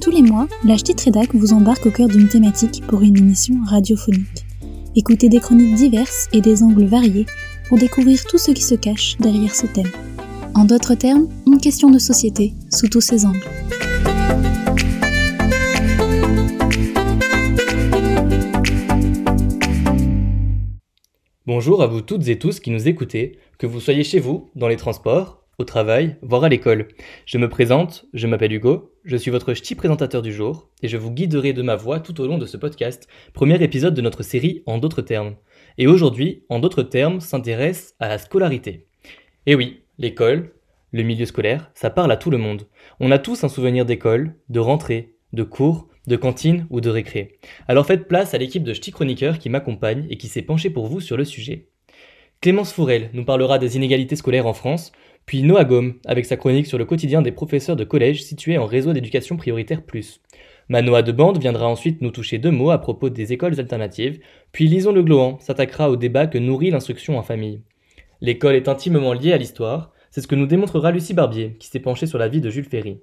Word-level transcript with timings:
Tous 0.00 0.10
les 0.10 0.22
mois, 0.22 0.48
la 0.64 0.78
Ch'tite 0.78 1.02
Rédac 1.02 1.34
vous 1.34 1.52
embarque 1.52 1.84
au 1.84 1.90
cœur 1.90 2.08
d'une 2.08 2.26
thématique 2.26 2.82
pour 2.86 3.02
une 3.02 3.18
émission 3.18 3.56
radiophonique. 3.66 4.46
Écoutez 4.96 5.28
des 5.28 5.40
chroniques 5.40 5.74
diverses 5.74 6.26
et 6.32 6.40
des 6.40 6.62
angles 6.62 6.86
variés 6.86 7.26
pour 7.68 7.76
découvrir 7.76 8.24
tout 8.24 8.38
ce 8.38 8.50
qui 8.52 8.62
se 8.62 8.74
cache 8.74 9.18
derrière 9.18 9.54
ce 9.54 9.66
thème. 9.66 9.90
En 10.54 10.64
d'autres 10.64 10.94
termes, 10.94 11.28
une 11.46 11.60
question 11.60 11.90
de 11.90 11.98
société 11.98 12.54
sous 12.70 12.88
tous 12.88 13.02
ses 13.02 13.26
angles. 13.26 13.44
Bonjour 21.44 21.82
à 21.82 21.86
vous 21.86 22.00
toutes 22.00 22.26
et 22.28 22.38
tous 22.38 22.58
qui 22.58 22.70
nous 22.70 22.88
écoutez, 22.88 23.38
que 23.58 23.66
vous 23.66 23.80
soyez 23.80 24.04
chez 24.04 24.18
vous, 24.18 24.48
dans 24.54 24.68
les 24.68 24.76
transports, 24.76 25.44
au 25.58 25.64
travail, 25.64 26.16
voire 26.22 26.44
à 26.44 26.48
l'école. 26.48 26.88
Je 27.26 27.36
me 27.36 27.50
présente, 27.50 28.06
je 28.14 28.26
m'appelle 28.26 28.54
Hugo, 28.54 28.89
je 29.04 29.16
suis 29.16 29.30
votre 29.30 29.54
ch'ti 29.54 29.74
présentateur 29.74 30.20
du 30.20 30.32
jour, 30.32 30.68
et 30.82 30.88
je 30.88 30.96
vous 30.96 31.10
guiderai 31.10 31.52
de 31.52 31.62
ma 31.62 31.76
voix 31.76 32.00
tout 32.00 32.20
au 32.20 32.26
long 32.26 32.38
de 32.38 32.46
ce 32.46 32.56
podcast, 32.56 33.08
premier 33.32 33.62
épisode 33.62 33.94
de 33.94 34.02
notre 34.02 34.22
série 34.22 34.62
En 34.66 34.78
d'autres 34.78 35.02
termes. 35.02 35.36
Et 35.78 35.86
aujourd'hui, 35.86 36.44
En 36.50 36.58
d'autres 36.58 36.82
termes, 36.82 37.20
s'intéresse 37.20 37.94
à 37.98 38.08
la 38.08 38.18
scolarité. 38.18 38.86
Et 39.46 39.54
oui, 39.54 39.84
l'école, 39.98 40.52
le 40.92 41.02
milieu 41.02 41.24
scolaire, 41.24 41.70
ça 41.74 41.88
parle 41.88 42.12
à 42.12 42.16
tout 42.16 42.30
le 42.30 42.36
monde. 42.36 42.66
On 42.98 43.10
a 43.10 43.18
tous 43.18 43.42
un 43.42 43.48
souvenir 43.48 43.86
d'école, 43.86 44.34
de 44.50 44.60
rentrée, 44.60 45.14
de 45.32 45.44
cours, 45.44 45.88
de 46.06 46.16
cantine 46.16 46.66
ou 46.68 46.80
de 46.80 46.90
récré. 46.90 47.38
Alors 47.68 47.86
faites 47.86 48.08
place 48.08 48.34
à 48.34 48.38
l'équipe 48.38 48.64
de 48.64 48.74
ch'ti 48.74 48.90
chroniqueurs 48.90 49.38
qui 49.38 49.48
m'accompagne 49.48 50.06
et 50.10 50.18
qui 50.18 50.28
s'est 50.28 50.42
penchée 50.42 50.70
pour 50.70 50.86
vous 50.86 51.00
sur 51.00 51.16
le 51.16 51.24
sujet. 51.24 51.68
Clémence 52.40 52.72
Fourel 52.72 53.10
nous 53.12 53.24
parlera 53.26 53.58
des 53.58 53.76
inégalités 53.76 54.16
scolaires 54.16 54.46
en 54.46 54.54
France, 54.54 54.92
puis 55.30 55.44
Noah 55.44 55.64
Gaume 55.64 55.94
avec 56.06 56.26
sa 56.26 56.36
chronique 56.36 56.66
sur 56.66 56.76
le 56.76 56.84
quotidien 56.84 57.22
des 57.22 57.30
professeurs 57.30 57.76
de 57.76 57.84
collège 57.84 58.24
situés 58.24 58.58
en 58.58 58.66
réseau 58.66 58.92
d'éducation 58.92 59.36
prioritaire 59.36 59.84
plus. 59.84 60.20
Manoa 60.68 61.02
de 61.02 61.12
Bande 61.12 61.38
viendra 61.38 61.68
ensuite 61.68 62.00
nous 62.00 62.10
toucher 62.10 62.38
deux 62.38 62.50
mots 62.50 62.72
à 62.72 62.78
propos 62.78 63.10
des 63.10 63.32
écoles 63.32 63.60
alternatives, 63.60 64.18
puis 64.50 64.66
Lison 64.66 64.90
Le 64.90 65.04
Glohan 65.04 65.38
s'attaquera 65.38 65.88
au 65.88 65.94
débat 65.94 66.26
que 66.26 66.36
nourrit 66.36 66.72
l'instruction 66.72 67.16
en 67.16 67.22
famille. 67.22 67.62
L'école 68.20 68.56
est 68.56 68.66
intimement 68.66 69.12
liée 69.12 69.32
à 69.32 69.36
l'histoire, 69.36 69.92
c'est 70.10 70.20
ce 70.20 70.26
que 70.26 70.34
nous 70.34 70.46
démontrera 70.46 70.90
Lucie 70.90 71.14
Barbier, 71.14 71.56
qui 71.60 71.68
s'est 71.68 71.78
penchée 71.78 72.06
sur 72.06 72.18
la 72.18 72.26
vie 72.26 72.40
de 72.40 72.50
Jules 72.50 72.64
Ferry. 72.64 72.98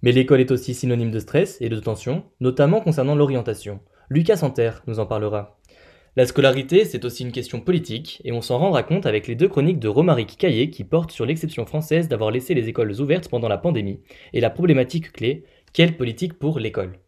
Mais 0.00 0.12
l'école 0.12 0.40
est 0.40 0.50
aussi 0.50 0.72
synonyme 0.72 1.10
de 1.10 1.20
stress 1.20 1.58
et 1.60 1.68
de 1.68 1.78
tension, 1.78 2.24
notamment 2.40 2.80
concernant 2.80 3.14
l'orientation. 3.14 3.80
Lucas 4.08 4.38
Santerre 4.38 4.82
nous 4.86 5.00
en 5.00 5.04
parlera. 5.04 5.57
La 6.18 6.26
scolarité, 6.26 6.84
c'est 6.84 7.04
aussi 7.04 7.22
une 7.22 7.30
question 7.30 7.60
politique, 7.60 8.20
et 8.24 8.32
on 8.32 8.42
s'en 8.42 8.58
rendra 8.58 8.82
compte 8.82 9.06
avec 9.06 9.28
les 9.28 9.36
deux 9.36 9.46
chroniques 9.46 9.78
de 9.78 9.86
Romaric 9.86 10.36
Caillé 10.36 10.68
qui 10.68 10.82
portent 10.82 11.12
sur 11.12 11.24
l'exception 11.24 11.64
française 11.64 12.08
d'avoir 12.08 12.32
laissé 12.32 12.54
les 12.54 12.68
écoles 12.68 12.90
ouvertes 13.00 13.28
pendant 13.28 13.46
la 13.46 13.56
pandémie, 13.56 14.00
et 14.32 14.40
la 14.40 14.50
problématique 14.50 15.12
clé, 15.12 15.44
quelle 15.72 15.96
politique 15.96 16.36
pour 16.36 16.58
l'école 16.58 16.98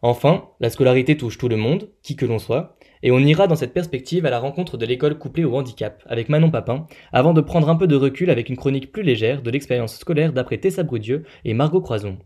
Enfin, 0.00 0.48
la 0.58 0.70
scolarité 0.70 1.18
touche 1.18 1.36
tout 1.36 1.50
le 1.50 1.58
monde, 1.58 1.90
qui 2.02 2.16
que 2.16 2.24
l'on 2.24 2.38
soit, 2.38 2.78
et 3.02 3.10
on 3.10 3.18
ira 3.18 3.46
dans 3.46 3.56
cette 3.56 3.74
perspective 3.74 4.24
à 4.24 4.30
la 4.30 4.38
rencontre 4.38 4.78
de 4.78 4.86
l'école 4.86 5.18
couplée 5.18 5.44
au 5.44 5.54
handicap, 5.54 6.02
avec 6.06 6.30
Manon 6.30 6.50
Papin, 6.50 6.86
avant 7.12 7.34
de 7.34 7.42
prendre 7.42 7.68
un 7.68 7.76
peu 7.76 7.86
de 7.86 7.94
recul 7.94 8.30
avec 8.30 8.48
une 8.48 8.56
chronique 8.56 8.90
plus 8.90 9.02
légère 9.02 9.42
de 9.42 9.50
l'expérience 9.50 9.98
scolaire 9.98 10.32
d'après 10.32 10.56
Tessa 10.56 10.82
Brudieu 10.82 11.24
et 11.44 11.52
Margot 11.52 11.82
Croison. 11.82 12.16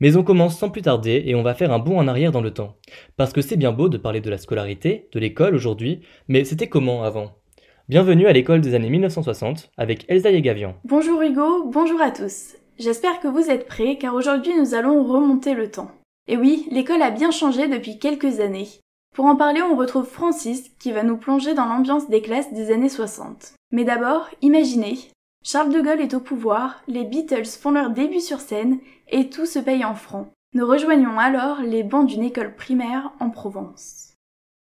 Mais 0.00 0.16
on 0.16 0.24
commence 0.24 0.58
sans 0.58 0.70
plus 0.70 0.82
tarder 0.82 1.22
et 1.26 1.34
on 1.34 1.42
va 1.42 1.54
faire 1.54 1.72
un 1.72 1.78
bond 1.78 1.98
en 1.98 2.08
arrière 2.08 2.32
dans 2.32 2.40
le 2.40 2.52
temps. 2.52 2.76
Parce 3.16 3.32
que 3.32 3.40
c'est 3.40 3.56
bien 3.56 3.72
beau 3.72 3.88
de 3.88 3.96
parler 3.96 4.20
de 4.20 4.30
la 4.30 4.38
scolarité, 4.38 5.08
de 5.12 5.20
l'école 5.20 5.54
aujourd'hui, 5.54 6.00
mais 6.28 6.44
c'était 6.44 6.68
comment 6.68 7.04
avant? 7.04 7.32
Bienvenue 7.88 8.26
à 8.26 8.32
l'école 8.32 8.60
des 8.60 8.74
années 8.74 8.90
1960 8.90 9.70
avec 9.76 10.04
Elsa 10.08 10.30
Yegavian. 10.30 10.74
Bonjour 10.84 11.22
Hugo, 11.22 11.64
bonjour 11.70 12.00
à 12.00 12.10
tous. 12.10 12.54
J'espère 12.78 13.20
que 13.20 13.28
vous 13.28 13.50
êtes 13.50 13.66
prêts 13.66 13.98
car 13.98 14.14
aujourd'hui 14.14 14.52
nous 14.58 14.74
allons 14.74 15.04
remonter 15.04 15.54
le 15.54 15.70
temps. 15.70 15.90
Et 16.26 16.36
oui, 16.36 16.66
l'école 16.70 17.02
a 17.02 17.10
bien 17.10 17.30
changé 17.30 17.68
depuis 17.68 17.98
quelques 17.98 18.40
années. 18.40 18.68
Pour 19.14 19.26
en 19.26 19.36
parler, 19.36 19.62
on 19.62 19.76
retrouve 19.76 20.06
Francis 20.06 20.70
qui 20.80 20.90
va 20.90 21.04
nous 21.04 21.16
plonger 21.16 21.54
dans 21.54 21.66
l'ambiance 21.66 22.08
des 22.08 22.20
classes 22.20 22.52
des 22.52 22.72
années 22.72 22.88
60. 22.88 23.54
Mais 23.70 23.84
d'abord, 23.84 24.28
imaginez, 24.42 24.98
Charles 25.46 25.74
de 25.74 25.82
Gaulle 25.82 26.00
est 26.00 26.14
au 26.14 26.20
pouvoir, 26.20 26.82
les 26.88 27.04
Beatles 27.04 27.44
font 27.44 27.70
leur 27.70 27.90
début 27.90 28.20
sur 28.20 28.38
scène 28.38 28.78
et 29.10 29.28
tout 29.28 29.44
se 29.44 29.58
paye 29.58 29.84
en 29.84 29.94
francs. 29.94 30.28
Nous 30.54 30.66
rejoignons 30.66 31.18
alors 31.18 31.60
les 31.60 31.82
bancs 31.82 32.08
d'une 32.08 32.22
école 32.22 32.54
primaire 32.54 33.12
en 33.20 33.28
Provence. 33.28 34.14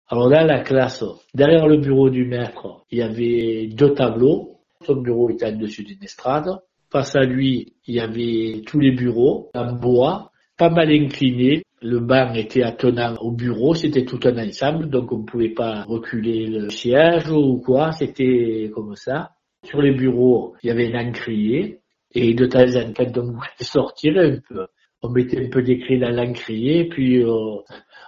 Alors 0.07 0.29
dans 0.29 0.47
la 0.47 0.62
classe, 0.62 1.03
derrière 1.34 1.67
le 1.67 1.79
bureau 1.79 2.09
du 2.09 2.23
maître, 2.23 2.85
il 2.91 3.00
y 3.00 3.01
avait 3.01 3.67
deux 3.67 3.94
tableaux. 3.94 4.62
Son 4.85 4.95
bureau 4.95 5.29
était 5.29 5.47
au-dessus 5.47 5.84
d'une 5.84 6.01
estrade. 6.01 6.62
Face 6.90 7.13
à 7.13 7.25
lui, 7.25 7.73
il 7.85 7.96
y 7.96 8.00
avait 8.00 8.61
tous 8.66 8.79
les 8.79 8.91
bureaux 8.91 9.50
en 9.53 9.73
bois, 9.73 10.31
pas 10.57 10.69
mal 10.69 10.90
inclinés. 10.91 11.61
Le 11.81 12.00
banc 12.00 12.34
était 12.35 12.63
attenant 12.63 13.17
au 13.17 13.31
bureau, 13.31 13.73
c'était 13.73 14.06
tout 14.06 14.19
un 14.23 14.47
ensemble, 14.47 14.90
donc 14.90 15.11
on 15.11 15.17
ne 15.19 15.25
pouvait 15.25 15.50
pas 15.50 15.84
reculer 15.84 16.47
le 16.47 16.69
siège 16.69 17.29
ou 17.29 17.57
quoi, 17.57 17.91
c'était 17.91 18.72
comme 18.73 18.96
ça. 18.96 19.31
Sur 19.64 19.81
les 19.81 19.92
bureaux, 19.92 20.56
il 20.64 20.68
y 20.68 20.72
avait 20.72 20.94
un 20.94 21.09
encrier, 21.09 21.80
et 22.14 22.34
de 22.34 22.46
temps 22.46 22.75
en 22.75 22.94
temps, 22.94 23.22
on 23.22 23.31
voulait 23.31 23.50
sortir 23.62 24.18
un 24.18 24.38
peu. 24.47 24.68
On 25.02 25.09
mettait 25.09 25.46
un 25.46 25.50
peu 25.50 25.62
d'écrit 25.62 26.00
dans 26.00 26.09
l'encrier, 26.09 26.86
puis 26.86 27.24
euh, 27.24 27.58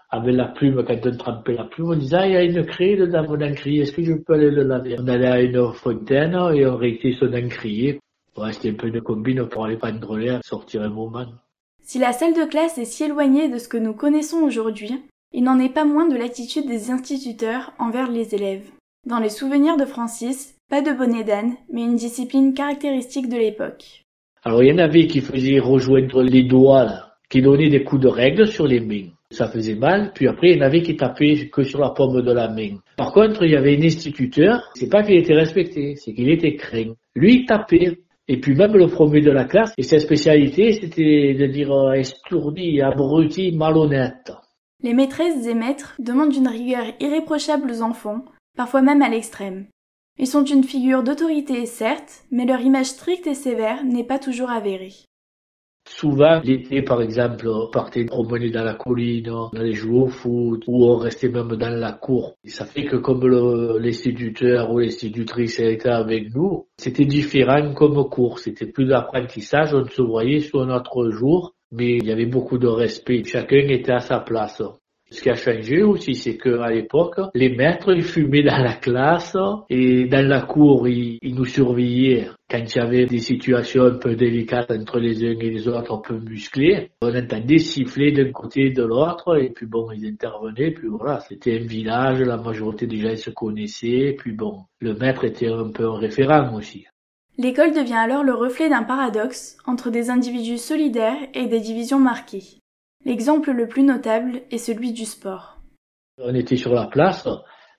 avec 0.09 0.35
la 0.35 0.47
plume, 0.49 0.83
quand 0.85 1.05
on 1.05 1.17
trempait 1.17 1.53
la 1.53 1.63
plume, 1.63 1.91
on 1.91 1.95
disait, 1.95 2.17
ah, 2.17 2.27
il 2.27 2.33
y 2.33 2.35
a 2.35 2.43
une 2.43 2.65
craie 2.65 2.97
dans 2.97 3.23
mon 3.23 3.41
encrier, 3.41 3.81
est-ce 3.81 3.93
que 3.93 4.03
je 4.03 4.13
peux 4.13 4.33
aller 4.33 4.51
le 4.51 4.63
laver? 4.63 4.97
On 4.99 5.07
allait 5.07 5.27
à 5.27 5.41
une 5.41 5.73
fontaine 5.73 6.33
et 6.53 6.65
on 6.65 6.75
réétait 6.75 7.15
son 7.17 7.33
encrier. 7.33 7.99
Ouais, 8.37 8.51
c'était 8.53 8.71
un 8.71 8.73
peu 8.73 8.87
une 8.87 9.01
combine 9.01 9.45
pour 9.47 9.65
aller 9.65 9.77
prendre 9.77 10.17
l'air, 10.17 10.41
sortir 10.43 10.81
un 10.81 10.89
moment. 10.89 11.27
Si 11.81 11.99
la 11.99 12.13
salle 12.13 12.33
de 12.33 12.45
classe 12.45 12.77
est 12.77 12.85
si 12.85 13.03
éloignée 13.03 13.49
de 13.49 13.57
ce 13.57 13.67
que 13.67 13.77
nous 13.77 13.93
connaissons 13.93 14.37
aujourd'hui, 14.37 15.01
il 15.33 15.43
n'en 15.43 15.59
est 15.59 15.73
pas 15.73 15.85
moins 15.85 16.07
de 16.07 16.17
l'attitude 16.17 16.67
des 16.67 16.91
instituteurs 16.91 17.73
envers 17.79 18.09
les 18.09 18.35
élèves. 18.35 18.69
Dans 19.05 19.19
les 19.19 19.29
souvenirs 19.29 19.77
de 19.77 19.85
Francis, 19.85 20.55
pas 20.71 20.81
de 20.81 20.97
bonnet 20.97 21.25
d'âne, 21.25 21.57
mais 21.69 21.81
une 21.81 21.97
discipline 21.97 22.53
caractéristique 22.53 23.27
de 23.27 23.35
l'époque. 23.35 24.05
Alors 24.45 24.63
il 24.63 24.69
y 24.69 24.73
en 24.73 24.77
avait 24.77 25.05
qui 25.05 25.19
faisaient 25.19 25.59
rejoindre 25.59 26.23
les 26.23 26.43
doigts, 26.43 26.85
là, 26.85 27.11
qui 27.29 27.41
donnaient 27.41 27.69
des 27.69 27.83
coups 27.83 28.03
de 28.03 28.07
règle 28.07 28.47
sur 28.47 28.65
les 28.65 28.79
mains. 28.79 29.09
Ça 29.31 29.49
faisait 29.49 29.75
mal, 29.75 30.13
puis 30.15 30.29
après 30.29 30.51
il 30.51 30.57
y 30.57 30.61
en 30.61 30.65
avait 30.65 30.81
qui 30.81 30.95
tapaient 30.95 31.49
que 31.49 31.63
sur 31.63 31.81
la 31.81 31.89
paume 31.89 32.21
de 32.21 32.31
la 32.31 32.47
main. 32.47 32.77
Par 32.95 33.11
contre, 33.11 33.43
il 33.43 33.51
y 33.51 33.57
avait 33.57 33.77
un 33.77 33.81
instituteur, 33.81 34.71
c'est 34.73 34.89
pas 34.89 35.03
qu'il 35.03 35.17
était 35.17 35.33
respecté, 35.33 35.97
c'est 35.97 36.13
qu'il 36.13 36.29
était 36.29 36.55
craint. 36.55 36.93
Lui, 37.15 37.41
il 37.41 37.45
tapait. 37.45 37.99
Et 38.29 38.39
puis 38.39 38.55
même 38.55 38.77
le 38.77 38.87
premier 38.87 39.19
de 39.19 39.31
la 39.31 39.43
classe, 39.43 39.73
et 39.77 39.83
sa 39.83 39.99
spécialité, 39.99 40.71
c'était 40.71 41.33
de 41.33 41.47
dire 41.47 41.73
euh, 41.73 41.91
estourdi, 41.93 42.79
abruti, 42.81 43.51
malhonnête. 43.51 44.31
Les 44.81 44.93
maîtresses 44.93 45.45
et 45.47 45.53
maîtres 45.53 45.95
demandent 45.99 46.33
une 46.33 46.47
rigueur 46.47 46.85
irréprochable 47.01 47.69
aux 47.69 47.81
enfants, 47.81 48.23
parfois 48.55 48.81
même 48.81 49.01
à 49.01 49.09
l'extrême. 49.09 49.65
Ils 50.17 50.27
sont 50.27 50.43
une 50.43 50.63
figure 50.63 51.03
d'autorité, 51.03 51.65
certes, 51.65 52.23
mais 52.31 52.45
leur 52.45 52.61
image 52.61 52.87
stricte 52.87 53.27
et 53.27 53.33
sévère 53.33 53.83
n'est 53.83 54.03
pas 54.03 54.19
toujours 54.19 54.49
avérée. 54.49 54.93
Souvent, 55.87 56.39
l'été, 56.43 56.83
par 56.83 57.01
exemple, 57.01 57.47
on 57.47 57.69
partait 57.71 58.05
promener 58.05 58.51
dans 58.51 58.63
la 58.63 58.75
colline, 58.75 59.31
on 59.31 59.47
allait 59.57 59.73
jouer 59.73 60.01
au 60.01 60.07
foot, 60.07 60.63
ou 60.67 60.85
on 60.85 60.97
restait 60.97 61.29
même 61.29 61.55
dans 61.55 61.75
la 61.75 61.91
cour. 61.93 62.35
Et 62.43 62.49
ça 62.49 62.65
fait 62.65 62.85
que 62.85 62.97
comme 62.97 63.25
l'instituteur 63.79 64.71
ou 64.71 64.79
l'institutrice 64.79 65.59
était 65.59 65.89
avec 65.89 66.33
nous, 66.35 66.67
c'était 66.77 67.05
différent 67.05 67.73
comme 67.73 68.07
cours. 68.09 68.39
C'était 68.39 68.67
plus 68.67 68.85
d'apprentissage, 68.85 69.73
on 69.73 69.85
se 69.85 70.01
voyait 70.03 70.41
sur 70.41 70.65
notre 70.67 71.09
jour, 71.09 71.55
mais 71.71 71.97
il 71.97 72.05
y 72.05 72.11
avait 72.11 72.27
beaucoup 72.27 72.59
de 72.59 72.67
respect. 72.67 73.23
Chacun 73.23 73.67
était 73.67 73.93
à 73.93 73.99
sa 73.99 74.19
place. 74.19 74.61
Ce 75.11 75.21
qui 75.21 75.29
a 75.29 75.35
changé 75.35 75.83
aussi, 75.83 76.15
c'est 76.15 76.37
qu'à 76.37 76.69
l'époque, 76.69 77.19
les 77.35 77.53
maîtres, 77.53 77.93
ils 77.93 78.01
fumaient 78.01 78.43
dans 78.43 78.63
la 78.63 78.75
classe 78.75 79.35
et 79.69 80.05
dans 80.05 80.25
la 80.25 80.41
cour, 80.43 80.87
ils, 80.87 81.19
nous 81.35 81.43
surveillaient. 81.43 82.29
Quand 82.49 82.63
il 82.63 82.77
y 82.77 82.79
avait 82.79 83.05
des 83.07 83.19
situations 83.19 83.83
un 83.83 83.97
peu 83.97 84.15
délicates 84.15 84.71
entre 84.71 84.99
les 84.99 85.21
uns 85.25 85.37
et 85.37 85.49
les 85.49 85.67
autres, 85.67 85.93
un 85.93 85.97
peu 85.97 86.17
musclées, 86.17 86.91
on 87.01 87.13
entendait 87.13 87.57
siffler 87.57 88.13
d'un 88.13 88.31
côté 88.31 88.67
et 88.67 88.71
de 88.71 88.83
l'autre, 88.83 89.37
et 89.37 89.49
puis 89.49 89.65
bon, 89.65 89.91
ils 89.91 90.07
intervenaient, 90.07 90.71
puis 90.71 90.87
voilà, 90.87 91.19
c'était 91.19 91.59
un 91.59 91.65
village, 91.65 92.21
la 92.21 92.37
majorité 92.37 92.87
des 92.87 93.01
gens 93.01 93.15
se 93.17 93.31
connaissaient, 93.31 94.15
puis 94.17 94.31
bon, 94.31 94.61
le 94.79 94.93
maître 94.95 95.25
était 95.25 95.49
un 95.49 95.71
peu 95.71 95.87
un 95.87 95.97
référent 95.97 96.55
aussi. 96.55 96.85
L'école 97.37 97.73
devient 97.73 97.95
alors 97.95 98.23
le 98.23 98.33
reflet 98.33 98.69
d'un 98.69 98.83
paradoxe 98.83 99.57
entre 99.65 99.89
des 99.89 100.09
individus 100.09 100.57
solidaires 100.57 101.17
et 101.33 101.47
des 101.47 101.59
divisions 101.59 101.99
marquées. 101.99 102.60
L'exemple 103.05 103.51
le 103.51 103.67
plus 103.67 103.83
notable 103.83 104.41
est 104.51 104.57
celui 104.57 104.93
du 104.93 105.05
sport. 105.05 105.57
On 106.17 106.35
était 106.35 106.57
sur 106.57 106.73
la 106.73 106.87
place, 106.87 107.27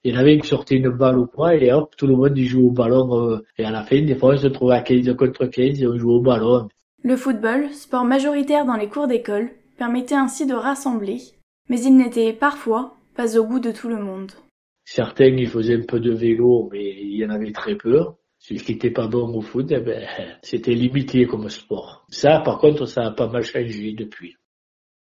il 0.05 0.13
y 0.13 0.17
en 0.17 0.21
avait 0.21 0.37
qui 0.39 0.49
sortait 0.49 0.77
une 0.77 0.89
balle 0.89 1.17
au 1.17 1.27
poing 1.27 1.53
et 1.53 1.73
hop, 1.73 1.95
tout 1.97 2.09
le 2.09 2.17
monde 2.17 2.37
y 2.37 2.45
joue 2.45 2.67
au 2.67 2.71
ballon. 2.73 3.31
Euh, 3.31 3.39
et 3.57 3.65
à 3.65 3.71
la 3.71 3.85
fin, 3.85 4.03
des 4.03 4.17
fois, 4.17 4.35
on 4.35 4.37
se 4.37 4.49
trouvait 4.49 4.75
à 4.75 4.83
15 4.83 5.15
contre 5.17 5.47
15 5.47 5.81
et 5.81 5.87
on 5.87 5.97
jouait 5.97 6.15
au 6.15 6.21
ballon. 6.21 6.69
Le 7.05 7.17
football, 7.17 7.71
sport 7.71 8.05
majoritaire 8.05 8.65
dans 8.65 8.77
les 8.77 8.89
cours 8.89 9.07
d'école, 9.07 9.51
permettait 9.79 10.17
ainsi 10.17 10.45
de 10.45 10.55
rassembler, 10.55 11.19
mais 11.69 11.81
il 11.81 11.97
n'était 11.97 12.33
parfois 12.33 12.97
pas 13.15 13.39
au 13.39 13.45
goût 13.45 13.61
de 13.61 13.71
tout 13.71 13.89
le 13.89 14.03
monde. 14.03 14.33
Certains, 14.85 15.27
ils 15.27 15.49
faisaient 15.49 15.77
un 15.77 15.87
peu 15.87 16.01
de 16.01 16.13
vélo, 16.13 16.69
mais 16.73 16.97
il 17.01 17.17
y 17.17 17.25
en 17.25 17.31
avait 17.31 17.53
très 17.53 17.77
peu. 17.77 18.01
Celui 18.41 18.61
qui 18.61 18.73
n'était 18.73 18.91
pas 18.91 19.07
bon 19.07 19.33
au 19.37 19.41
foot, 19.41 19.67
eh 19.71 19.79
ben, 19.79 20.05
c'était 20.43 20.75
limité 20.75 21.27
comme 21.27 21.49
sport. 21.49 22.05
Ça, 22.09 22.41
par 22.41 22.59
contre, 22.59 22.87
ça 22.87 23.07
a 23.07 23.11
pas 23.13 23.29
mal 23.29 23.45
changé 23.45 23.93
depuis. 23.93 24.35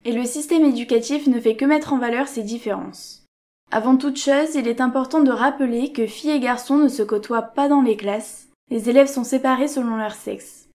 Et 0.05 0.12
le 0.12 0.25
système 0.25 0.65
éducatif 0.65 1.27
ne 1.27 1.41
fait 1.41 1.56
que 1.56 1.65
mettre 1.65 1.93
en 1.93 1.99
valeur 1.99 2.29
ces 2.29 2.43
différences. 2.43 3.25
Avant 3.73 3.97
toute 3.97 4.19
chose, 4.19 4.55
il 4.55 4.69
est 4.69 4.81
important 4.81 5.23
de 5.23 5.31
rappeler 5.31 5.93
que 5.93 6.06
filles 6.06 6.33
et 6.33 6.41
garçons 6.41 6.77
ne 6.77 6.89
se 6.89 7.03
côtoient 7.03 7.43
pas 7.43 7.69
dans 7.69 7.81
les 7.81 7.97
classes. 7.97 8.49
Les 8.71 8.91
élèves 8.91 9.09
sont 9.09 9.25
séparés 9.25 9.69
selon 9.69 9.97
leur 9.97 10.12
sexe. 10.12 10.69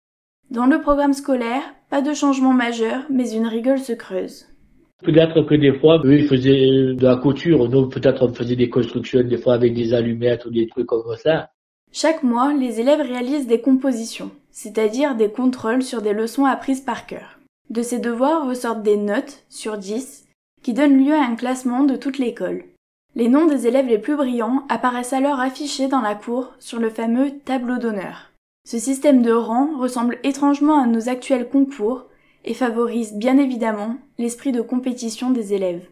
Dans 0.51 0.67
le 0.67 0.81
programme 0.81 1.13
scolaire, 1.13 1.63
pas 1.91 2.03
de 2.03 2.15
changement 2.15 2.53
majeur, 2.53 3.03
mais 3.11 3.33
une 3.33 3.49
rigole 3.49 3.81
se 3.81 3.93
creuse. 3.93 4.47
Peut-être 5.03 5.43
que 5.43 5.57
des 5.57 5.79
fois, 5.79 6.01
eux, 6.05 6.21
ils 6.21 6.29
faisaient 6.29 6.95
de 6.95 7.03
la 7.03 7.17
couture. 7.17 7.69
Nous, 7.69 7.89
peut-être, 7.89 8.23
on 8.23 8.33
faisait 8.33 8.57
des 8.57 8.71
constructions, 8.71 9.23
des 9.23 9.39
fois 9.39 9.55
avec 9.55 9.75
des 9.75 9.93
allumettes 9.93 10.47
ou 10.47 10.51
des 10.51 10.69
trucs 10.69 10.87
comme 10.87 11.03
ça. 11.17 11.51
Chaque 11.93 12.23
mois, 12.23 12.55
les 12.55 12.81
élèves 12.81 13.01
réalisent 13.01 13.47
des 13.47 13.61
compositions, 13.61 14.31
c'est-à-dire 14.51 15.17
des 15.17 15.31
contrôles 15.31 15.83
sur 15.83 16.01
des 16.01 16.13
leçons 16.13 16.45
apprises 16.45 16.81
par 16.81 17.07
cœur. 17.07 17.36
De 17.71 17.83
ces 17.83 17.99
devoirs 17.99 18.47
ressortent 18.47 18.83
des 18.83 18.97
notes, 18.97 19.45
sur 19.49 19.77
10, 19.77 20.27
qui 20.63 20.73
donnent 20.73 21.05
lieu 21.05 21.15
à 21.15 21.25
un 21.25 21.37
classement 21.37 21.85
de 21.85 21.97
toute 21.97 22.19
l'école. 22.19 22.65
Les 23.15 23.29
noms 23.29 23.47
des 23.47 23.67
élèves 23.67 23.87
les 23.87 23.99
plus 23.99 24.17
brillants 24.17 24.65
apparaissent 24.69 25.13
alors 25.13 25.41
affichés 25.41 25.89
dans 25.89 26.01
la 26.01 26.15
cour 26.15 26.55
sur 26.59 26.79
le 26.79 26.91
fameux 26.91 27.39
tableau 27.45 27.79
d'honneur. 27.79 28.31
Ce 28.69 28.79
système 28.79 29.23
de 29.23 29.33
rang 29.33 29.79
ressemble 29.79 30.19
étrangement 30.23 30.83
à 30.83 30.87
nos 30.87 31.09
actuels 31.09 31.49
concours 31.49 32.07
et 32.45 32.55
favorise 32.55 33.15
bien 33.15 33.39
évidemment 33.39 33.97
l'esprit 34.19 34.53
de 34.53 34.61
compétition 34.61 35.31
des 35.31 35.55
élèves. 35.55 35.89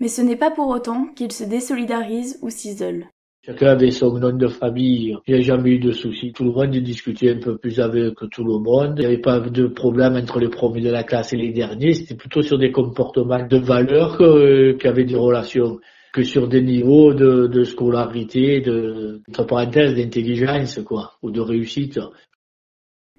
Mais 0.00 0.08
ce 0.08 0.20
n'est 0.20 0.36
pas 0.36 0.50
pour 0.50 0.68
autant 0.68 1.06
qu'ils 1.14 1.32
se 1.32 1.44
désolidarisent 1.44 2.38
ou 2.42 2.50
s'isolent. 2.50 3.06
Chacun 3.44 3.70
avait 3.70 3.90
son 3.90 4.16
nom 4.18 4.32
de 4.32 4.46
famille. 4.46 5.16
Il 5.26 5.34
n'y 5.34 5.40
a 5.40 5.42
jamais 5.42 5.70
eu 5.70 5.78
de 5.80 5.90
soucis. 5.90 6.32
Tout 6.32 6.44
le 6.44 6.52
monde 6.52 6.70
discutait 6.70 7.32
un 7.32 7.40
peu 7.40 7.58
plus 7.58 7.80
avec 7.80 8.14
tout 8.30 8.44
le 8.44 8.58
monde. 8.58 8.94
Il 8.98 9.00
n'y 9.00 9.06
avait 9.06 9.18
pas 9.18 9.40
de 9.40 9.66
problème 9.66 10.14
entre 10.14 10.38
les 10.38 10.48
premiers 10.48 10.80
de 10.80 10.90
la 10.90 11.02
classe 11.02 11.32
et 11.32 11.36
les 11.36 11.50
derniers. 11.50 11.94
C'était 11.94 12.14
plutôt 12.14 12.42
sur 12.42 12.56
des 12.56 12.70
comportements 12.70 13.44
de 13.44 13.56
valeur 13.56 14.20
avait 14.22 15.04
des 15.04 15.16
relations 15.16 15.80
que 16.12 16.22
sur 16.22 16.46
des 16.46 16.62
niveaux 16.62 17.14
de, 17.14 17.48
de 17.48 17.64
scolarité, 17.64 18.60
de, 18.60 19.22
entre 19.28 19.44
parenthèses, 19.44 19.94
d'intelligence, 19.94 20.78
quoi, 20.84 21.14
ou 21.22 21.30
de 21.32 21.40
réussite. 21.40 21.98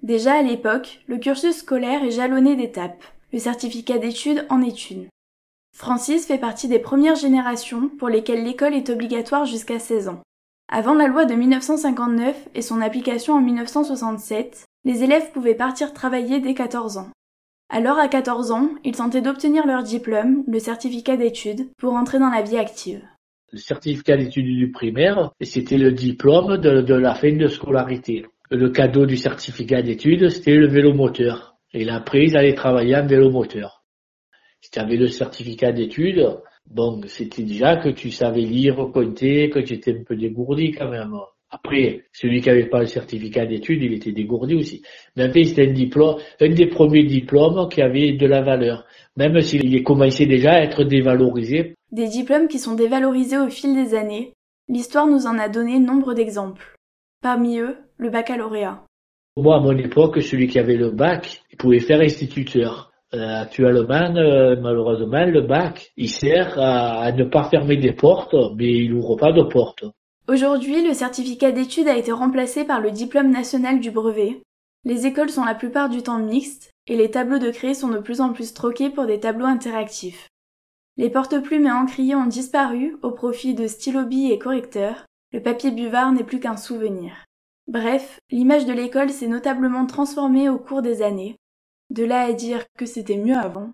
Déjà 0.02 0.34
à 0.34 0.42
l'époque, 0.42 1.00
le 1.06 1.18
cursus 1.18 1.56
scolaire 1.56 2.02
est 2.02 2.12
jalonné 2.12 2.56
d'étapes. 2.56 3.04
Le 3.32 3.38
certificat 3.38 3.98
d'études 3.98 4.46
en 4.48 4.62
est 4.62 4.90
une. 4.90 5.08
Francis 5.74 6.24
fait 6.24 6.38
partie 6.38 6.68
des 6.68 6.78
premières 6.78 7.16
générations 7.16 7.88
pour 7.98 8.08
lesquelles 8.08 8.44
l'école 8.44 8.74
est 8.74 8.90
obligatoire 8.90 9.44
jusqu'à 9.44 9.80
16 9.80 10.06
ans. 10.06 10.22
Avant 10.68 10.94
la 10.94 11.08
loi 11.08 11.24
de 11.24 11.34
1959 11.34 12.48
et 12.54 12.62
son 12.62 12.80
application 12.80 13.34
en 13.34 13.40
1967, 13.40 14.66
les 14.84 15.02
élèves 15.02 15.32
pouvaient 15.32 15.56
partir 15.56 15.92
travailler 15.92 16.38
dès 16.38 16.54
14 16.54 16.98
ans. 16.98 17.10
Alors 17.70 17.98
à 17.98 18.06
14 18.06 18.52
ans, 18.52 18.70
ils 18.84 18.94
tentaient 18.94 19.20
d'obtenir 19.20 19.66
leur 19.66 19.82
diplôme, 19.82 20.44
le 20.46 20.60
certificat 20.60 21.16
d'études, 21.16 21.66
pour 21.76 21.94
entrer 21.94 22.20
dans 22.20 22.30
la 22.30 22.42
vie 22.42 22.56
active. 22.56 23.02
Le 23.50 23.58
certificat 23.58 24.16
d'études 24.16 24.46
du 24.46 24.70
primaire, 24.70 25.32
c'était 25.40 25.76
le 25.76 25.90
diplôme 25.90 26.56
de, 26.56 26.94
la 26.94 27.14
fin 27.16 27.32
de 27.32 27.48
scolarité. 27.48 28.26
Le 28.48 28.70
cadeau 28.70 29.06
du 29.06 29.16
certificat 29.16 29.82
d'études, 29.82 30.28
c'était 30.28 30.54
le 30.54 30.68
vélo 30.68 30.94
moteur. 30.94 31.56
Et 31.72 31.88
après, 31.88 32.26
ils 32.26 32.36
allaient 32.36 32.54
travailler 32.54 32.94
en 32.94 33.06
vélo 33.06 33.30
moteur. 33.30 33.83
Si 34.64 34.70
tu 34.70 34.78
avais 34.78 34.96
le 34.96 35.08
certificat 35.08 35.72
d'études, 35.72 36.26
bon, 36.70 37.02
c'était 37.06 37.42
déjà 37.42 37.76
que 37.76 37.90
tu 37.90 38.10
savais 38.10 38.40
lire, 38.40 38.76
compter, 38.94 39.50
que 39.50 39.58
tu 39.58 39.74
étais 39.74 39.92
un 39.92 40.04
peu 40.04 40.16
dégourdi 40.16 40.72
quand 40.72 40.88
même. 40.88 41.12
Après, 41.50 42.04
celui 42.14 42.40
qui 42.40 42.48
n'avait 42.48 42.70
pas 42.70 42.80
le 42.80 42.86
certificat 42.86 43.44
d'études, 43.44 43.82
il 43.82 43.92
était 43.92 44.12
dégourdi 44.12 44.54
aussi. 44.54 44.80
Mais 45.16 45.28
fait, 45.28 45.44
c'était 45.44 45.68
un 45.68 45.72
diplôme, 45.74 46.16
un 46.40 46.48
des 46.48 46.66
premiers 46.66 47.04
diplômes 47.04 47.68
qui 47.68 47.82
avait 47.82 48.12
de 48.12 48.26
la 48.26 48.40
valeur. 48.40 48.86
Même 49.18 49.38
s'il 49.42 49.82
commençait 49.82 50.24
déjà 50.24 50.52
à 50.52 50.60
être 50.62 50.82
dévalorisé. 50.82 51.74
Des 51.92 52.08
diplômes 52.08 52.48
qui 52.48 52.58
sont 52.58 52.74
dévalorisés 52.74 53.36
au 53.36 53.50
fil 53.50 53.74
des 53.74 53.94
années. 53.94 54.32
L'histoire 54.70 55.06
nous 55.06 55.26
en 55.26 55.38
a 55.38 55.50
donné 55.50 55.78
nombre 55.78 56.14
d'exemples. 56.14 56.74
Parmi 57.20 57.58
eux, 57.58 57.76
le 57.98 58.08
baccalauréat. 58.08 58.82
Moi, 59.36 59.56
à 59.56 59.60
mon 59.60 59.76
époque, 59.76 60.22
celui 60.22 60.48
qui 60.48 60.58
avait 60.58 60.78
le 60.78 60.90
bac, 60.90 61.42
il 61.52 61.58
pouvait 61.58 61.80
faire 61.80 62.00
instituteur. 62.00 62.93
Euh, 63.14 63.42
actuellement, 63.42 64.16
euh, 64.16 64.56
malheureusement, 64.60 65.24
le 65.24 65.42
bac, 65.42 65.92
il 65.96 66.08
sert 66.08 66.58
à, 66.58 67.12
ne 67.12 67.24
pas 67.24 67.44
fermer 67.44 67.76
des 67.76 67.92
portes, 67.92 68.34
mais 68.56 68.70
il 68.72 68.92
n'ouvre 68.92 69.14
pas 69.16 69.30
de 69.30 69.42
portes. 69.42 69.84
Aujourd'hui, 70.26 70.84
le 70.84 70.94
certificat 70.94 71.52
d'études 71.52 71.86
a 71.86 71.96
été 71.96 72.10
remplacé 72.10 72.64
par 72.64 72.80
le 72.80 72.90
diplôme 72.90 73.30
national 73.30 73.78
du 73.78 73.92
brevet. 73.92 74.42
Les 74.84 75.06
écoles 75.06 75.30
sont 75.30 75.44
la 75.44 75.54
plupart 75.54 75.88
du 75.88 76.02
temps 76.02 76.18
mixtes, 76.18 76.72
et 76.88 76.96
les 76.96 77.10
tableaux 77.10 77.38
de 77.38 77.50
craie 77.50 77.74
sont 77.74 77.88
de 77.88 77.98
plus 77.98 78.20
en 78.20 78.32
plus 78.32 78.52
troqués 78.52 78.90
pour 78.90 79.06
des 79.06 79.20
tableaux 79.20 79.46
interactifs. 79.46 80.28
Les 80.96 81.10
porte-plumes 81.10 81.66
et 81.66 81.72
encriers 81.72 82.16
ont 82.16 82.26
disparu 82.26 82.96
au 83.02 83.12
profit 83.12 83.54
de 83.54 83.66
stylos 83.66 84.08
et 84.10 84.38
correcteurs. 84.38 85.06
Le 85.32 85.40
papier 85.40 85.70
buvard 85.70 86.12
n'est 86.12 86.24
plus 86.24 86.40
qu'un 86.40 86.56
souvenir. 86.56 87.12
Bref, 87.68 88.18
l'image 88.30 88.66
de 88.66 88.72
l'école 88.72 89.10
s'est 89.10 89.28
notablement 89.28 89.86
transformée 89.86 90.48
au 90.48 90.58
cours 90.58 90.82
des 90.82 91.02
années. 91.02 91.36
De 91.94 92.02
là 92.02 92.22
à 92.22 92.32
dire 92.32 92.64
que 92.76 92.86
c'était 92.86 93.16
mieux 93.16 93.36
avant. 93.36 93.70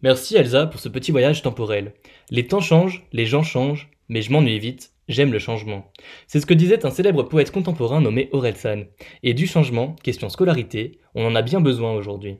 Merci 0.00 0.36
Elsa 0.36 0.64
pour 0.64 0.80
ce 0.80 0.88
petit 0.88 1.10
voyage 1.10 1.42
temporel. 1.42 1.92
Les 2.30 2.46
temps 2.46 2.62
changent, 2.62 3.04
les 3.12 3.26
gens 3.26 3.42
changent, 3.42 3.90
mais 4.08 4.22
je 4.22 4.32
m'ennuie 4.32 4.58
vite, 4.58 4.94
j'aime 5.06 5.30
le 5.30 5.38
changement. 5.38 5.92
C'est 6.26 6.40
ce 6.40 6.46
que 6.46 6.54
disait 6.54 6.86
un 6.86 6.90
célèbre 6.90 7.24
poète 7.24 7.50
contemporain 7.50 8.00
nommé 8.00 8.30
Orelsan. 8.32 8.84
Et 9.22 9.34
du 9.34 9.46
changement, 9.46 9.96
question 10.02 10.30
scolarité, 10.30 10.98
on 11.14 11.26
en 11.26 11.34
a 11.34 11.42
bien 11.42 11.60
besoin 11.60 11.92
aujourd'hui. 11.92 12.38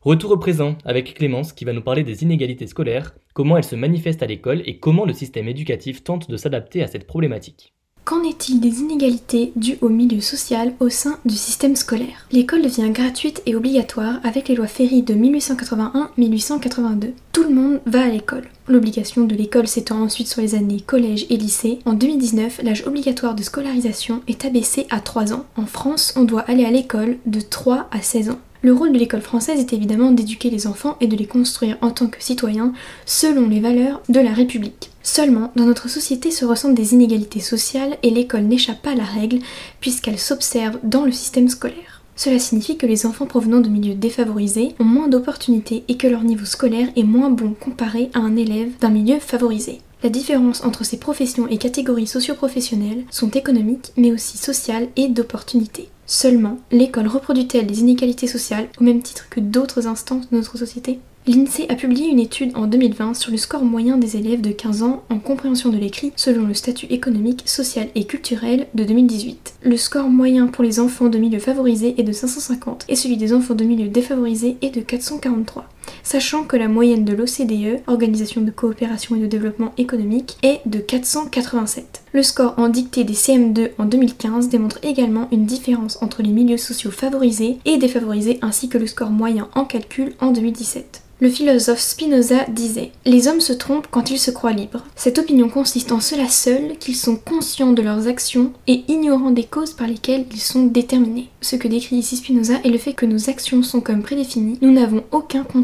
Retour 0.00 0.30
au 0.30 0.38
présent 0.38 0.78
avec 0.86 1.12
Clémence 1.12 1.52
qui 1.52 1.66
va 1.66 1.74
nous 1.74 1.82
parler 1.82 2.02
des 2.02 2.22
inégalités 2.22 2.66
scolaires, 2.66 3.14
comment 3.34 3.58
elles 3.58 3.64
se 3.64 3.76
manifestent 3.76 4.22
à 4.22 4.26
l'école 4.26 4.62
et 4.64 4.78
comment 4.78 5.04
le 5.04 5.12
système 5.12 5.48
éducatif 5.48 6.04
tente 6.04 6.30
de 6.30 6.38
s'adapter 6.38 6.82
à 6.82 6.86
cette 6.86 7.06
problématique. 7.06 7.74
Qu'en 8.04 8.24
est-il 8.24 8.58
des 8.58 8.80
inégalités 8.80 9.52
dues 9.54 9.78
au 9.80 9.88
milieu 9.88 10.20
social 10.20 10.74
au 10.80 10.88
sein 10.88 11.18
du 11.24 11.36
système 11.36 11.76
scolaire? 11.76 12.26
L'école 12.32 12.62
devient 12.62 12.90
gratuite 12.90 13.42
et 13.46 13.54
obligatoire 13.54 14.18
avec 14.24 14.48
les 14.48 14.56
lois 14.56 14.66
Ferry 14.66 15.02
de 15.02 15.14
1881-1882. 15.14 17.12
Tout 17.32 17.44
le 17.44 17.54
monde 17.54 17.80
va 17.86 18.02
à 18.02 18.08
l'école. 18.08 18.48
L'obligation 18.66 19.24
de 19.24 19.36
l'école 19.36 19.68
s'étend 19.68 20.02
ensuite 20.02 20.26
sur 20.26 20.42
les 20.42 20.56
années 20.56 20.80
collège 20.80 21.26
et 21.30 21.36
lycée. 21.36 21.78
En 21.84 21.92
2019, 21.92 22.62
l'âge 22.64 22.82
obligatoire 22.86 23.36
de 23.36 23.42
scolarisation 23.44 24.20
est 24.26 24.44
abaissé 24.44 24.88
à 24.90 24.98
3 24.98 25.32
ans. 25.32 25.46
En 25.56 25.66
France, 25.66 26.12
on 26.16 26.24
doit 26.24 26.42
aller 26.42 26.64
à 26.64 26.72
l'école 26.72 27.18
de 27.26 27.40
3 27.40 27.88
à 27.92 28.02
16 28.02 28.30
ans. 28.30 28.38
Le 28.64 28.72
rôle 28.72 28.92
de 28.92 28.98
l'école 28.98 29.22
française 29.22 29.58
est 29.58 29.72
évidemment 29.72 30.12
d'éduquer 30.12 30.48
les 30.48 30.68
enfants 30.68 30.96
et 31.00 31.08
de 31.08 31.16
les 31.16 31.26
construire 31.26 31.76
en 31.80 31.90
tant 31.90 32.06
que 32.06 32.22
citoyens 32.22 32.72
selon 33.06 33.48
les 33.48 33.58
valeurs 33.58 34.00
de 34.08 34.20
la 34.20 34.32
République. 34.32 34.92
Seulement, 35.02 35.50
dans 35.56 35.64
notre 35.64 35.88
société 35.88 36.30
se 36.30 36.44
ressentent 36.44 36.76
des 36.76 36.94
inégalités 36.94 37.40
sociales 37.40 37.96
et 38.04 38.10
l'école 38.10 38.42
n'échappe 38.42 38.80
pas 38.80 38.92
à 38.92 38.94
la 38.94 39.02
règle 39.02 39.40
puisqu'elle 39.80 40.18
s'observe 40.20 40.78
dans 40.84 41.04
le 41.04 41.10
système 41.10 41.48
scolaire. 41.48 42.02
Cela 42.14 42.38
signifie 42.38 42.76
que 42.76 42.86
les 42.86 43.04
enfants 43.04 43.26
provenant 43.26 43.58
de 43.58 43.68
milieux 43.68 43.94
défavorisés 43.94 44.76
ont 44.78 44.84
moins 44.84 45.08
d'opportunités 45.08 45.82
et 45.88 45.96
que 45.96 46.06
leur 46.06 46.22
niveau 46.22 46.44
scolaire 46.44 46.86
est 46.94 47.02
moins 47.02 47.30
bon 47.30 47.54
comparé 47.58 48.10
à 48.14 48.20
un 48.20 48.36
élève 48.36 48.70
d'un 48.80 48.90
milieu 48.90 49.18
favorisé. 49.18 49.80
La 50.04 50.08
différence 50.08 50.62
entre 50.62 50.84
ces 50.84 50.98
professions 50.98 51.48
et 51.48 51.58
catégories 51.58 52.06
socio-professionnelles 52.06 53.04
sont 53.10 53.30
économiques 53.30 53.90
mais 53.96 54.12
aussi 54.12 54.38
sociales 54.38 54.86
et 54.94 55.08
d'opportunités. 55.08 55.88
Seulement, 56.14 56.58
l'école 56.70 57.06
reproduit-elle 57.06 57.68
les 57.68 57.80
inégalités 57.80 58.26
sociales 58.26 58.68
au 58.78 58.84
même 58.84 59.00
titre 59.00 59.28
que 59.30 59.40
d'autres 59.40 59.86
instances 59.86 60.28
de 60.28 60.36
notre 60.36 60.58
société? 60.58 60.98
L'INSEE 61.26 61.70
a 61.70 61.74
publié 61.74 62.10
une 62.10 62.18
étude 62.18 62.54
en 62.54 62.66
2020 62.66 63.14
sur 63.14 63.30
le 63.30 63.38
score 63.38 63.64
moyen 63.64 63.96
des 63.96 64.18
élèves 64.18 64.42
de 64.42 64.50
15 64.50 64.82
ans 64.82 65.04
en 65.08 65.18
compréhension 65.18 65.70
de 65.70 65.78
l'écrit 65.78 66.12
selon 66.16 66.46
le 66.46 66.52
statut 66.52 66.84
économique, 66.90 67.44
social 67.46 67.88
et 67.94 68.04
culturel 68.04 68.66
de 68.74 68.84
2018. 68.84 69.54
Le 69.62 69.76
score 69.78 70.10
moyen 70.10 70.48
pour 70.48 70.62
les 70.62 70.80
enfants 70.80 71.08
de 71.08 71.16
milieux 71.16 71.38
favorisés 71.38 71.94
est 71.96 72.02
de 72.02 72.12
550 72.12 72.84
et 72.90 72.96
celui 72.96 73.16
des 73.16 73.32
enfants 73.32 73.54
de 73.54 73.64
milieux 73.64 73.88
défavorisés 73.88 74.58
est 74.60 74.74
de 74.74 74.82
443 74.82 75.64
sachant 76.02 76.44
que 76.44 76.56
la 76.56 76.68
moyenne 76.68 77.04
de 77.04 77.14
l'OCDE, 77.14 77.80
Organisation 77.86 78.40
de 78.40 78.50
coopération 78.50 79.16
et 79.16 79.20
de 79.20 79.26
développement 79.26 79.72
économique, 79.78 80.36
est 80.42 80.60
de 80.66 80.78
487. 80.78 82.02
Le 82.12 82.22
score 82.22 82.54
en 82.58 82.68
dictée 82.68 83.04
des 83.04 83.14
CM2 83.14 83.70
en 83.78 83.84
2015 83.84 84.48
démontre 84.48 84.78
également 84.82 85.28
une 85.32 85.46
différence 85.46 86.00
entre 86.02 86.22
les 86.22 86.30
milieux 86.30 86.56
sociaux 86.56 86.90
favorisés 86.90 87.58
et 87.64 87.78
défavorisés 87.78 88.38
ainsi 88.42 88.68
que 88.68 88.78
le 88.78 88.86
score 88.86 89.10
moyen 89.10 89.48
en 89.54 89.64
calcul 89.64 90.14
en 90.20 90.30
2017. 90.30 91.02
Le 91.22 91.30
philosophe 91.30 91.78
Spinoza 91.78 92.46
disait 92.48 92.90
Les 93.04 93.28
hommes 93.28 93.40
se 93.40 93.52
trompent 93.52 93.86
quand 93.88 94.10
ils 94.10 94.18
se 94.18 94.32
croient 94.32 94.50
libres. 94.50 94.82
Cette 94.96 95.20
opinion 95.20 95.48
consiste 95.48 95.92
en 95.92 96.00
cela 96.00 96.26
seul 96.28 96.76
qu'ils 96.80 96.96
sont 96.96 97.14
conscients 97.14 97.70
de 97.70 97.80
leurs 97.80 98.08
actions 98.08 98.52
et 98.66 98.82
ignorants 98.88 99.30
des 99.30 99.44
causes 99.44 99.72
par 99.72 99.86
lesquelles 99.86 100.26
ils 100.32 100.40
sont 100.40 100.64
déterminés. 100.64 101.28
Ce 101.40 101.54
que 101.54 101.68
décrit 101.68 101.94
ici 101.94 102.16
Spinoza 102.16 102.54
est 102.64 102.70
le 102.70 102.78
fait 102.78 102.92
que 102.92 103.06
nos 103.06 103.30
actions 103.30 103.62
sont 103.62 103.80
comme 103.80 104.02
prédéfinies, 104.02 104.58
nous 104.62 104.72
n'avons 104.72 105.04
aucun 105.12 105.44
contrôle 105.44 105.62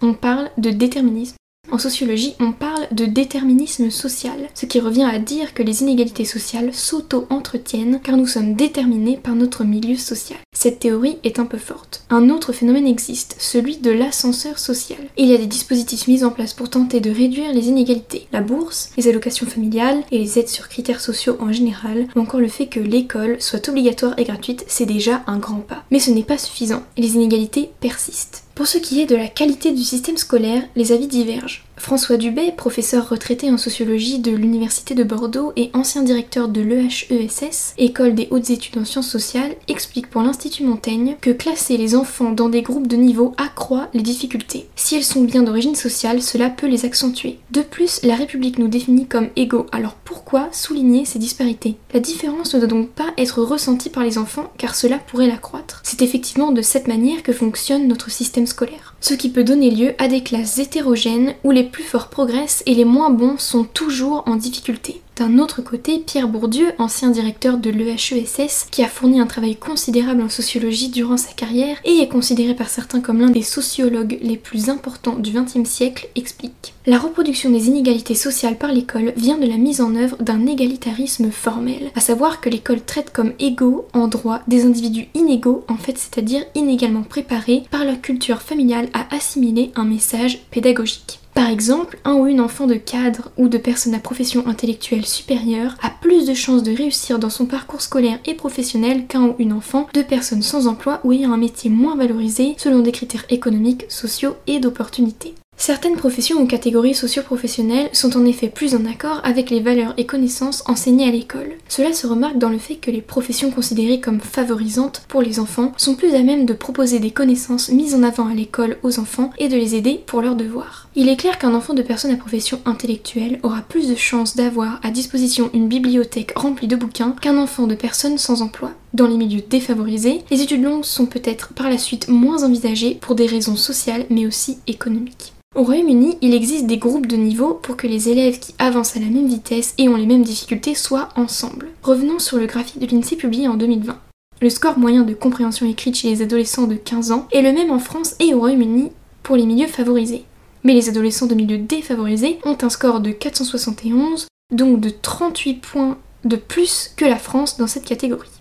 On 0.00 0.14
parle 0.14 0.50
de 0.56 0.70
déterminisme 0.70 1.34
En 1.70 1.78
sociologie, 1.78 2.34
on 2.40 2.52
parle 2.52 2.86
de 2.90 3.04
déterminisme 3.04 3.90
social, 3.90 4.48
ce 4.54 4.66
qui 4.66 4.80
revient 4.80 5.04
à 5.04 5.18
dire 5.18 5.52
que 5.52 5.62
les 5.62 5.82
inégalités 5.82 6.24
sociales 6.24 6.72
s'auto-entretiennent 6.72 8.00
car 8.02 8.16
nous 8.16 8.26
sommes 8.26 8.54
déterminés 8.54 9.18
par 9.18 9.34
notre 9.34 9.62
milieu 9.62 9.96
social. 9.96 10.38
Cette 10.56 10.80
théorie 10.80 11.18
est 11.22 11.38
un 11.38 11.44
peu 11.44 11.58
forte. 11.58 12.04
Un 12.08 12.30
autre 12.30 12.52
phénomène 12.52 12.86
existe, 12.86 13.36
celui 13.38 13.76
de 13.76 13.90
l'ascenseur 13.90 14.58
social. 14.58 14.98
Il 15.18 15.28
y 15.28 15.34
a 15.34 15.38
des 15.38 15.46
dispositifs 15.46 16.08
mis 16.08 16.24
en 16.24 16.30
place 16.30 16.54
pour 16.54 16.70
tenter 16.70 17.00
de 17.00 17.10
réduire 17.10 17.52
les 17.52 17.68
inégalités. 17.68 18.26
La 18.32 18.40
bourse, 18.40 18.90
les 18.96 19.06
allocations 19.06 19.46
familiales 19.46 20.02
et 20.10 20.18
les 20.18 20.38
aides 20.38 20.48
sur 20.48 20.68
critères 20.68 21.00
sociaux 21.00 21.36
en 21.40 21.52
général, 21.52 22.08
ou 22.16 22.20
encore 22.20 22.40
le 22.40 22.48
fait 22.48 22.66
que 22.66 22.80
l'école 22.80 23.36
soit 23.38 23.68
obligatoire 23.68 24.18
et 24.18 24.24
gratuite, 24.24 24.64
c'est 24.66 24.86
déjà 24.86 25.22
un 25.26 25.38
grand 25.38 25.60
pas. 25.60 25.84
Mais 25.90 26.00
ce 26.00 26.10
n'est 26.10 26.24
pas 26.24 26.38
suffisant, 26.38 26.82
les 26.96 27.14
inégalités 27.14 27.70
persistent. 27.80 28.44
Pour 28.54 28.66
ce 28.66 28.78
qui 28.78 29.00
est 29.00 29.06
de 29.06 29.16
la 29.16 29.28
qualité 29.28 29.72
du 29.72 29.82
système 29.82 30.16
scolaire, 30.16 30.62
les 30.76 30.92
avis 30.92 31.06
divergent. 31.06 31.62
François 31.80 32.18
Dubé, 32.18 32.52
professeur 32.52 33.08
retraité 33.08 33.50
en 33.50 33.56
sociologie 33.56 34.18
de 34.18 34.32
l'Université 34.32 34.94
de 34.94 35.02
Bordeaux 35.02 35.52
et 35.56 35.70
ancien 35.72 36.02
directeur 36.02 36.48
de 36.48 36.60
l'EHESS, 36.60 37.74
École 37.78 38.14
des 38.14 38.28
hautes 38.30 38.50
études 38.50 38.76
en 38.76 38.84
sciences 38.84 39.08
sociales, 39.08 39.56
explique 39.66 40.10
pour 40.10 40.20
l'Institut 40.20 40.62
Montaigne 40.64 41.16
que 41.22 41.30
classer 41.30 41.78
les 41.78 41.96
enfants 41.96 42.32
dans 42.32 42.50
des 42.50 42.60
groupes 42.60 42.86
de 42.86 42.96
niveau 42.96 43.32
accroît 43.38 43.88
les 43.94 44.02
difficultés. 44.02 44.68
Si 44.76 44.94
elles 44.94 45.04
sont 45.04 45.22
bien 45.22 45.42
d'origine 45.42 45.74
sociale, 45.74 46.20
cela 46.20 46.50
peut 46.50 46.68
les 46.68 46.84
accentuer. 46.84 47.38
De 47.50 47.62
plus, 47.62 48.02
la 48.02 48.14
République 48.14 48.58
nous 48.58 48.68
définit 48.68 49.06
comme 49.06 49.30
égaux, 49.34 49.66
alors 49.72 49.94
pourquoi 49.94 50.50
souligner 50.52 51.06
ces 51.06 51.18
disparités? 51.18 51.76
La 51.94 52.00
différence 52.00 52.54
ne 52.54 52.60
doit 52.60 52.68
donc 52.68 52.90
pas 52.90 53.08
être 53.16 53.42
ressentie 53.42 53.90
par 53.90 54.04
les 54.04 54.18
enfants 54.18 54.52
car 54.58 54.74
cela 54.74 54.98
pourrait 54.98 55.28
l'accroître. 55.28 55.80
C'est 55.82 56.02
effectivement 56.02 56.52
de 56.52 56.62
cette 56.62 56.88
manière 56.88 57.22
que 57.22 57.32
fonctionne 57.32 57.88
notre 57.88 58.10
système 58.10 58.46
scolaire. 58.46 58.94
Ce 59.00 59.14
qui 59.14 59.30
peut 59.30 59.44
donner 59.44 59.70
lieu 59.70 59.94
à 59.96 60.08
des 60.08 60.22
classes 60.22 60.58
hétérogènes 60.58 61.34
où 61.42 61.50
les 61.50 61.69
plus 61.70 61.84
forts 61.84 62.08
progressent 62.08 62.62
et 62.66 62.74
les 62.74 62.84
moins 62.84 63.10
bons 63.10 63.38
sont 63.38 63.64
toujours 63.64 64.24
en 64.26 64.36
difficulté. 64.36 65.00
D'un 65.20 65.38
autre 65.38 65.60
côté, 65.60 65.98
Pierre 65.98 66.28
Bourdieu, 66.28 66.72
ancien 66.78 67.10
directeur 67.10 67.58
de 67.58 67.68
l'EHESS, 67.68 68.68
qui 68.70 68.82
a 68.82 68.88
fourni 68.88 69.20
un 69.20 69.26
travail 69.26 69.54
considérable 69.54 70.22
en 70.22 70.30
sociologie 70.30 70.88
durant 70.88 71.18
sa 71.18 71.34
carrière 71.34 71.76
et 71.84 71.98
est 71.98 72.08
considéré 72.08 72.54
par 72.54 72.70
certains 72.70 73.02
comme 73.02 73.20
l'un 73.20 73.28
des 73.28 73.42
sociologues 73.42 74.18
les 74.22 74.38
plus 74.38 74.70
importants 74.70 75.16
du 75.16 75.32
XXe 75.32 75.68
siècle, 75.68 76.08
explique. 76.16 76.72
La 76.86 76.98
reproduction 76.98 77.50
des 77.50 77.66
inégalités 77.66 78.14
sociales 78.14 78.56
par 78.56 78.72
l'école 78.72 79.12
vient 79.14 79.36
de 79.36 79.46
la 79.46 79.58
mise 79.58 79.82
en 79.82 79.94
œuvre 79.94 80.16
d'un 80.22 80.46
égalitarisme 80.46 81.30
formel, 81.30 81.90
à 81.94 82.00
savoir 82.00 82.40
que 82.40 82.48
l'école 82.48 82.80
traite 82.80 83.12
comme 83.12 83.34
égaux 83.38 83.86
en 83.92 84.08
droit 84.08 84.40
des 84.48 84.64
individus 84.64 85.08
inégaux, 85.12 85.66
en 85.68 85.76
fait, 85.76 85.98
c'est-à-dire 85.98 86.46
inégalement 86.54 87.02
préparés 87.02 87.64
par 87.70 87.84
leur 87.84 88.00
culture 88.00 88.40
familiale 88.40 88.88
à 88.94 89.14
assimiler 89.14 89.70
un 89.74 89.84
message 89.84 90.40
pédagogique. 90.50 91.20
Par 91.50 91.54
exemple, 91.54 91.98
un 92.04 92.14
ou 92.14 92.28
une 92.28 92.40
enfant 92.40 92.68
de 92.68 92.76
cadre 92.76 93.32
ou 93.36 93.48
de 93.48 93.58
personne 93.58 93.94
à 93.94 93.98
profession 93.98 94.46
intellectuelle 94.46 95.04
supérieure 95.04 95.74
a 95.82 95.90
plus 95.90 96.24
de 96.24 96.32
chances 96.32 96.62
de 96.62 96.70
réussir 96.70 97.18
dans 97.18 97.28
son 97.28 97.44
parcours 97.44 97.80
scolaire 97.80 98.20
et 98.24 98.34
professionnel 98.34 99.08
qu'un 99.08 99.24
ou 99.24 99.34
une 99.40 99.52
enfant 99.52 99.88
de 99.92 100.02
personne 100.02 100.42
sans 100.42 100.68
emploi 100.68 101.00
ou 101.02 101.10
ayant 101.10 101.32
un 101.32 101.36
métier 101.36 101.68
moins 101.68 101.96
valorisé 101.96 102.54
selon 102.56 102.78
des 102.78 102.92
critères 102.92 103.24
économiques, 103.30 103.86
sociaux 103.88 104.36
et 104.46 104.60
d'opportunité. 104.60 105.34
Certaines 105.60 105.96
professions 105.96 106.40
ou 106.40 106.46
catégories 106.46 106.94
socio-professionnelles 106.94 107.90
sont 107.92 108.16
en 108.16 108.24
effet 108.24 108.48
plus 108.48 108.74
en 108.74 108.86
accord 108.86 109.20
avec 109.24 109.50
les 109.50 109.60
valeurs 109.60 109.92
et 109.98 110.06
connaissances 110.06 110.64
enseignées 110.66 111.06
à 111.06 111.10
l'école. 111.10 111.52
Cela 111.68 111.92
se 111.92 112.06
remarque 112.06 112.38
dans 112.38 112.48
le 112.48 112.56
fait 112.56 112.76
que 112.76 112.90
les 112.90 113.02
professions 113.02 113.50
considérées 113.50 114.00
comme 114.00 114.22
favorisantes 114.22 115.02
pour 115.06 115.20
les 115.20 115.38
enfants 115.38 115.72
sont 115.76 115.96
plus 115.96 116.14
à 116.14 116.22
même 116.22 116.46
de 116.46 116.54
proposer 116.54 116.98
des 116.98 117.10
connaissances 117.10 117.68
mises 117.68 117.94
en 117.94 118.02
avant 118.02 118.26
à 118.28 118.32
l'école 118.32 118.78
aux 118.82 118.98
enfants 118.98 119.32
et 119.36 119.48
de 119.50 119.56
les 119.56 119.74
aider 119.74 120.00
pour 120.06 120.22
leurs 120.22 120.34
devoirs. 120.34 120.88
Il 120.96 121.10
est 121.10 121.16
clair 121.16 121.38
qu'un 121.38 121.52
enfant 121.52 121.74
de 121.74 121.82
personne 121.82 122.12
à 122.12 122.16
profession 122.16 122.62
intellectuelle 122.64 123.38
aura 123.42 123.60
plus 123.60 123.86
de 123.86 123.96
chances 123.96 124.36
d'avoir 124.36 124.80
à 124.82 124.90
disposition 124.90 125.50
une 125.52 125.68
bibliothèque 125.68 126.32
remplie 126.36 126.68
de 126.68 126.76
bouquins 126.76 127.14
qu'un 127.20 127.36
enfant 127.36 127.66
de 127.66 127.74
personne 127.74 128.16
sans 128.16 128.40
emploi. 128.40 128.72
Dans 128.92 129.06
les 129.06 129.16
milieux 129.16 129.42
défavorisés, 129.48 130.22
les 130.30 130.42
études 130.42 130.64
longues 130.64 130.84
sont 130.84 131.06
peut-être 131.06 131.54
par 131.54 131.70
la 131.70 131.78
suite 131.78 132.08
moins 132.08 132.42
envisagées 132.42 132.96
pour 133.00 133.14
des 133.14 133.26
raisons 133.26 133.54
sociales 133.54 134.04
mais 134.10 134.26
aussi 134.26 134.58
économiques. 134.66 135.32
Au 135.54 135.62
Royaume-Uni, 135.62 136.18
il 136.20 136.34
existe 136.34 136.66
des 136.66 136.78
groupes 136.78 137.06
de 137.06 137.16
niveau 137.16 137.54
pour 137.54 137.76
que 137.76 137.86
les 137.86 138.08
élèves 138.08 138.38
qui 138.40 138.54
avancent 138.58 138.96
à 138.96 139.00
la 139.00 139.06
même 139.06 139.28
vitesse 139.28 139.74
et 139.78 139.88
ont 139.88 139.96
les 139.96 140.06
mêmes 140.06 140.22
difficultés 140.22 140.74
soient 140.74 141.08
ensemble. 141.16 141.68
Revenons 141.82 142.18
sur 142.18 142.36
le 142.36 142.46
graphique 142.46 142.80
de 142.80 142.86
l'INSEE 142.86 143.16
publié 143.16 143.46
en 143.46 143.54
2020. 143.54 143.96
Le 144.42 144.50
score 144.50 144.78
moyen 144.78 145.02
de 145.02 145.14
compréhension 145.14 145.66
écrite 145.66 145.96
chez 145.96 146.08
les 146.08 146.22
adolescents 146.22 146.66
de 146.66 146.74
15 146.74 147.12
ans 147.12 147.28
est 147.30 147.42
le 147.42 147.52
même 147.52 147.70
en 147.70 147.78
France 147.78 148.14
et 148.18 148.34
au 148.34 148.40
Royaume-Uni 148.40 148.90
pour 149.22 149.36
les 149.36 149.46
milieux 149.46 149.68
favorisés. 149.68 150.24
Mais 150.64 150.74
les 150.74 150.88
adolescents 150.88 151.26
de 151.26 151.34
milieux 151.34 151.58
défavorisés 151.58 152.38
ont 152.44 152.58
un 152.60 152.70
score 152.70 153.00
de 153.00 153.10
471, 153.10 154.26
donc 154.52 154.80
de 154.80 154.90
38 154.90 155.54
points 155.54 155.98
de 156.24 156.36
plus 156.36 156.92
que 156.96 157.04
la 157.04 157.16
France 157.16 157.56
dans 157.56 157.66
cette 157.66 157.84
catégorie. 157.84 158.39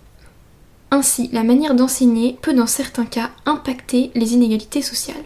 Ainsi, 0.91 1.29
la 1.31 1.43
manière 1.43 1.75
d'enseigner 1.75 2.37
peut 2.41 2.53
dans 2.53 2.67
certains 2.67 3.05
cas 3.05 3.29
impacter 3.45 4.11
les 4.15 4.33
inégalités 4.33 4.81
sociales. 4.81 5.23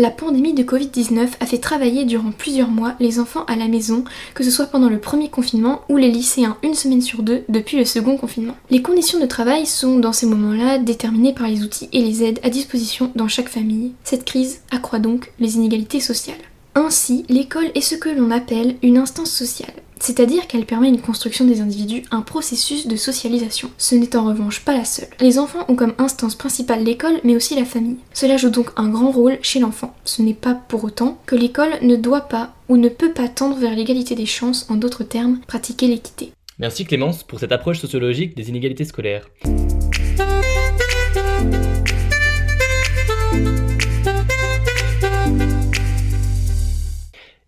La 0.00 0.10
pandémie 0.10 0.54
de 0.54 0.62
Covid-19 0.62 1.28
a 1.40 1.46
fait 1.46 1.58
travailler 1.58 2.04
durant 2.04 2.30
plusieurs 2.30 2.70
mois 2.70 2.94
les 3.00 3.18
enfants 3.18 3.44
à 3.46 3.56
la 3.56 3.66
maison, 3.66 4.04
que 4.34 4.44
ce 4.44 4.50
soit 4.50 4.66
pendant 4.66 4.88
le 4.88 5.00
premier 5.00 5.28
confinement 5.28 5.80
ou 5.88 5.96
les 5.96 6.10
lycéens 6.10 6.56
une 6.62 6.74
semaine 6.74 7.02
sur 7.02 7.24
deux 7.24 7.42
depuis 7.48 7.76
le 7.76 7.84
second 7.84 8.16
confinement. 8.16 8.54
Les 8.70 8.80
conditions 8.80 9.18
de 9.18 9.26
travail 9.26 9.66
sont 9.66 9.98
dans 9.98 10.12
ces 10.12 10.26
moments-là 10.26 10.78
déterminées 10.78 11.34
par 11.34 11.48
les 11.48 11.64
outils 11.64 11.88
et 11.92 12.00
les 12.00 12.22
aides 12.22 12.38
à 12.44 12.48
disposition 12.48 13.10
dans 13.16 13.26
chaque 13.26 13.48
famille. 13.48 13.92
Cette 14.04 14.24
crise 14.24 14.60
accroît 14.70 15.00
donc 15.00 15.32
les 15.40 15.56
inégalités 15.56 16.00
sociales. 16.00 16.36
Ainsi, 16.76 17.24
l'école 17.28 17.72
est 17.74 17.80
ce 17.80 17.96
que 17.96 18.08
l'on 18.08 18.30
appelle 18.30 18.76
une 18.82 18.98
instance 18.98 19.32
sociale 19.32 19.74
c'est-à-dire 20.00 20.46
qu'elle 20.46 20.66
permet 20.66 20.88
une 20.88 21.00
construction 21.00 21.44
des 21.44 21.60
individus, 21.60 22.04
un 22.10 22.22
processus 22.22 22.86
de 22.86 22.96
socialisation. 22.96 23.70
Ce 23.78 23.94
n'est 23.94 24.16
en 24.16 24.24
revanche 24.24 24.64
pas 24.64 24.76
la 24.76 24.84
seule. 24.84 25.08
Les 25.20 25.38
enfants 25.38 25.64
ont 25.68 25.76
comme 25.76 25.94
instance 25.98 26.34
principale 26.34 26.84
l'école, 26.84 27.20
mais 27.24 27.36
aussi 27.36 27.54
la 27.54 27.64
famille. 27.64 27.98
Cela 28.12 28.36
joue 28.36 28.50
donc 28.50 28.70
un 28.76 28.88
grand 28.88 29.10
rôle 29.10 29.38
chez 29.42 29.60
l'enfant. 29.60 29.94
Ce 30.04 30.22
n'est 30.22 30.34
pas 30.34 30.54
pour 30.54 30.84
autant 30.84 31.18
que 31.26 31.36
l'école 31.36 31.72
ne 31.82 31.96
doit 31.96 32.28
pas 32.28 32.54
ou 32.68 32.76
ne 32.76 32.88
peut 32.88 33.12
pas 33.12 33.28
tendre 33.28 33.56
vers 33.56 33.74
l'égalité 33.74 34.14
des 34.14 34.26
chances, 34.26 34.66
en 34.68 34.76
d'autres 34.76 35.04
termes, 35.04 35.40
pratiquer 35.46 35.86
l'équité. 35.86 36.32
Merci 36.58 36.84
Clémence 36.84 37.22
pour 37.22 37.38
cette 37.38 37.52
approche 37.52 37.78
sociologique 37.78 38.36
des 38.36 38.48
inégalités 38.48 38.84
scolaires. 38.84 39.28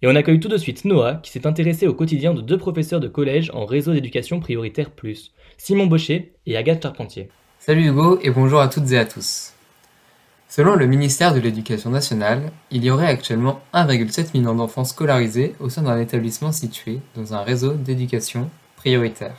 Et 0.02 0.06
on 0.06 0.16
accueille 0.16 0.40
tout 0.40 0.48
de 0.48 0.56
suite 0.56 0.86
Noah, 0.86 1.16
qui 1.16 1.30
s'est 1.30 1.46
intéressé 1.46 1.86
au 1.86 1.92
quotidien 1.92 2.32
de 2.32 2.40
deux 2.40 2.56
professeurs 2.56 3.00
de 3.00 3.08
collège 3.08 3.50
en 3.52 3.66
réseau 3.66 3.92
d'éducation 3.92 4.40
prioritaire 4.40 4.90
plus, 4.90 5.32
Simon 5.58 5.86
Baucher 5.86 6.32
et 6.46 6.56
Agathe 6.56 6.82
Charpentier. 6.82 7.28
Salut 7.58 7.88
Hugo 7.88 8.18
et 8.22 8.30
bonjour 8.30 8.60
à 8.60 8.68
toutes 8.68 8.90
et 8.92 8.98
à 8.98 9.04
tous. 9.04 9.52
Selon 10.48 10.74
le 10.74 10.86
ministère 10.86 11.34
de 11.34 11.40
l'Éducation 11.40 11.90
nationale, 11.90 12.50
il 12.70 12.82
y 12.82 12.90
aurait 12.90 13.08
actuellement 13.08 13.60
1,7 13.74 14.28
million 14.32 14.54
d'enfants 14.54 14.86
scolarisés 14.86 15.54
au 15.60 15.68
sein 15.68 15.82
d'un 15.82 16.00
établissement 16.00 16.50
situé 16.50 17.00
dans 17.14 17.34
un 17.34 17.42
réseau 17.42 17.74
d'éducation 17.74 18.48
prioritaire. 18.76 19.36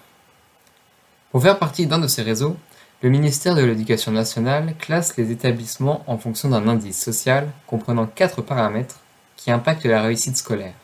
Pour 1.32 1.41
faire 1.41 1.58
partie 1.58 1.88
d'un 1.88 1.98
de 1.98 2.08
ces 2.08 2.22
réseaux, 2.22 2.56
le 3.01 3.10
ministère 3.10 3.56
de 3.56 3.63
l'Éducation 3.63 4.12
nationale 4.12 4.75
classe 4.77 5.18
les 5.18 5.32
établissements 5.32 6.03
en 6.06 6.20
fonction 6.20 6.50
d'un 6.50 6.68
indice 6.68 7.03
social 7.03 7.50
comprenant 7.65 8.06
quatre 8.06 8.44
paramètres 8.44 9.00
qui 9.41 9.50
impactent 9.50 9.86
la 9.86 10.03
réussite 10.03 10.38
scolaire. 10.38 10.75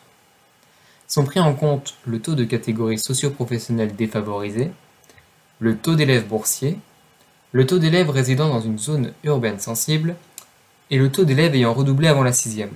Sont 1.07 1.25
pris 1.25 1.39
en 1.39 1.53
compte 1.53 1.93
le 2.07 2.19
taux 2.19 2.33
de 2.33 2.43
catégorie 2.43 2.97
socio-professionnelle 2.97 3.95
défavorisée, 3.95 4.71
le 5.59 5.77
taux 5.77 5.93
d'élèves 5.93 6.27
boursiers, 6.27 6.79
le 7.51 7.67
taux 7.67 7.77
d'élèves 7.77 8.09
résidant 8.09 8.49
dans 8.49 8.59
une 8.59 8.79
zone 8.79 9.13
urbaine 9.23 9.59
sensible 9.59 10.15
et 10.89 10.97
le 10.97 11.11
taux 11.11 11.23
d'élèves 11.23 11.53
ayant 11.53 11.73
redoublé 11.73 12.07
avant 12.07 12.23
la 12.23 12.33
sixième. 12.33 12.73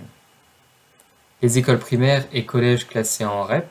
Les 1.42 1.58
écoles 1.58 1.80
primaires 1.80 2.28
et 2.32 2.46
collèges 2.46 2.88
classés 2.88 3.26
en 3.26 3.44
REP 3.44 3.68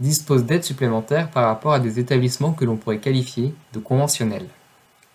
disposent 0.00 0.44
d'aides 0.44 0.64
supplémentaires 0.64 1.30
par 1.30 1.44
rapport 1.44 1.74
à 1.74 1.80
des 1.80 1.98
établissements 1.98 2.52
que 2.52 2.64
l'on 2.64 2.78
pourrait 2.78 3.00
qualifier 3.00 3.54
de 3.74 3.80
conventionnels. 3.80 4.48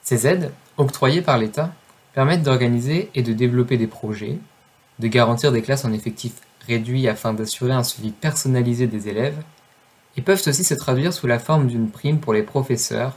Ces 0.03 0.27
aides, 0.27 0.51
octroyées 0.77 1.24
par 1.24 1.39
l'État, 1.39 1.74
permettent 2.13 2.43
d'organiser 2.43 3.10
et 3.15 3.24
de 3.24 3.34
développer 3.34 3.77
des 3.77 3.88
projets, 3.88 4.38
de 5.00 5.08
garantir 5.08 5.52
des 5.52 5.62
classes 5.62 5.86
en 5.86 5.94
effectif 5.94 6.34
réduit 6.68 7.08
afin 7.08 7.34
d'assurer 7.34 7.74
un 7.74 7.84
suivi 7.84 8.12
personnalisé 8.12 8.88
des 8.88 9.10
élèves, 9.10 9.42
et 10.16 10.22
peuvent 10.22 10.44
aussi 10.46 10.64
se 10.64 10.74
traduire 10.74 11.14
sous 11.14 11.28
la 11.28 11.40
forme 11.40 11.68
d'une 11.68 11.90
prime 11.90 12.20
pour 12.20 12.34
les 12.34 12.44
professeurs 12.44 13.14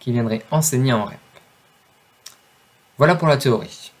qui 0.00 0.12
viendraient 0.12 0.42
enseigner 0.50 0.92
en 0.92 1.04
REP. 1.04 1.18
Voilà 2.96 3.14
pour 3.14 3.28
la 3.28 3.36
théorie. 3.36 3.92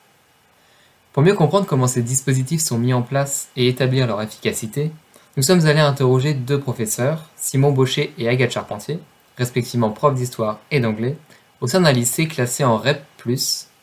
Pour 1.12 1.22
mieux 1.22 1.34
comprendre 1.34 1.66
comment 1.66 1.86
ces 1.86 2.02
dispositifs 2.02 2.62
sont 2.62 2.78
mis 2.78 2.94
en 2.94 3.02
place 3.02 3.48
et 3.56 3.68
établir 3.68 4.06
leur 4.06 4.22
efficacité, 4.22 4.90
nous 5.36 5.42
sommes 5.42 5.66
allés 5.66 5.80
interroger 5.80 6.34
deux 6.34 6.58
professeurs, 6.58 7.24
Simon 7.36 7.70
Baucher 7.70 8.12
et 8.18 8.28
Agathe 8.28 8.52
Charpentier, 8.52 8.98
respectivement 9.36 9.90
profs 9.90 10.14
d'histoire 10.14 10.58
et 10.70 10.80
d'anglais, 10.80 11.16
au 11.60 11.66
sein 11.66 11.80
d'un 11.80 11.92
lycée 11.92 12.26
classé 12.26 12.64
en 12.64 12.76
REP+, 12.76 13.02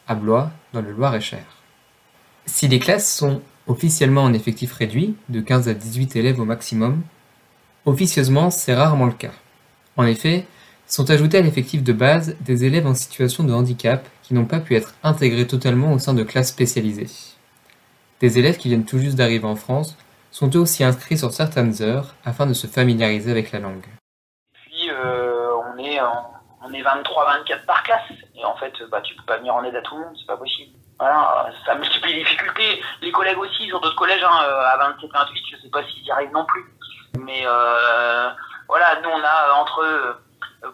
à 0.07 0.15
Blois, 0.15 0.51
dans 0.73 0.81
le 0.81 0.91
Loir-et-Cher. 0.91 1.43
Si 2.45 2.67
les 2.67 2.79
classes 2.79 3.15
sont 3.15 3.41
officiellement 3.67 4.23
en 4.23 4.33
effectif 4.33 4.73
réduit, 4.73 5.15
de 5.29 5.41
15 5.41 5.69
à 5.69 5.73
18 5.73 6.15
élèves 6.15 6.39
au 6.39 6.45
maximum. 6.45 7.01
Officieusement, 7.85 8.49
c'est 8.49 8.75
rarement 8.75 9.05
le 9.05 9.11
cas. 9.11 9.31
En 9.97 10.05
effet, 10.05 10.45
sont 10.87 11.09
ajoutés 11.09 11.39
à 11.39 11.41
l'effectif 11.41 11.83
de 11.83 11.93
base 11.93 12.35
des 12.41 12.65
élèves 12.65 12.85
en 12.85 12.93
situation 12.93 13.43
de 13.43 13.53
handicap 13.53 14.07
qui 14.21 14.33
n'ont 14.33 14.45
pas 14.45 14.59
pu 14.59 14.75
être 14.75 14.93
intégrés 15.03 15.47
totalement 15.47 15.93
au 15.93 15.99
sein 15.99 16.13
de 16.13 16.23
classes 16.23 16.49
spécialisées. 16.49 17.09
Des 18.19 18.37
élèves 18.39 18.57
qui 18.57 18.69
viennent 18.69 18.85
tout 18.85 18.99
juste 18.99 19.15
d'arriver 19.15 19.45
en 19.45 19.55
France 19.55 19.97
sont 20.31 20.49
eux 20.55 20.59
aussi 20.59 20.83
inscrits 20.83 21.17
sur 21.17 21.33
certaines 21.33 21.81
heures 21.81 22.15
afin 22.23 22.45
de 22.45 22.53
se 22.53 22.67
familiariser 22.67 23.31
avec 23.31 23.51
la 23.51 23.59
langue. 23.59 23.85
Puis 24.53 24.89
euh, 24.89 25.49
on 25.73 25.77
est 25.79 25.99
on 26.61 26.73
est 26.73 26.81
23-24 26.81 27.65
par 27.65 27.83
classe 27.83 28.11
et 28.35 28.43
en 28.45 28.55
fait 28.57 28.73
bah 28.91 29.01
tu 29.01 29.15
peux 29.15 29.25
pas 29.25 29.37
venir 29.37 29.55
en 29.55 29.63
aide 29.63 29.75
à 29.75 29.81
tout 29.81 29.95
le 29.95 30.01
monde, 30.01 30.15
c'est 30.17 30.27
pas 30.27 30.37
possible. 30.37 30.71
Voilà, 30.99 31.49
ça 31.65 31.75
multiplie 31.75 32.13
les 32.13 32.23
difficultés. 32.23 32.81
Les 33.01 33.11
collègues 33.11 33.37
aussi, 33.37 33.65
ils 33.65 33.73
ont 33.73 33.79
d'autres 33.79 33.95
collèges 33.95 34.23
hein, 34.23 34.39
euh, 34.43 34.65
à 34.65 34.95
27-28, 35.01 35.51
je 35.51 35.57
sais 35.61 35.69
pas 35.69 35.83
s'ils 35.83 36.05
y 36.05 36.11
arrivent 36.11 36.31
non 36.31 36.45
plus. 36.45 36.63
Mais 37.19 37.43
euh, 37.45 38.29
voilà, 38.67 39.01
nous 39.01 39.09
on 39.09 39.23
a 39.23 39.53
entre 39.53 40.17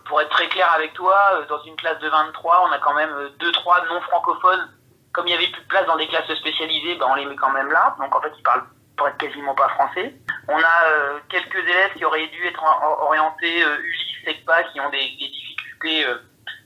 pour 0.05 0.21
être 0.21 0.29
très 0.29 0.47
clair 0.47 0.71
avec 0.73 0.93
toi, 0.93 1.15
dans 1.49 1.61
une 1.63 1.75
classe 1.75 1.99
de 1.99 2.07
23, 2.07 2.67
on 2.69 2.71
a 2.71 2.77
quand 2.79 2.93
même 2.93 3.11
2-3 3.39 3.87
non 3.89 4.01
francophones. 4.01 4.69
Comme 5.11 5.27
il 5.27 5.31
y 5.31 5.33
avait 5.33 5.47
plus 5.47 5.61
de 5.61 5.67
place 5.67 5.85
dans 5.87 5.97
des 5.97 6.07
classes 6.07 6.33
spécialisées, 6.35 6.95
bah, 6.95 7.07
on 7.09 7.15
les 7.15 7.25
met 7.25 7.35
quand 7.35 7.51
même 7.51 7.69
là. 7.71 7.95
Donc 7.99 8.15
en 8.15 8.21
fait, 8.21 8.31
ils 8.37 8.43
parlent 8.43 8.63
être 9.07 9.17
quasiment 9.17 9.55
pas 9.55 9.69
français. 9.69 10.13
On 10.47 10.57
a 10.57 10.85
euh, 10.85 11.19
quelques 11.29 11.55
élèves 11.55 11.93
qui 11.95 12.05
auraient 12.05 12.27
dû 12.27 12.45
être 12.45 12.63
orientés 13.01 13.63
euh, 13.63 13.77
Ulysse, 13.83 14.25
SECPA, 14.25 14.63
qui 14.65 14.79
ont 14.79 14.89
des, 14.89 15.07
difficultés, 15.17 16.05
euh, 16.05 16.17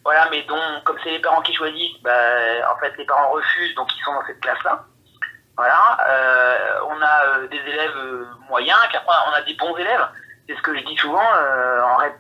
voilà, 0.05 0.27
mais 0.31 0.43
dont, 0.43 0.61
comme 0.85 0.97
c'est 1.03 1.11
les 1.11 1.19
parents 1.19 1.41
qui 1.41 1.53
choisissent, 1.53 2.01
bah, 2.01 2.11
en 2.71 2.79
fait, 2.79 2.93
les 2.97 3.05
parents 3.05 3.31
refusent, 3.31 3.75
donc 3.75 3.89
ils 3.93 4.03
sont 4.03 4.13
dans 4.13 4.25
cette 4.25 4.39
classe-là. 4.39 4.85
Voilà, 5.57 5.97
on 6.87 7.01
a 7.01 7.47
des 7.47 7.57
élèves 7.57 8.27
moyens, 8.49 8.77
puis 8.89 8.97
après 8.97 9.15
on 9.29 9.33
a 9.33 9.41
des 9.41 9.55
bons 9.55 9.75
élèves. 9.77 10.05
C'est 10.47 10.55
ce 10.55 10.61
que 10.61 10.77
je 10.77 10.83
dis 10.83 10.97
souvent, 10.97 11.23
en 11.23 11.95
RED+, 11.95 12.13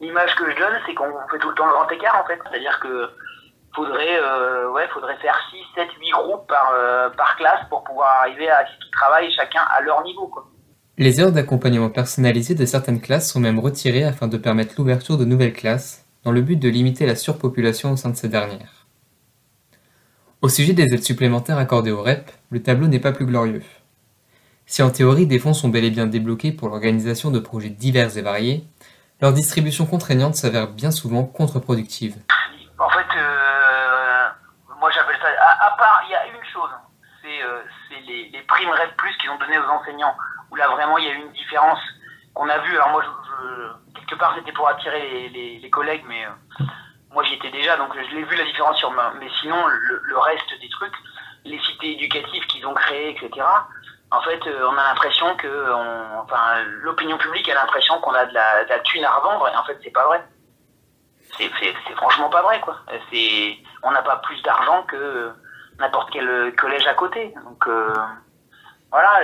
l'image 0.00 0.34
que 0.36 0.50
je 0.50 0.56
donne, 0.56 0.78
c'est 0.86 0.94
qu'on 0.94 1.12
fait 1.30 1.38
tout 1.38 1.48
le 1.48 1.54
temps 1.54 1.66
le 1.66 1.72
grand 1.72 1.88
écart, 1.90 2.16
en 2.22 2.26
fait. 2.26 2.40
C'est-à-dire 2.48 2.78
que 2.80 3.10
faudrait, 3.76 4.18
euh, 4.20 4.70
ouais, 4.70 4.88
faudrait 4.88 5.16
faire 5.18 5.38
6, 5.50 5.56
7, 5.74 5.88
8 6.00 6.10
groupes 6.10 6.48
par, 6.48 6.72
euh, 6.74 7.10
par 7.10 7.36
classe 7.36 7.60
pour 7.68 7.84
pouvoir 7.84 8.20
arriver 8.22 8.48
à 8.48 8.64
ce 8.66 8.72
qu'ils 8.82 8.90
travaillent 8.92 9.32
chacun 9.32 9.62
à 9.76 9.82
leur 9.82 10.02
niveau. 10.02 10.26
Quoi. 10.28 10.46
Les 10.98 11.20
heures 11.20 11.32
d'accompagnement 11.32 11.90
personnalisé 11.90 12.54
de 12.54 12.64
certaines 12.64 13.00
classes 13.00 13.30
sont 13.30 13.40
même 13.40 13.58
retirées 13.58 14.04
afin 14.04 14.28
de 14.28 14.38
permettre 14.38 14.74
l'ouverture 14.78 15.18
de 15.18 15.26
nouvelles 15.26 15.52
classes, 15.52 16.05
dans 16.26 16.32
le 16.32 16.40
but 16.42 16.56
de 16.56 16.68
limiter 16.68 17.06
la 17.06 17.14
surpopulation 17.14 17.92
au 17.92 17.96
sein 17.96 18.10
de 18.10 18.16
ces 18.16 18.28
dernières. 18.28 18.84
Au 20.42 20.48
sujet 20.48 20.72
des 20.72 20.92
aides 20.92 21.04
supplémentaires 21.04 21.56
accordées 21.56 21.92
au 21.92 22.02
REP, 22.02 22.32
le 22.50 22.60
tableau 22.60 22.88
n'est 22.88 22.98
pas 22.98 23.12
plus 23.12 23.26
glorieux. 23.26 23.62
Si 24.66 24.82
en 24.82 24.90
théorie 24.90 25.28
des 25.28 25.38
fonds 25.38 25.54
sont 25.54 25.68
bel 25.68 25.84
et 25.84 25.90
bien 25.90 26.08
débloqués 26.08 26.50
pour 26.50 26.68
l'organisation 26.68 27.30
de 27.30 27.38
projets 27.38 27.68
divers 27.68 28.18
et 28.18 28.22
variés, 28.22 28.64
leur 29.20 29.32
distribution 29.32 29.86
contraignante 29.86 30.34
s'avère 30.34 30.66
bien 30.66 30.90
souvent 30.90 31.22
contre-productive. 31.22 32.16
En 32.76 32.90
fait, 32.90 33.06
euh, 33.16 34.26
moi 34.80 34.90
j'appelle 34.90 35.18
ça. 35.22 35.28
À, 35.28 35.76
part, 35.78 36.02
il 36.08 36.10
y 36.10 36.16
a 36.16 36.26
une 36.26 36.44
chose, 36.52 36.70
c'est 37.22 37.40
euh, 37.40 37.62
les, 38.04 38.30
les 38.30 38.42
primes 38.48 38.74
Plus 38.98 39.16
qu'ils 39.18 39.30
ont 39.30 39.38
donné 39.38 39.56
aux 39.58 39.70
enseignants, 39.70 40.16
où 40.50 40.56
là 40.56 40.66
vraiment 40.70 40.98
il 40.98 41.04
y 41.04 41.08
a 41.08 41.14
une 41.14 41.30
différence 41.30 41.78
qu'on 42.36 42.48
a 42.48 42.58
vue. 42.58 42.74
Alors 42.74 42.90
moi, 42.90 43.02
je, 43.04 43.98
quelque 43.98 44.14
part 44.18 44.34
c'était 44.36 44.52
pour 44.52 44.68
attirer 44.68 45.28
les, 45.30 45.70
collègues, 45.70 46.04
mais 46.06 46.24
euh, 46.24 46.64
moi 47.10 47.24
j'y 47.24 47.34
étais 47.34 47.50
déjà, 47.50 47.76
donc 47.76 47.92
je 47.94 48.14
l'ai 48.14 48.22
vu 48.22 48.36
la 48.36 48.44
différence 48.44 48.78
sur 48.78 48.90
moi. 48.92 49.12
Mais 49.18 49.28
sinon, 49.40 49.66
le, 49.66 50.00
le, 50.04 50.18
reste 50.18 50.60
des 50.60 50.68
trucs, 50.68 50.94
les 51.44 51.58
cités 51.60 51.92
éducatives 51.92 52.46
qu'ils 52.46 52.66
ont 52.66 52.74
créées, 52.74 53.10
etc. 53.10 53.44
En 54.10 54.20
fait, 54.22 54.46
euh, 54.46 54.68
on 54.68 54.78
a 54.78 54.84
l'impression 54.84 55.34
que, 55.36 55.72
on, 55.72 56.20
enfin, 56.20 56.62
l'opinion 56.82 57.18
publique 57.18 57.48
a 57.48 57.54
l'impression 57.54 58.00
qu'on 58.00 58.14
a 58.14 58.24
de 58.26 58.32
la, 58.32 58.64
de 58.64 58.68
la 58.68 58.78
thune 58.80 59.04
à 59.04 59.10
revendre, 59.10 59.48
et 59.48 59.56
en 59.56 59.64
fait 59.64 59.78
c'est 59.82 59.90
pas 59.90 60.06
vrai 60.06 60.24
c'est 61.38 61.94
franchement 61.96 62.30
pas 62.30 62.42
vrai 62.42 62.60
quoi. 62.60 62.78
C'est 63.10 63.58
on 63.82 63.90
n'a 63.90 64.02
pas 64.02 64.16
plus 64.18 64.40
d'argent 64.42 64.84
que 64.84 65.32
n'importe 65.78 66.10
quel 66.12 66.54
collège 66.56 66.86
à 66.86 66.94
côté. 66.94 67.34
Donc 67.44 67.66
euh, 67.66 67.92
voilà, 68.90 69.20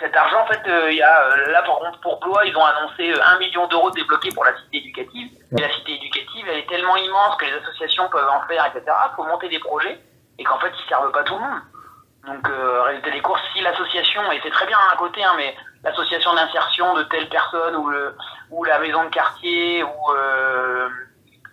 cet 0.00 0.16
argent 0.16 0.42
en 0.42 0.46
fait, 0.46 0.60
euh, 0.66 0.90
il 0.90 0.98
y 0.98 1.02
a 1.02 1.22
euh, 1.22 1.52
là 1.52 1.62
pour 2.02 2.20
Blois, 2.20 2.44
ils 2.46 2.56
ont 2.56 2.64
annoncé 2.64 3.12
un 3.20 3.38
million 3.38 3.66
d'euros 3.66 3.90
débloqués 3.90 4.30
pour 4.30 4.44
la 4.44 4.56
cité 4.56 4.78
éducative. 4.78 5.30
Et 5.56 5.60
la 5.60 5.70
cité 5.70 5.94
éducative, 5.94 6.46
elle 6.48 6.58
est 6.58 6.68
tellement 6.68 6.96
immense 6.96 7.36
que 7.36 7.46
les 7.46 7.52
associations 7.52 8.08
peuvent 8.08 8.28
en 8.28 8.46
faire, 8.46 8.64
etc. 8.66 8.84
Il 8.86 9.16
faut 9.16 9.24
monter 9.24 9.48
des 9.48 9.58
projets 9.58 9.98
et 10.38 10.44
qu'en 10.44 10.58
fait 10.58 10.72
ils 10.78 10.88
servent 10.88 11.12
pas 11.12 11.24
tout 11.24 11.34
le 11.34 11.40
monde. 11.40 11.60
Donc 12.26 12.48
résultat 12.86 13.10
des 13.10 13.20
courses, 13.20 13.40
si 13.54 13.60
l'association, 13.60 14.32
et 14.32 14.40
c'est 14.42 14.50
très 14.50 14.66
bien 14.66 14.78
à 14.92 14.96
côté, 14.96 15.22
hein, 15.22 15.34
mais 15.36 15.54
l'association 15.84 16.34
d'insertion 16.34 16.94
de 16.94 17.04
telle 17.04 17.28
personne 17.28 17.76
ou 17.76 17.88
le 17.88 18.16
ou 18.50 18.64
la 18.64 18.78
maison 18.80 19.04
de 19.04 19.10
quartier 19.10 19.82
ou 19.82 20.12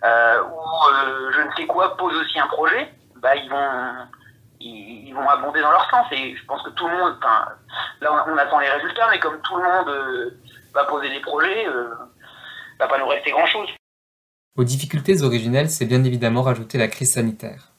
euh, 0.04 0.41
ou 0.41 0.60
euh, 0.89 1.32
je 1.32 1.41
ne 1.41 1.52
sais 1.56 1.65
quoi 1.65 1.96
pose 1.96 2.15
aussi 2.17 2.38
un 2.38 2.48
projet, 2.48 2.93
bah 3.17 3.36
ils 3.36 3.50
vont 3.50 3.93
ils, 4.63 5.13
vont 5.13 5.28
abonder 5.28 5.62
dans 5.62 5.71
leur 5.71 5.89
sens. 5.89 6.08
Et 6.12 6.36
je 6.36 6.45
pense 6.45 6.62
que 6.63 6.69
tout 6.71 6.88
le 6.88 6.97
monde, 6.97 7.15
là 8.02 8.26
on, 8.28 8.38
attend 8.38 8.60
les 8.60 8.69
résultats, 8.69 9.08
mais 9.12 9.19
comme 9.19 9.39
tout 9.41 9.56
le 9.56 9.63
monde 9.63 9.89
euh, 9.89 10.39
va 10.73 10.86
poser 10.86 11.10
des 11.10 11.19
projets, 11.19 11.67
euh, 11.67 11.89
va 12.80 12.88
pas 12.88 12.97
nous 12.99 13.08
rester 13.08 13.32
grand 13.32 13.45
chose. 13.45 13.69
Aux 14.58 14.63
difficultés 14.63 15.23
originelles, 15.23 15.69
c'est 15.69 15.86
bien 15.86 16.04
évidemment 16.04 16.41
rajouter 16.41 16.78
la 16.78 16.88
crise 16.88 17.13
sanitaire. 17.13 17.69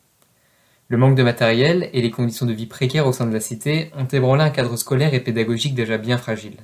Le 0.88 0.98
manque 0.98 1.14
de 1.14 1.22
matériel 1.22 1.88
et 1.92 2.02
les 2.02 2.10
conditions 2.10 2.46
de 2.46 2.52
vie 2.52 2.66
précaires 2.66 3.06
au 3.06 3.12
sein 3.12 3.26
de 3.26 3.32
la 3.32 3.40
cité 3.40 3.90
ont 3.96 4.04
ébranlé 4.04 4.42
un 4.42 4.50
cadre 4.50 4.76
scolaire 4.76 5.14
et 5.14 5.20
pédagogique 5.20 5.74
déjà 5.74 5.96
bien 5.96 6.18
fragile. 6.18 6.56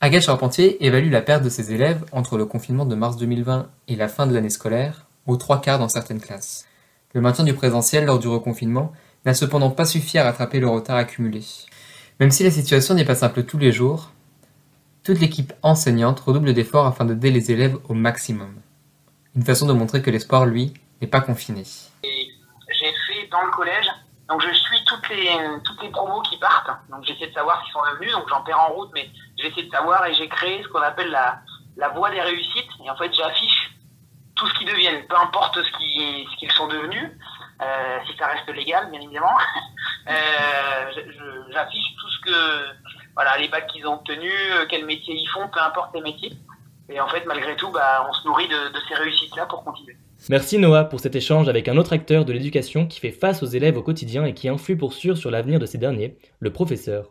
Agathe 0.00 0.22
Charpentier 0.22 0.84
évalue 0.86 1.10
la 1.10 1.20
perte 1.20 1.42
de 1.42 1.48
ses 1.48 1.74
élèves 1.74 2.04
entre 2.12 2.38
le 2.38 2.46
confinement 2.46 2.86
de 2.86 2.94
mars 2.94 3.16
2020 3.16 3.68
et 3.88 3.96
la 3.96 4.08
fin 4.08 4.26
de 4.26 4.34
l'année 4.34 4.50
scolaire 4.50 5.06
aux 5.26 5.36
trois 5.36 5.60
quarts 5.60 5.78
dans 5.78 5.88
certaines 5.88 6.20
classes. 6.20 6.66
Le 7.12 7.20
maintien 7.20 7.44
du 7.44 7.54
présentiel 7.54 8.04
lors 8.04 8.18
du 8.18 8.28
reconfinement 8.28 8.92
n'a 9.24 9.34
cependant 9.34 9.70
pas 9.70 9.84
suffi 9.84 10.18
à 10.18 10.24
rattraper 10.24 10.60
le 10.60 10.68
retard 10.68 10.96
accumulé. 10.96 11.42
Même 12.18 12.30
si 12.30 12.42
la 12.42 12.50
situation 12.50 12.94
n'est 12.94 13.04
pas 13.04 13.14
simple 13.14 13.44
tous 13.44 13.58
les 13.58 13.72
jours, 13.72 14.10
toute 15.04 15.20
l'équipe 15.20 15.52
enseignante 15.62 16.20
redouble 16.20 16.54
d'efforts 16.54 16.86
afin 16.86 17.04
d'aider 17.04 17.30
les 17.30 17.50
élèves 17.50 17.78
au 17.88 17.94
maximum. 17.94 18.54
Une 19.36 19.44
façon 19.44 19.66
de 19.66 19.72
montrer 19.72 20.02
que 20.02 20.10
l'espoir, 20.10 20.44
lui, 20.46 20.74
n'est 21.00 21.08
pas 21.08 21.20
confiné. 21.20 21.64
J'ai 22.02 22.92
fait 23.06 23.28
dans 23.30 23.42
le 23.42 23.50
collège 23.50 23.86
donc 24.30 24.42
je 24.42 24.52
suis 24.54 24.84
toutes 24.84 25.08
les 25.08 25.28
toutes 25.64 25.82
les 25.82 25.90
promos 25.90 26.22
qui 26.22 26.38
partent. 26.38 26.70
Donc 26.88 27.04
j'essaie 27.04 27.26
de 27.26 27.32
savoir 27.32 27.60
s'ils 27.64 27.72
sont 27.72 27.82
devenus. 27.92 28.12
Donc 28.12 28.28
j'en 28.28 28.42
perds 28.42 28.60
en 28.60 28.72
route, 28.74 28.90
mais 28.94 29.10
j'essaie 29.36 29.64
de 29.64 29.70
savoir 29.70 30.06
et 30.06 30.14
j'ai 30.14 30.28
créé 30.28 30.62
ce 30.62 30.68
qu'on 30.68 30.80
appelle 30.80 31.10
la 31.10 31.40
la 31.76 31.88
voie 31.88 32.10
des 32.10 32.20
réussites. 32.20 32.70
Et 32.84 32.88
en 32.88 32.96
fait 32.96 33.12
j'affiche 33.12 33.72
tout 34.36 34.46
ce 34.46 34.54
qu'ils 34.54 34.68
deviennent, 34.68 35.04
peu 35.08 35.16
importe 35.16 35.56
ce 35.56 35.62
ce 35.64 36.36
qu'ils 36.38 36.52
sont 36.52 36.68
devenus, 36.68 37.10
euh, 37.60 37.98
si 38.06 38.16
ça 38.16 38.26
reste 38.26 38.48
légal 38.54 38.90
bien 38.90 39.00
évidemment. 39.00 39.36
euh, 40.08 40.12
j'affiche 41.52 41.96
tout 42.00 42.08
ce 42.08 42.20
que 42.30 42.64
voilà 43.14 43.36
les 43.38 43.48
bacs 43.48 43.66
qu'ils 43.68 43.86
ont 43.86 43.94
obtenus, 43.94 44.32
euh, 44.52 44.66
quel 44.68 44.86
métier 44.86 45.14
ils 45.14 45.28
font, 45.28 45.48
peu 45.48 45.60
importe 45.60 45.94
les 45.94 46.00
métiers. 46.00 46.32
Et 46.88 47.00
en 47.00 47.08
fait 47.08 47.24
malgré 47.26 47.56
tout, 47.56 47.70
bah 47.70 48.06
on 48.08 48.12
se 48.12 48.26
nourrit 48.26 48.48
de, 48.48 48.72
de 48.72 48.78
ces 48.88 48.94
réussites 48.94 49.36
là 49.36 49.46
pour 49.46 49.62
continuer. 49.64 49.96
Merci 50.28 50.58
Noah 50.58 50.84
pour 50.84 51.00
cet 51.00 51.16
échange 51.16 51.48
avec 51.48 51.66
un 51.66 51.78
autre 51.78 51.94
acteur 51.94 52.26
de 52.26 52.32
l'éducation 52.32 52.86
qui 52.86 53.00
fait 53.00 53.10
face 53.10 53.42
aux 53.42 53.46
élèves 53.46 53.78
au 53.78 53.82
quotidien 53.82 54.26
et 54.26 54.34
qui 54.34 54.50
influe 54.50 54.76
pour 54.76 54.92
sûr 54.92 55.16
sur 55.16 55.30
l'avenir 55.30 55.58
de 55.58 55.64
ces 55.64 55.78
derniers, 55.78 56.18
le 56.40 56.52
professeur. 56.52 57.08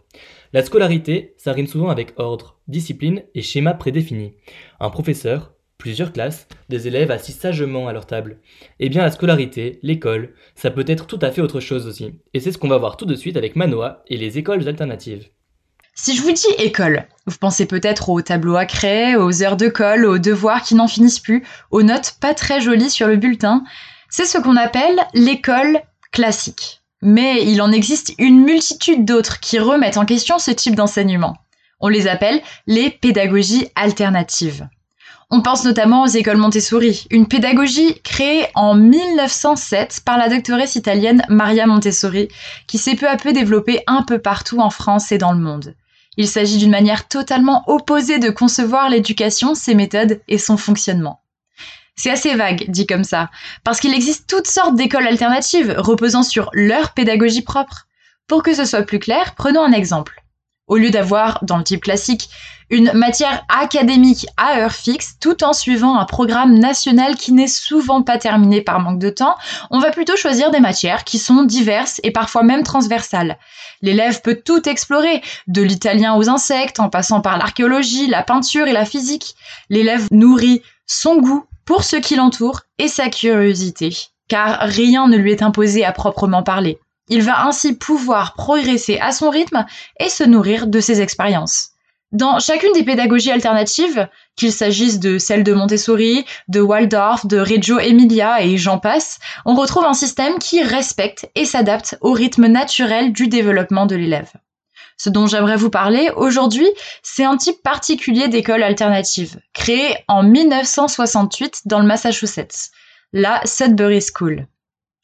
La 0.53 0.63
scolarité, 0.63 1.33
ça 1.38 1.51
rime 1.51 1.65
souvent 1.65 1.89
avec 1.89 2.13
ordre, 2.17 2.59
discipline 2.67 3.23
et 3.33 3.41
schéma 3.41 3.73
prédéfini. 3.73 4.35
Un 4.79 4.91
professeur, 4.91 5.53
plusieurs 5.79 6.11
classes, 6.11 6.45
des 6.67 6.87
élèves 6.87 7.09
assis 7.09 7.31
sagement 7.31 7.87
à 7.87 7.93
leur 7.93 8.05
table. 8.05 8.37
Eh 8.79 8.89
bien 8.89 9.01
la 9.01 9.11
scolarité, 9.11 9.79
l'école, 9.81 10.33
ça 10.53 10.71
peut 10.71 10.83
être 10.85 11.07
tout 11.07 11.19
à 11.21 11.31
fait 11.31 11.41
autre 11.41 11.61
chose 11.61 11.87
aussi. 11.87 12.13
Et 12.33 12.41
c'est 12.41 12.51
ce 12.51 12.57
qu'on 12.57 12.67
va 12.67 12.77
voir 12.77 12.97
tout 12.97 13.05
de 13.05 13.15
suite 13.15 13.37
avec 13.37 13.55
Manoa 13.55 14.03
et 14.07 14.17
les 14.17 14.37
écoles 14.37 14.67
alternatives. 14.67 15.29
Si 15.95 16.15
je 16.15 16.21
vous 16.21 16.33
dis 16.33 16.47
école, 16.57 17.07
vous 17.25 17.37
pensez 17.39 17.65
peut-être 17.65 18.09
aux 18.09 18.21
tableaux 18.21 18.57
à 18.57 18.65
craie, 18.65 19.15
aux 19.15 19.41
heures 19.41 19.57
de 19.57 19.69
colle, 19.69 20.05
aux 20.05 20.19
devoirs 20.19 20.63
qui 20.63 20.75
n'en 20.75 20.87
finissent 20.87 21.19
plus, 21.19 21.45
aux 21.71 21.81
notes 21.81 22.17
pas 22.19 22.33
très 22.33 22.59
jolies 22.59 22.89
sur 22.89 23.07
le 23.07 23.15
bulletin. 23.15 23.63
C'est 24.09 24.25
ce 24.25 24.37
qu'on 24.37 24.57
appelle 24.57 24.99
l'école 25.13 25.81
classique. 26.11 26.81
Mais 27.01 27.45
il 27.45 27.61
en 27.61 27.71
existe 27.71 28.13
une 28.17 28.43
multitude 28.43 29.05
d'autres 29.05 29.39
qui 29.39 29.59
remettent 29.59 29.97
en 29.97 30.05
question 30.05 30.39
ce 30.39 30.51
type 30.51 30.75
d'enseignement. 30.75 31.37
On 31.79 31.87
les 31.87 32.07
appelle 32.07 32.41
les 32.67 32.89
pédagogies 32.89 33.69
alternatives. 33.75 34.67
On 35.31 35.41
pense 35.41 35.63
notamment 35.63 36.03
aux 36.03 36.07
écoles 36.07 36.37
Montessori, 36.37 37.05
une 37.11 37.27
pédagogie 37.27 38.01
créée 38.01 38.47
en 38.55 38.73
1907 38.73 40.01
par 40.03 40.17
la 40.17 40.27
doctoresse 40.27 40.75
italienne 40.75 41.21
Maria 41.29 41.67
Montessori, 41.67 42.29
qui 42.65 42.79
s'est 42.79 42.95
peu 42.95 43.07
à 43.07 43.15
peu 43.15 43.31
développée 43.31 43.83
un 43.85 44.01
peu 44.01 44.17
partout 44.17 44.59
en 44.59 44.71
France 44.71 45.11
et 45.11 45.19
dans 45.19 45.31
le 45.31 45.37
monde. 45.37 45.75
Il 46.17 46.27
s'agit 46.27 46.57
d'une 46.57 46.71
manière 46.71 47.07
totalement 47.07 47.63
opposée 47.67 48.17
de 48.17 48.31
concevoir 48.31 48.89
l'éducation, 48.89 49.53
ses 49.53 49.75
méthodes 49.75 50.19
et 50.27 50.39
son 50.39 50.57
fonctionnement. 50.57 51.21
C'est 51.95 52.09
assez 52.09 52.33
vague, 52.33 52.65
dit 52.67 52.87
comme 52.87 53.03
ça, 53.03 53.29
parce 53.63 53.79
qu'il 53.79 53.93
existe 53.93 54.27
toutes 54.27 54.47
sortes 54.47 54.75
d'écoles 54.75 55.05
alternatives 55.05 55.75
reposant 55.77 56.23
sur 56.23 56.49
leur 56.53 56.93
pédagogie 56.93 57.43
propre. 57.43 57.87
Pour 58.27 58.41
que 58.41 58.55
ce 58.55 58.65
soit 58.65 58.81
plus 58.81 58.99
clair, 58.99 59.35
prenons 59.35 59.63
un 59.63 59.73
exemple. 59.73 60.23
Au 60.69 60.77
lieu 60.77 60.91
d'avoir, 60.91 61.43
dans 61.43 61.58
le 61.58 61.63
type 61.63 61.84
classique, 61.84 62.29
une 62.69 62.91
matière 62.93 63.43
académique 63.49 64.27
à 64.38 64.60
heure 64.60 64.71
fixe, 64.71 65.15
tout 65.19 65.43
en 65.43 65.53
suivant 65.53 65.97
un 65.97 66.05
programme 66.05 66.60
national 66.60 67.15
qui 67.15 67.32
n'est 67.32 67.47
souvent 67.47 68.03
pas 68.03 68.19
terminé 68.19 68.62
par 68.62 68.79
manque 68.79 68.99
de 68.99 69.10
temps, 69.10 69.36
on 69.71 69.79
va 69.79 69.89
plutôt 69.89 70.15
choisir 70.15 70.51
des 70.51 70.60
matières 70.60 71.03
qui 71.03 71.17
sont 71.17 71.43
diverses 71.43 71.99
et 72.03 72.12
parfois 72.12 72.43
même 72.43 72.62
transversales. 72.62 73.39
L'élève 73.82 74.21
peut 74.21 74.39
tout 74.43 74.69
explorer, 74.69 75.23
de 75.47 75.63
l'italien 75.63 76.15
aux 76.15 76.29
insectes, 76.29 76.79
en 76.79 76.89
passant 76.89 77.21
par 77.21 77.38
l'archéologie, 77.38 78.08
la 78.08 78.21
peinture 78.21 78.67
et 78.67 78.73
la 78.73 78.86
physique. 78.86 79.36
L'élève 79.69 80.08
nourrit 80.12 80.62
son 80.86 81.19
goût 81.19 81.45
pour 81.65 81.84
ce 81.84 81.95
qui 81.95 82.15
l'entoure 82.15 82.62
et 82.77 82.88
sa 82.88 83.10
curiosité, 83.10 83.95
car 84.27 84.60
rien 84.62 85.08
ne 85.08 85.17
lui 85.17 85.32
est 85.32 85.41
imposé 85.41 85.84
à 85.84 85.91
proprement 85.91 86.43
parler. 86.43 86.79
Il 87.10 87.24
va 87.24 87.45
ainsi 87.45 87.76
pouvoir 87.76 88.34
progresser 88.34 89.00
à 89.00 89.12
son 89.12 89.30
rythme 89.30 89.65
et 90.00 90.10
se 90.10 90.24
nourrir 90.24 90.67
de 90.67 90.80
ses 90.80 91.02
expériences. 91.02 91.72
Dans 92.12 92.39
chacune 92.39 92.74
des 92.74 92.84
pédagogies 92.84 93.32
alternatives, 93.32 94.08
qu'il 94.36 94.52
s'agisse 94.52 95.00
de 95.00 95.19
celle 95.19 95.43
de 95.43 95.54
Montessori, 95.54 96.26
de 96.48 96.60
Waldorf, 96.60 97.28
de 97.28 97.38
Reggio 97.38 97.78
Emilia 97.78 98.41
et 98.43 98.58
j'en 98.58 98.80
passe, 98.80 99.19
on 99.45 99.54
retrouve 99.54 99.86
un 99.86 99.93
système 99.93 100.39
qui 100.39 100.63
respecte 100.63 101.30
et 101.36 101.45
s'adapte 101.45 101.98
au 102.02 102.13
rythme 102.13 102.48
naturel 102.48 103.13
du 103.13 103.28
développement 103.28 103.86
de 103.86 103.95
l'élève. 103.95 104.32
Ce 104.98 105.10
dont 105.10 105.28
j'aimerais 105.28 105.56
vous 105.56 105.69
parler 105.69 106.10
aujourd'hui, 106.15 106.67
c'est 107.04 107.24
un 107.24 107.38
type 107.38 107.62
particulier 107.62 108.28
d'école 108.28 108.63
alternative, 108.63 109.39
créé 109.54 109.95
en 110.08 110.24
1968 110.24 111.62
dans 111.65 111.80
le 111.80 111.86
Massachusetts, 111.86 112.72
la 113.13 113.39
Sudbury 113.45 114.02
School. 114.02 114.48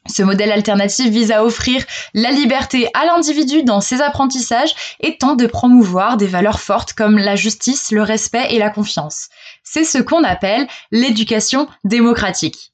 Ce 0.08 0.22
modèle 0.22 0.52
alternatif 0.52 1.10
vise 1.10 1.32
à 1.32 1.44
offrir 1.44 1.84
la 2.14 2.32
liberté 2.32 2.88
à 2.94 3.06
l'individu 3.06 3.64
dans 3.64 3.82
ses 3.82 4.02
apprentissages 4.02 4.74
et 5.00 5.18
tente 5.18 5.40
de 5.40 5.48
promouvoir 5.48 6.18
des 6.18 6.28
valeurs 6.28 6.60
fortes 6.60 6.94
comme 6.94 7.18
la 7.18 7.36
justice, 7.36 7.92
le 7.92 8.04
respect 8.04 8.48
et 8.52 8.60
la 8.60 8.70
confiance. 8.70 9.30
C'est 9.64 9.84
ce 9.84 9.98
qu'on 9.98 10.24
appelle 10.24 10.68
l'éducation 10.92 11.68
démocratique. 11.84 12.72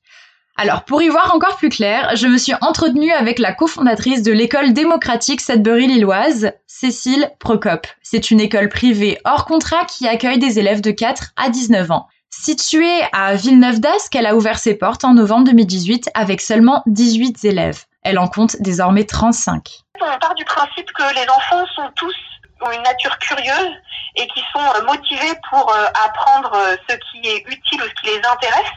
Alors, 0.58 0.84
pour 0.84 1.02
y 1.02 1.08
voir 1.08 1.34
encore 1.34 1.56
plus 1.56 1.70
clair, 1.70 2.12
je 2.16 2.28
me 2.28 2.38
suis 2.38 2.54
entretenue 2.62 3.12
avec 3.12 3.40
la 3.40 3.54
cofondatrice 3.54 4.22
de 4.22 4.34
l'école 4.34 4.74
démocratique 4.74 5.42
Sudbury-Lilloise, 5.42 6.52
Cécile 6.68 7.32
Procop. 7.40 7.88
C'est 8.04 8.30
une 8.30 8.42
école 8.42 8.70
privée 8.70 9.18
hors 9.24 9.46
contrat 9.46 9.86
qui 9.86 10.08
accueille 10.08 10.40
des 10.40 10.60
élèves 10.60 10.82
de 10.82 10.92
4 10.92 11.32
à 11.38 11.50
19 11.50 11.90
ans. 11.92 12.08
Située 12.32 13.04
à 13.14 13.36
Villeneuve 13.36 13.80
d'Ascq, 13.80 14.16
elle 14.16 14.26
a 14.26 14.36
ouvert 14.36 14.58
ses 14.58 14.76
portes 14.76 15.04
en 15.04 15.14
novembre 15.14 15.46
2018 15.46 16.10
avec 16.14 16.42
seulement 16.42 16.82
18 16.88 17.46
élèves. 17.46 17.86
Elle 18.04 18.18
en 18.18 18.28
compte 18.28 18.56
désormais 18.60 19.06
35. 19.06 19.70
On 20.02 20.20
part 20.20 20.34
du 20.34 20.46
principe 20.46 20.92
que 20.92 21.04
les 21.14 21.30
enfants 21.30 21.66
sont 21.76 21.92
tous 21.96 22.16
ont 22.62 22.72
une 22.72 22.82
nature 22.84 23.18
curieuse 23.20 23.76
et 24.16 24.28
qui 24.28 24.44
sont 24.54 24.60
euh, 24.60 24.84
motivés 24.84 25.34
pour 25.50 25.74
euh, 25.74 25.86
apprendre 26.06 26.54
euh, 26.54 26.76
ce 26.90 26.96
qui 26.96 27.28
est 27.28 27.44
utile 27.48 27.82
ou 27.82 27.88
ce 27.88 27.94
qui 28.02 28.16
les 28.16 28.26
intéresse, 28.26 28.72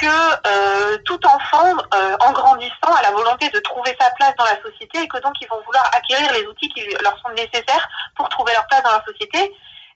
que 0.00 0.96
tout 1.04 1.18
enfant, 1.26 1.74
en 2.20 2.32
grandissant, 2.32 2.94
a 2.94 3.02
la 3.02 3.10
volonté 3.10 3.48
de 3.48 3.58
trouver 3.60 3.96
sa 3.98 4.10
place 4.10 4.34
dans 4.36 4.44
la 4.44 4.60
société 4.60 5.00
et 5.02 5.08
que 5.08 5.16
donc 5.22 5.32
ils 5.40 5.48
vont 5.48 5.60
vouloir 5.64 5.90
acquérir 5.96 6.30
les 6.34 6.46
outils 6.46 6.68
qui 6.68 6.82
leur 7.02 7.18
sont 7.20 7.30
nécessaires 7.30 7.88
pour 8.14 8.28
trouver 8.28 8.52
leur 8.52 8.66
place 8.66 8.82
dans 8.82 8.92
la 8.92 9.02
société, 9.06 9.50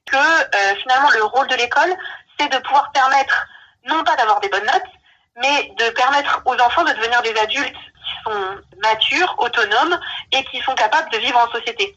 que 0.07 0.17
finalement 0.83 1.11
le 1.11 1.25
rôle 1.25 1.47
de 1.47 1.57
l'école, 1.57 1.95
c'est 2.39 2.49
de 2.53 2.59
pouvoir 2.59 2.91
permettre, 2.93 3.47
non 3.89 4.03
pas 4.05 4.17
d'avoir 4.17 4.41
des 4.41 4.49
bonnes 4.49 4.67
notes, 4.67 4.91
mais 5.37 5.73
de 5.79 5.91
permettre 5.91 6.43
aux 6.45 6.55
enfants 6.55 6.85
de 6.85 6.93
devenir 6.93 7.23
des 7.23 7.35
adultes 7.39 7.75
qui 7.75 8.25
sont 8.25 8.57
matures, 8.83 9.35
autonomes 9.39 9.99
et 10.33 10.45
qui 10.45 10.61
sont 10.61 10.75
capables 10.75 11.11
de 11.11 11.19
vivre 11.19 11.39
en 11.39 11.51
société. 11.51 11.97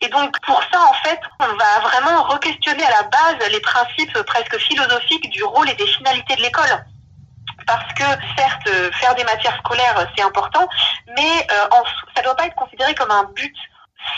Et 0.00 0.08
donc 0.08 0.34
pour 0.46 0.62
ça, 0.72 0.80
en 0.80 0.94
fait, 0.94 1.20
on 1.40 1.46
va 1.46 1.80
vraiment 1.80 2.22
re-questionner 2.24 2.84
à 2.84 2.90
la 2.90 3.02
base 3.04 3.50
les 3.50 3.60
principes 3.60 4.16
presque 4.22 4.56
philosophiques 4.58 5.28
du 5.30 5.42
rôle 5.42 5.68
et 5.68 5.74
des 5.74 5.86
finalités 5.86 6.36
de 6.36 6.42
l'école. 6.42 6.84
Parce 7.66 7.92
que 7.94 8.04
certes, 8.36 8.94
faire 8.94 9.14
des 9.16 9.24
matières 9.24 9.56
scolaires, 9.58 10.06
c'est 10.16 10.22
important, 10.22 10.68
mais 11.16 11.46
euh, 11.50 11.68
ça 12.14 12.20
ne 12.20 12.24
doit 12.24 12.36
pas 12.36 12.46
être 12.46 12.54
considéré 12.54 12.94
comme 12.94 13.10
un 13.10 13.24
but 13.24 13.54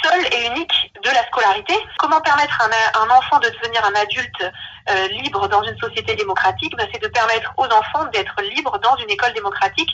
seul 0.03 0.27
et 0.33 0.47
unique 0.47 0.93
de 1.03 1.11
la 1.11 1.27
scolarité. 1.27 1.75
Comment 1.99 2.21
permettre 2.21 2.61
à 2.61 3.03
un, 3.03 3.11
enfant 3.11 3.39
de 3.39 3.49
devenir 3.49 3.85
un 3.85 3.95
adulte 3.95 4.53
euh, 4.91 5.09
libre 5.09 5.49
dans 5.49 5.63
une 5.63 5.77
société 5.79 6.15
démocratique? 6.15 6.75
Ben, 6.77 6.89
C'est 6.93 7.03
de 7.03 7.09
permettre 7.09 7.53
aux 7.57 7.67
enfants 7.67 8.05
d'être 8.13 8.35
libres 8.43 8.79
dans 8.79 8.97
une 8.97 9.11
école 9.11 9.33
démocratique, 9.33 9.91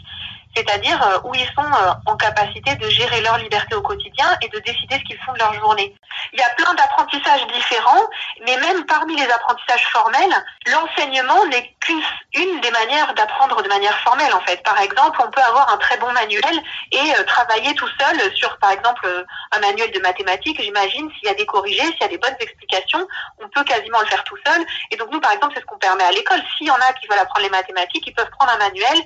c'est-à-dire 0.57 1.01
euh, 1.03 1.19
où 1.25 1.35
ils 1.35 1.47
sont 1.55 1.61
euh, 1.61 1.93
en 2.07 2.17
capacité 2.17 2.75
de 2.77 2.89
gérer 2.89 3.21
leur 3.21 3.37
liberté 3.39 3.75
au 3.75 3.83
quotidien 3.83 4.27
et 4.43 4.49
de 4.49 4.59
décider 4.61 4.97
ce 4.97 5.05
qu'ils 5.05 5.19
font 5.19 5.33
de 5.35 5.39
leur 5.39 5.53
journée. 5.55 5.95
Il 6.33 6.41
y 6.41 6.43
a 6.43 6.49
plein 6.51 6.73
d'apprentissages 6.75 7.47
différents, 7.49 8.09
mais 8.45 8.57
même 8.57 8.87
parmi 8.87 9.17
les 9.17 9.29
apprentissages 9.31 9.87
formels, 9.93 10.35
l'enseignement 10.73 11.45
n'est 11.47 11.75
qu'une 11.81 12.61
des 12.61 12.71
manières 12.71 13.13
d'apprendre 13.15 13.63
de 13.63 13.69
manière 13.69 13.99
formelle 14.01 14.33
en 14.33 14.41
fait. 14.41 14.63
Par 14.63 14.81
exemple, 14.81 15.21
on 15.25 15.31
peut 15.31 15.43
avoir 15.43 15.73
un 15.73 15.77
très 15.77 15.99
bon 15.99 16.11
manuel 16.13 16.55
et 16.93 17.25
travailler 17.27 17.75
tout 17.75 17.89
seul 18.01 18.35
sur, 18.35 18.57
par 18.59 18.71
exemple, 18.71 19.07
un 19.53 19.61
manuel 19.61 19.91
de 19.93 20.01
mathématiques, 20.01 20.61
j'imagine, 20.61 21.11
s'il 21.13 21.29
y 21.29 21.31
a 21.31 21.35
des 21.35 21.47
corrigés, 21.47 21.83
s'il 21.83 22.01
y 22.01 22.05
a 22.05 22.09
des 22.09 22.19
bonnes 22.19 22.37
explications, 22.41 23.07
on 23.43 23.49
peut 23.49 23.65
quasiment 23.65 24.01
le 24.01 24.07
faire 24.07 24.25
tout 24.25 24.37
seul. 24.47 24.65
Et 24.91 24.97
donc 24.97 25.11
nous, 25.13 25.21
par 25.21 25.33
exemple, 25.33 25.53
c'est 25.55 25.61
ce 25.61 25.67
qu'on 25.67 25.79
permet 25.79 26.05
à 26.05 26.13
l'école. 26.13 26.41
S'il 26.57 26.67
y 26.67 26.71
en 26.71 26.75
a 26.75 26.93
qui 26.95 27.07
veulent 27.07 27.19
apprendre 27.19 27.45
les 27.45 27.51
mathématiques, 27.51 28.05
ils 28.07 28.15
peuvent 28.15 28.31
prendre 28.31 28.53
un 28.53 28.59
manuel, 28.59 28.99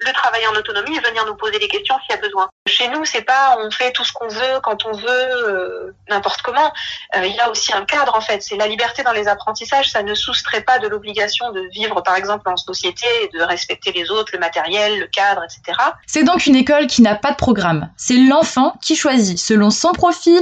le 0.00 0.12
travailler 0.12 0.46
en 0.48 0.54
autonomie 0.54 0.96
et 0.96 1.00
venir 1.00 1.24
nous 1.26 1.36
poser 1.36 1.58
des 1.58 1.68
questions 1.68 1.94
s'il 2.00 2.14
y 2.14 2.18
a 2.18 2.22
besoin. 2.22 2.48
Chez 2.66 2.88
nous, 2.88 3.04
c'est 3.04 3.22
pas 3.22 3.56
on 3.60 3.70
fait 3.70 3.92
tout 3.92 4.04
ce 4.04 4.12
qu'on 4.12 4.28
veut 4.28 4.60
quand 4.62 4.84
on 4.86 4.92
veut, 4.92 5.48
euh, 5.48 5.94
n'importe 6.08 6.42
comment. 6.42 6.72
Euh, 7.16 7.26
il 7.26 7.34
y 7.34 7.40
a 7.40 7.50
aussi 7.50 7.72
un 7.72 7.84
cadre 7.84 8.16
en 8.16 8.20
fait. 8.20 8.42
C'est 8.42 8.56
la 8.56 8.66
liberté 8.66 9.02
dans 9.02 9.12
les 9.12 9.28
apprentissages. 9.28 9.90
Ça 9.90 10.02
ne 10.02 10.14
soustrait 10.14 10.62
pas 10.62 10.78
de 10.78 10.88
l'obligation 10.88 11.50
de 11.52 11.60
vivre, 11.72 12.00
par 12.02 12.16
exemple, 12.16 12.48
en 12.48 12.56
société, 12.56 13.06
de 13.34 13.42
respecter 13.42 13.92
les 13.92 14.10
autres, 14.10 14.30
le 14.32 14.38
matériel, 14.38 14.98
le 14.98 15.06
cadre, 15.06 15.42
etc. 15.44 15.78
C'est 16.06 16.24
donc 16.24 16.46
une 16.46 16.56
école 16.56 16.86
qui 16.86 17.02
n'a 17.02 17.14
pas 17.14 17.32
de 17.32 17.36
programme. 17.36 17.90
C'est 17.96 18.16
l'enfant 18.16 18.74
qui 18.82 18.96
choisit 18.96 19.38
selon 19.38 19.70
son 19.70 19.92
profil, 19.92 20.40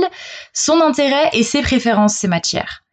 son 0.52 0.80
intérêt 0.80 1.30
et 1.32 1.42
ses 1.42 1.62
préférences 1.62 2.14
ses 2.14 2.28
matières. 2.28 2.83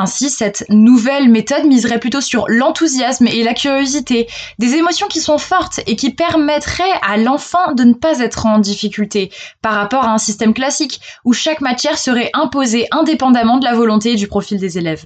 Ainsi, 0.00 0.30
cette 0.30 0.64
nouvelle 0.68 1.28
méthode 1.28 1.64
miserait 1.64 1.98
plutôt 1.98 2.20
sur 2.20 2.44
l'enthousiasme 2.46 3.26
et 3.26 3.42
la 3.42 3.52
curiosité, 3.52 4.28
des 4.60 4.76
émotions 4.76 5.08
qui 5.08 5.18
sont 5.18 5.38
fortes 5.38 5.80
et 5.88 5.96
qui 5.96 6.10
permettraient 6.10 6.84
à 7.02 7.16
l'enfant 7.16 7.72
de 7.72 7.82
ne 7.82 7.94
pas 7.94 8.20
être 8.20 8.46
en 8.46 8.60
difficulté 8.60 9.32
par 9.60 9.74
rapport 9.74 10.04
à 10.04 10.12
un 10.12 10.18
système 10.18 10.54
classique 10.54 11.00
où 11.24 11.32
chaque 11.32 11.60
matière 11.60 11.98
serait 11.98 12.30
imposée 12.32 12.86
indépendamment 12.92 13.58
de 13.58 13.64
la 13.64 13.74
volonté 13.74 14.12
et 14.12 14.14
du 14.14 14.28
profil 14.28 14.60
des 14.60 14.78
élèves. 14.78 15.04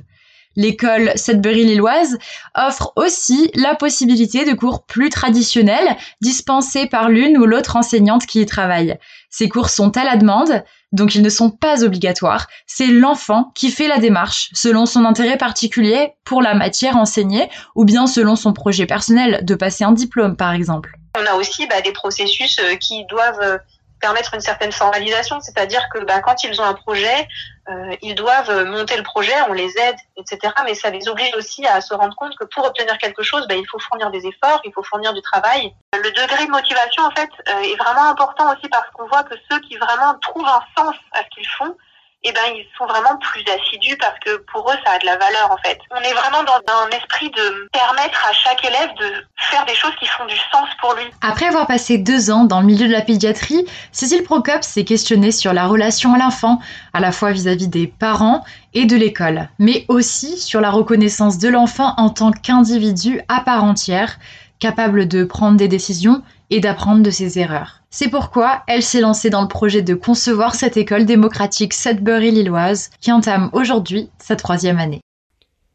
L'école 0.57 1.13
Sudbury-Lilloise 1.17 2.19
offre 2.55 2.93
aussi 2.97 3.51
la 3.55 3.75
possibilité 3.75 4.45
de 4.45 4.53
cours 4.53 4.85
plus 4.85 5.09
traditionnels 5.09 5.97
dispensés 6.21 6.87
par 6.87 7.09
l'une 7.09 7.39
ou 7.39 7.47
l'autre 7.47 7.77
enseignante 7.77 8.27
qui 8.27 8.41
y 8.41 8.47
travaille. 8.47 8.99
Ces 9.31 9.49
cours 9.49 9.71
sont 9.71 9.97
à 9.97 10.05
la 10.05 10.17
demande, 10.17 10.63
donc 10.93 11.15
ils 11.15 11.23
ne 11.23 11.31
sont 11.31 11.51
pas 11.51 11.85
obligatoires. 11.85 12.49
C'est 12.67 12.87
l'enfant 12.87 13.51
qui 13.55 13.71
fait 13.71 13.89
la 13.89 13.99
démarche 13.99 14.51
selon 14.53 14.85
son 14.85 15.05
intérêt 15.07 15.39
particulier 15.39 16.13
pour 16.25 16.43
la 16.43 16.55
matière 16.55 16.97
enseignée 16.97 17.49
ou 17.75 17.85
bien 17.85 18.07
selon 18.07 18.37
son 18.37 18.53
projet 18.53 18.87
personnel 18.87 19.41
de 19.43 19.55
passer 19.55 19.85
un 19.85 19.93
diplôme 19.93 20.37
par 20.37 20.53
exemple. 20.53 20.97
On 21.19 21.27
a 21.27 21.35
aussi 21.35 21.67
bah, 21.67 21.81
des 21.81 21.93
processus 21.93 22.59
euh, 22.59 22.77
qui 22.77 23.05
doivent 23.07 23.41
euh, 23.41 23.59
permettre 24.01 24.35
une 24.35 24.41
certaine 24.41 24.73
formalisation, 24.73 25.41
c'est-à-dire 25.41 25.89
que 25.95 26.05
bah, 26.05 26.21
quand 26.21 26.45
ils 26.45 26.61
ont 26.61 26.65
un 26.65 26.75
projet, 26.75 27.29
euh, 27.69 27.97
ils 28.03 28.15
doivent 28.15 28.65
monter 28.65 28.97
le 28.97 29.05
projet, 29.05 29.35
on 29.49 29.53
les 29.53 29.79
aide, 29.79 29.97
etc. 30.17 30.53
Mais 30.65 30.75
ça 30.75 30.91
les 30.91 31.09
oblige 31.09 31.33
aussi 31.37 31.65
à 31.67 31.81
se 31.81 31.95
rendre 31.95 32.15
compte 32.17 32.37
que 32.37 32.45
pour 32.45 32.65
obtenir 32.67 32.99
quelque 32.99 33.23
chose, 33.23 33.47
bah, 33.49 33.55
il 33.55 33.67
faut 33.71 33.79
fournir 33.79 34.11
des 34.11 34.27
efforts, 34.27 34.61
il 34.65 34.73
faut 34.73 34.83
fournir 34.83 35.13
du 35.13 35.23
travail. 35.23 35.73
Le 35.95 36.11
degré 36.11 36.47
de 36.47 36.51
motivation, 36.51 37.05
en 37.05 37.11
fait, 37.13 37.31
euh, 37.49 37.61
est 37.61 37.77
vraiment 37.77 38.09
important 38.11 38.53
aussi 38.53 38.69
parce 38.69 38.89
qu'on 38.91 39.07
voit 39.07 39.23
que 39.23 39.35
ceux 39.51 39.61
qui 39.61 39.77
vraiment 39.77 40.15
trouvent 40.21 40.47
un 40.47 40.63
sens 40.77 40.97
à 41.13 41.23
ce 41.23 41.29
qu'ils 41.35 41.49
font, 41.49 41.77
eh 42.25 42.33
ben, 42.33 42.41
ils 42.55 42.67
sont 42.79 42.87
vraiment 42.87 43.17
plus 43.19 43.43
assidus 43.51 43.97
parce 43.99 44.19
que 44.21 44.37
pour 44.53 44.71
eux, 44.71 44.77
ça 44.85 44.93
a 44.93 44.99
de 44.99 45.07
la 45.07 45.17
valeur 45.17 45.51
en 45.51 45.57
fait. 45.59 45.79
On 45.91 46.01
est 46.01 46.13
vraiment 46.13 46.45
dans 46.45 46.61
un 46.73 46.89
esprit 46.91 47.31
de 47.31 47.69
permettre 47.73 48.25
à 48.25 48.33
chaque 48.33 48.65
élève 48.65 48.91
de 49.01 49.27
faire 49.37 49.65
des 49.67 49.75
choses 49.75 49.95
qui 49.99 50.07
font 50.07 50.25
du 50.27 50.37
sens 50.53 50.69
pour 50.81 50.95
lui. 50.95 51.05
Après 51.21 51.47
avoir 51.47 51.67
passé 51.67 51.99
deux 51.99 52.31
ans 52.31 52.45
dans 52.45 52.61
le 52.61 52.67
milieu 52.67 52.87
de 52.87 52.93
la 52.93 53.01
pédiatrie, 53.01 53.67
Cécile 53.91 54.23
Procop 54.23 54.63
s'est 54.63 54.85
questionnée 54.85 55.33
sur 55.33 55.53
la 55.53 55.67
relation 55.67 56.15
à 56.15 56.19
l'enfant, 56.19 56.61
à 56.93 57.01
la 57.01 57.11
fois 57.11 57.33
vis-à-vis 57.33 57.69
des 57.69 57.89
parents 57.89 58.45
et 58.75 58.85
de 58.85 58.97
l'école, 58.97 59.49
mais 59.59 59.85
aussi 59.89 60.39
sur 60.39 60.61
la 60.61 60.71
reconnaissance 60.71 61.39
de 61.39 61.49
l'enfant 61.49 61.95
en 61.97 62.09
tant 62.09 62.31
qu'individu 62.31 63.21
à 63.29 63.41
part 63.41 63.65
entière, 63.65 64.19
capable 64.61 65.09
de 65.09 65.25
prendre 65.25 65.57
des 65.57 65.69
décisions 65.69 66.23
et 66.51 66.61
d'apprendre 66.61 67.03
de 67.03 67.11
ses 67.11 67.41
erreurs. 67.41 67.82
C'est 67.95 68.09
pourquoi 68.09 68.63
elle 68.69 68.83
s'est 68.83 69.03
lancée 69.03 69.29
dans 69.29 69.43
le 69.43 69.49
projet 69.49 69.83
de 69.83 69.93
concevoir 69.93 70.55
cette 70.55 70.79
école 70.79 71.05
démocratique 71.05 71.75
Sudbury-Lilloise 71.75 72.89
qui 73.03 73.13
entame 73.13 73.51
aujourd'hui 73.53 74.09
sa 74.19 74.35
troisième 74.35 74.79
année. 74.79 75.03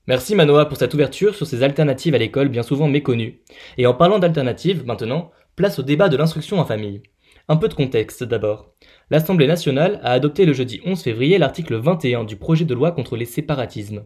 Merci 0.07 0.33
Manoa 0.33 0.65
pour 0.65 0.79
cette 0.79 0.95
ouverture 0.95 1.35
sur 1.35 1.45
ces 1.45 1.61
alternatives 1.61 2.15
à 2.15 2.17
l'école 2.17 2.49
bien 2.49 2.63
souvent 2.63 2.87
méconnues. 2.87 3.43
Et 3.77 3.85
en 3.85 3.93
parlant 3.93 4.17
d'alternatives, 4.17 4.83
maintenant, 4.87 5.29
place 5.55 5.77
au 5.77 5.83
débat 5.83 6.09
de 6.09 6.17
l'instruction 6.17 6.59
en 6.59 6.65
famille. 6.65 7.03
Un 7.49 7.55
peu 7.55 7.67
de 7.67 7.75
contexte 7.75 8.23
d'abord. 8.23 8.73
L'Assemblée 9.11 9.45
nationale 9.45 9.99
a 10.01 10.13
adopté 10.13 10.45
le 10.45 10.53
jeudi 10.53 10.81
11 10.87 10.99
février 10.99 11.37
l'article 11.37 11.75
21 11.75 12.23
du 12.23 12.35
projet 12.35 12.65
de 12.65 12.73
loi 12.73 12.93
contre 12.93 13.15
les 13.15 13.25
séparatismes. 13.25 14.05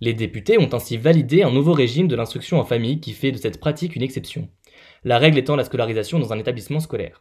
Les 0.00 0.14
députés 0.14 0.58
ont 0.58 0.74
ainsi 0.74 0.96
validé 0.96 1.44
un 1.44 1.52
nouveau 1.52 1.74
régime 1.74 2.08
de 2.08 2.16
l'instruction 2.16 2.58
en 2.58 2.64
famille 2.64 2.98
qui 2.98 3.12
fait 3.12 3.30
de 3.30 3.38
cette 3.38 3.60
pratique 3.60 3.94
une 3.94 4.02
exception. 4.02 4.48
La 5.04 5.18
règle 5.18 5.38
étant 5.38 5.54
la 5.54 5.64
scolarisation 5.64 6.18
dans 6.18 6.32
un 6.32 6.38
établissement 6.38 6.80
scolaire. 6.80 7.20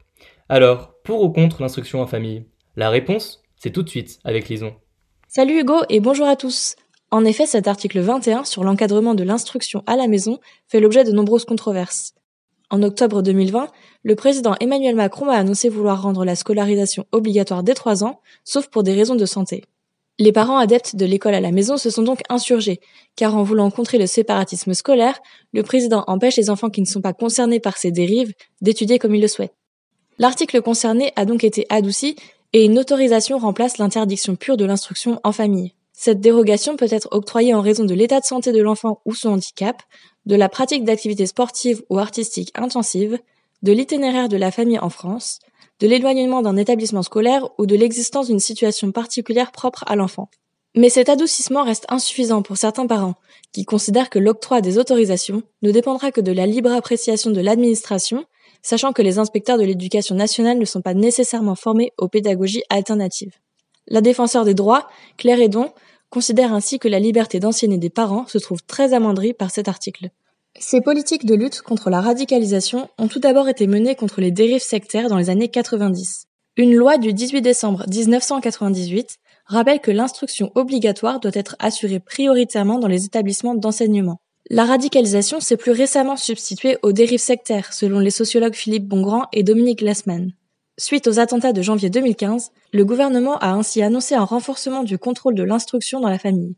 Alors, 0.54 0.96
pour 1.06 1.24
ou 1.24 1.30
contre 1.30 1.62
l'instruction 1.62 2.02
en 2.02 2.08
famille? 2.08 2.44
La 2.76 2.90
réponse, 2.90 3.42
c'est 3.56 3.70
tout 3.70 3.84
de 3.84 3.90
suite 3.90 4.20
avec 4.26 4.50
Lison. 4.50 4.74
Salut 5.30 5.62
Hugo 5.62 5.78
et 5.88 6.02
bonjour 6.02 6.28
à 6.28 6.36
tous. 6.36 6.76
En 7.10 7.24
effet, 7.24 7.46
cet 7.46 7.70
article 7.70 8.02
21 8.02 8.44
sur 8.44 8.66
l'encadrement 8.66 9.16
de 9.16 9.24
l'instruction 9.24 9.82
à 9.88 9.96
la 9.96 10.10
maison 10.10 10.42
fait 10.68 10.82
l'objet 10.82 11.06
de 11.06 11.14
nombreuses 11.14 11.46
controverses. 11.46 12.16
En 12.70 12.84
octobre 12.84 13.22
2020, 13.22 13.70
le 14.04 14.16
président 14.16 14.58
Emmanuel 14.60 14.94
Macron 14.94 15.30
a 15.30 15.38
annoncé 15.38 15.70
vouloir 15.70 16.02
rendre 16.02 16.26
la 16.26 16.36
scolarisation 16.36 17.06
obligatoire 17.14 17.64
dès 17.64 17.74
3 17.74 18.04
ans, 18.04 18.20
sauf 18.44 18.68
pour 18.68 18.84
des 18.84 18.94
raisons 18.94 19.16
de 19.16 19.26
santé. 19.26 19.64
Les 20.20 20.34
parents 20.34 20.58
adeptes 20.58 20.98
de 20.98 21.06
l'école 21.06 21.34
à 21.34 21.40
la 21.40 21.54
maison 21.54 21.78
se 21.78 21.90
sont 21.90 22.04
donc 22.04 22.24
insurgés, 22.28 22.82
car 23.16 23.38
en 23.38 23.44
voulant 23.44 23.72
contrer 23.72 24.00
le 24.00 24.06
séparatisme 24.06 24.74
scolaire, 24.74 25.18
le 25.54 25.64
président 25.64 26.04
empêche 26.08 26.36
les 26.36 26.50
enfants 26.50 26.70
qui 26.70 26.82
ne 26.82 26.88
sont 26.88 27.00
pas 27.00 27.14
concernés 27.14 27.62
par 27.62 27.78
ces 27.78 27.94
dérives 27.94 28.34
d'étudier 28.60 29.00
comme 29.00 29.16
ils 29.16 29.22
le 29.22 29.30
souhaitent. 29.30 29.56
L'article 30.18 30.62
concerné 30.62 31.14
a 31.16 31.26
donc 31.26 31.44
été 31.44 31.66
adouci 31.70 32.16
et 32.54 32.66
une 32.66 32.78
autorisation 32.78 33.38
remplace 33.38 33.78
l'interdiction 33.78 34.36
pure 34.36 34.58
de 34.58 34.66
l'instruction 34.66 35.20
en 35.24 35.32
famille. 35.32 35.74
Cette 35.94 36.20
dérogation 36.20 36.76
peut 36.78 36.88
être 36.90 37.08
octroyée 37.12 37.54
en 37.54 37.62
raison 37.62 37.86
de 37.86 37.94
l'état 37.94 38.20
de 38.20 38.26
santé 38.26 38.52
de 38.52 38.62
l'enfant 38.62 39.02
ou 39.06 39.14
son 39.14 39.30
handicap, 39.30 39.82
de 40.26 40.36
la 40.36 40.50
pratique 40.50 40.84
d'activités 40.84 41.28
sportives 41.28 41.84
ou 41.90 42.00
artistiques 42.00 42.52
intensives, 42.56 43.20
de 43.62 43.72
l'itinéraire 43.72 44.28
de 44.28 44.38
la 44.38 44.52
famille 44.52 44.80
en 44.80 44.90
France, 44.90 45.40
de 45.80 45.88
l'éloignement 45.88 46.42
d'un 46.42 46.58
établissement 46.58 47.04
scolaire 47.04 47.48
ou 47.58 47.66
de 47.66 47.76
l'existence 47.76 48.28
d'une 48.28 48.40
situation 48.40 48.92
particulière 48.92 49.52
propre 49.52 49.84
à 49.88 49.96
l'enfant. 49.96 50.30
Mais 50.76 50.90
cet 50.90 51.10
adoucissement 51.10 51.64
reste 51.64 51.86
insuffisant 51.90 52.42
pour 52.42 52.58
certains 52.58 52.88
parents, 52.88 53.16
qui 53.52 53.66
considèrent 53.66 54.10
que 54.10 54.20
l'octroi 54.20 54.62
des 54.62 54.78
autorisations 54.78 55.44
ne 55.62 55.72
dépendra 55.72 56.12
que 56.12 56.22
de 56.22 56.32
la 56.32 56.46
libre 56.46 56.72
appréciation 56.72 57.32
de 57.32 57.42
l'administration, 57.42 58.26
sachant 58.62 58.94
que 58.94 59.02
les 59.02 59.20
inspecteurs 59.20 59.58
de 59.58 59.64
l'éducation 59.64 60.16
nationale 60.16 60.58
ne 60.58 60.66
sont 60.66 60.82
pas 60.82 60.94
nécessairement 60.94 61.56
formés 61.56 61.92
aux 61.98 62.08
pédagogies 62.08 62.64
alternatives. 62.70 63.36
La 63.88 64.02
défenseur 64.02 64.46
des 64.46 64.54
droits, 64.54 64.88
Claire 65.18 65.42
Edon, 65.42 65.72
considère 66.10 66.54
ainsi 66.54 66.78
que 66.78 66.88
la 66.88 67.00
liberté 67.00 67.40
d'enseigner 67.40 67.78
des 67.78 67.90
parents 67.90 68.28
se 68.28 68.38
trouve 68.38 68.62
très 68.64 68.94
amoindrie 68.94 69.34
par 69.34 69.50
cet 69.50 69.68
article. 69.68 70.10
Ces 70.60 70.82
politiques 70.82 71.26
de 71.26 71.36
lutte 71.36 71.62
contre 71.62 71.90
la 71.90 72.02
radicalisation 72.02 72.90
ont 72.98 73.08
tout 73.08 73.20
d'abord 73.20 73.48
été 73.48 73.68
menées 73.68 73.96
contre 73.96 74.20
les 74.20 74.32
dérives 74.32 74.62
sectaires 74.62 75.08
dans 75.08 75.18
les 75.18 75.30
années 75.30 75.48
90. 75.48 76.28
Une 76.58 76.76
loi 76.76 76.98
du 76.98 77.14
18 77.14 77.42
décembre 77.42 77.86
1998 77.90 79.18
rappelle 79.46 79.80
que 79.80 79.92
l'instruction 79.92 80.52
obligatoire 80.56 81.22
doit 81.22 81.32
être 81.34 81.56
assurée 81.60 82.02
prioritairement 82.02 82.80
dans 82.80 82.90
les 82.90 83.06
établissements 83.06 83.56
d'enseignement. 83.56 84.20
La 84.54 84.66
radicalisation 84.66 85.40
s'est 85.40 85.56
plus 85.56 85.72
récemment 85.72 86.18
substituée 86.18 86.78
aux 86.84 86.92
dérives 86.92 87.22
sectaires, 87.22 87.72
selon 87.72 88.00
les 88.00 88.10
sociologues 88.10 88.54
Philippe 88.54 88.86
Bongrand 88.86 89.28
et 89.32 89.44
Dominique 89.44 89.80
Glassman. 89.80 90.34
Suite 90.78 91.08
aux 91.08 91.20
attentats 91.20 91.54
de 91.54 91.62
janvier 91.62 91.90
2015, 91.90 92.52
le 92.74 92.84
gouvernement 92.84 93.38
a 93.38 93.52
ainsi 93.52 93.82
annoncé 93.82 94.14
un 94.14 94.26
renforcement 94.26 94.84
du 94.84 94.98
contrôle 94.98 95.36
de 95.36 95.44
l'instruction 95.44 96.02
dans 96.02 96.10
la 96.10 96.20
famille. 96.20 96.58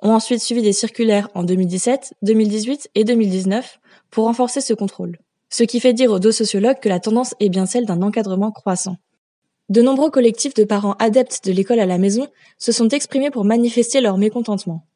Ont 0.00 0.10
ensuite 0.10 0.40
suivi 0.40 0.62
des 0.62 0.72
circulaires 0.72 1.28
en 1.36 1.44
2017, 1.44 2.14
2018 2.22 2.90
et 2.96 3.04
2019 3.04 3.78
pour 4.10 4.24
renforcer 4.24 4.60
ce 4.60 4.74
contrôle. 4.74 5.16
Ce 5.48 5.62
qui 5.62 5.78
fait 5.78 5.92
dire 5.92 6.10
aux 6.10 6.18
deux 6.18 6.32
sociologues 6.32 6.80
que 6.80 6.88
la 6.88 6.98
tendance 6.98 7.36
est 7.38 7.50
bien 7.50 7.66
celle 7.66 7.86
d'un 7.86 8.02
encadrement 8.02 8.50
croissant. 8.50 8.96
De 9.68 9.80
nombreux 9.80 10.10
collectifs 10.10 10.54
de 10.54 10.64
parents 10.64 10.96
adeptes 10.98 11.44
de 11.44 11.52
l'école 11.52 11.78
à 11.78 11.86
la 11.86 11.98
maison 11.98 12.26
se 12.58 12.72
sont 12.72 12.88
exprimés 12.88 13.30
pour 13.30 13.44
manifester 13.44 14.00
leur 14.00 14.18
mécontentement. 14.18 14.88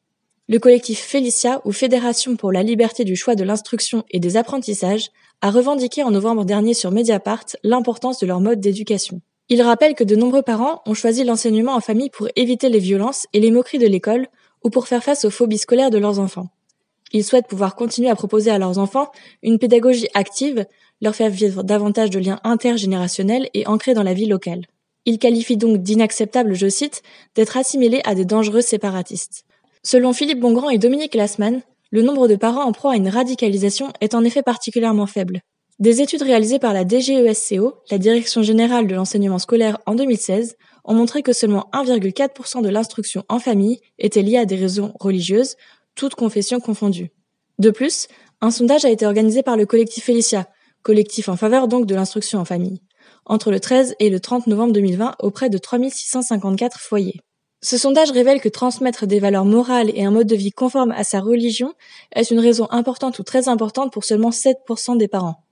Le 0.49 0.59
collectif 0.59 0.99
Félicia 0.99 1.61
ou 1.63 1.71
Fédération 1.71 2.35
pour 2.35 2.51
la 2.51 2.63
liberté 2.63 3.05
du 3.05 3.15
choix 3.15 3.35
de 3.35 3.45
l'instruction 3.45 4.03
et 4.11 4.19
des 4.19 4.35
apprentissages 4.35 5.09
a 5.41 5.49
revendiqué 5.49 6.03
en 6.03 6.11
novembre 6.11 6.43
dernier 6.43 6.73
sur 6.73 6.91
Mediapart 6.91 7.45
l'importance 7.63 8.19
de 8.19 8.27
leur 8.27 8.41
mode 8.41 8.59
d'éducation. 8.59 9.21
Il 9.47 9.61
rappelle 9.61 9.95
que 9.95 10.03
de 10.03 10.17
nombreux 10.17 10.41
parents 10.41 10.81
ont 10.85 10.93
choisi 10.93 11.23
l'enseignement 11.23 11.75
en 11.75 11.79
famille 11.79 12.09
pour 12.09 12.27
éviter 12.35 12.67
les 12.67 12.79
violences 12.79 13.25
et 13.31 13.39
les 13.39 13.51
moqueries 13.51 13.79
de 13.79 13.87
l'école 13.87 14.27
ou 14.65 14.69
pour 14.69 14.89
faire 14.89 15.01
face 15.01 15.23
aux 15.23 15.29
phobies 15.29 15.59
scolaires 15.59 15.91
de 15.91 15.97
leurs 15.97 16.19
enfants. 16.19 16.49
Ils 17.13 17.23
souhaitent 17.23 17.47
pouvoir 17.47 17.77
continuer 17.77 18.09
à 18.09 18.15
proposer 18.15 18.51
à 18.51 18.57
leurs 18.57 18.79
enfants 18.79 19.11
une 19.43 19.59
pédagogie 19.59 20.09
active, 20.13 20.65
leur 20.99 21.15
faire 21.15 21.29
vivre 21.29 21.63
davantage 21.63 22.09
de 22.09 22.19
liens 22.19 22.41
intergénérationnels 22.43 23.49
et 23.53 23.65
ancrés 23.65 23.93
dans 23.93 24.03
la 24.03 24.13
vie 24.13 24.25
locale. 24.25 24.65
Ils 25.05 25.19
qualifient 25.19 25.57
donc 25.57 25.77
d'inacceptable, 25.77 26.53
je 26.53 26.67
cite, 26.67 27.01
d'être 27.35 27.55
assimilés 27.55 28.01
à 28.03 28.13
des 28.13 28.25
dangereux 28.25 28.61
séparatistes. 28.61 29.45
Selon 29.85 30.13
Philippe 30.13 30.39
Bongrand 30.39 30.69
et 30.69 30.77
Dominique 30.77 31.13
Lassmann, 31.13 31.61
le 31.91 32.01
nombre 32.01 32.29
de 32.29 32.37
parents 32.37 32.63
en 32.63 32.71
proie 32.71 32.93
à 32.93 32.95
une 32.95 33.09
radicalisation 33.09 33.91
est 33.99 34.15
en 34.15 34.23
effet 34.23 34.41
particulièrement 34.41 35.07
faible. 35.07 35.41
Des 35.77 36.01
études 36.01 36.21
réalisées 36.21 36.57
par 36.57 36.73
la 36.73 36.87
DGESCO, 36.87 37.73
la 37.91 37.97
Direction 37.97 38.43
générale 38.43 38.87
de 38.87 38.95
l'enseignement 38.95 39.39
scolaire 39.39 39.79
en 39.85 39.95
2016, 39.95 40.55
ont 40.85 40.93
montré 40.93 41.21
que 41.21 41.33
seulement 41.33 41.67
1,4% 41.73 42.61
de 42.61 42.69
l'instruction 42.69 43.25
en 43.27 43.39
famille 43.39 43.81
était 43.99 44.21
liée 44.21 44.37
à 44.37 44.45
des 44.45 44.55
raisons 44.55 44.93
religieuses, 45.01 45.57
toutes 45.95 46.15
confessions 46.15 46.61
confondues. 46.61 47.11
De 47.59 47.69
plus, 47.69 48.07
un 48.39 48.51
sondage 48.51 48.85
a 48.85 48.89
été 48.89 49.05
organisé 49.05 49.43
par 49.43 49.57
le 49.57 49.65
collectif 49.65 50.05
Félicia, 50.05 50.47
collectif 50.81 51.27
en 51.27 51.35
faveur 51.35 51.67
donc 51.67 51.87
de 51.87 51.95
l'instruction 51.95 52.39
en 52.39 52.45
famille, 52.45 52.81
entre 53.25 53.51
le 53.51 53.59
13 53.59 53.95
et 53.99 54.09
le 54.09 54.21
30 54.21 54.47
novembre 54.47 54.71
2020 54.71 55.15
auprès 55.19 55.49
de 55.49 55.57
3654 55.57 56.79
foyers. 56.79 57.19
Ce 57.63 57.77
sondage 57.77 58.11
révèle 58.11 58.41
que 58.41 58.49
transmettre 58.49 59.07
des 59.07 59.21
valeurs 59.21 59.45
morales 59.45 59.89
et 59.95 60.03
un 60.03 60.11
mode 60.11 60.27
de 60.27 60.35
vie 60.35 60.51
conforme 60.51 60.91
à 60.91 61.05
sa 61.05 61.21
religion 61.21 61.73
est 62.13 62.29
une 62.29 62.41
raison 62.41 62.67
importante 62.71 63.19
ou 63.19 63.23
très 63.23 63.47
importante 63.47 63.93
pour 63.93 64.03
seulement 64.03 64.31
7% 64.31 64.97
des 64.97 65.07
parents. 65.07 65.45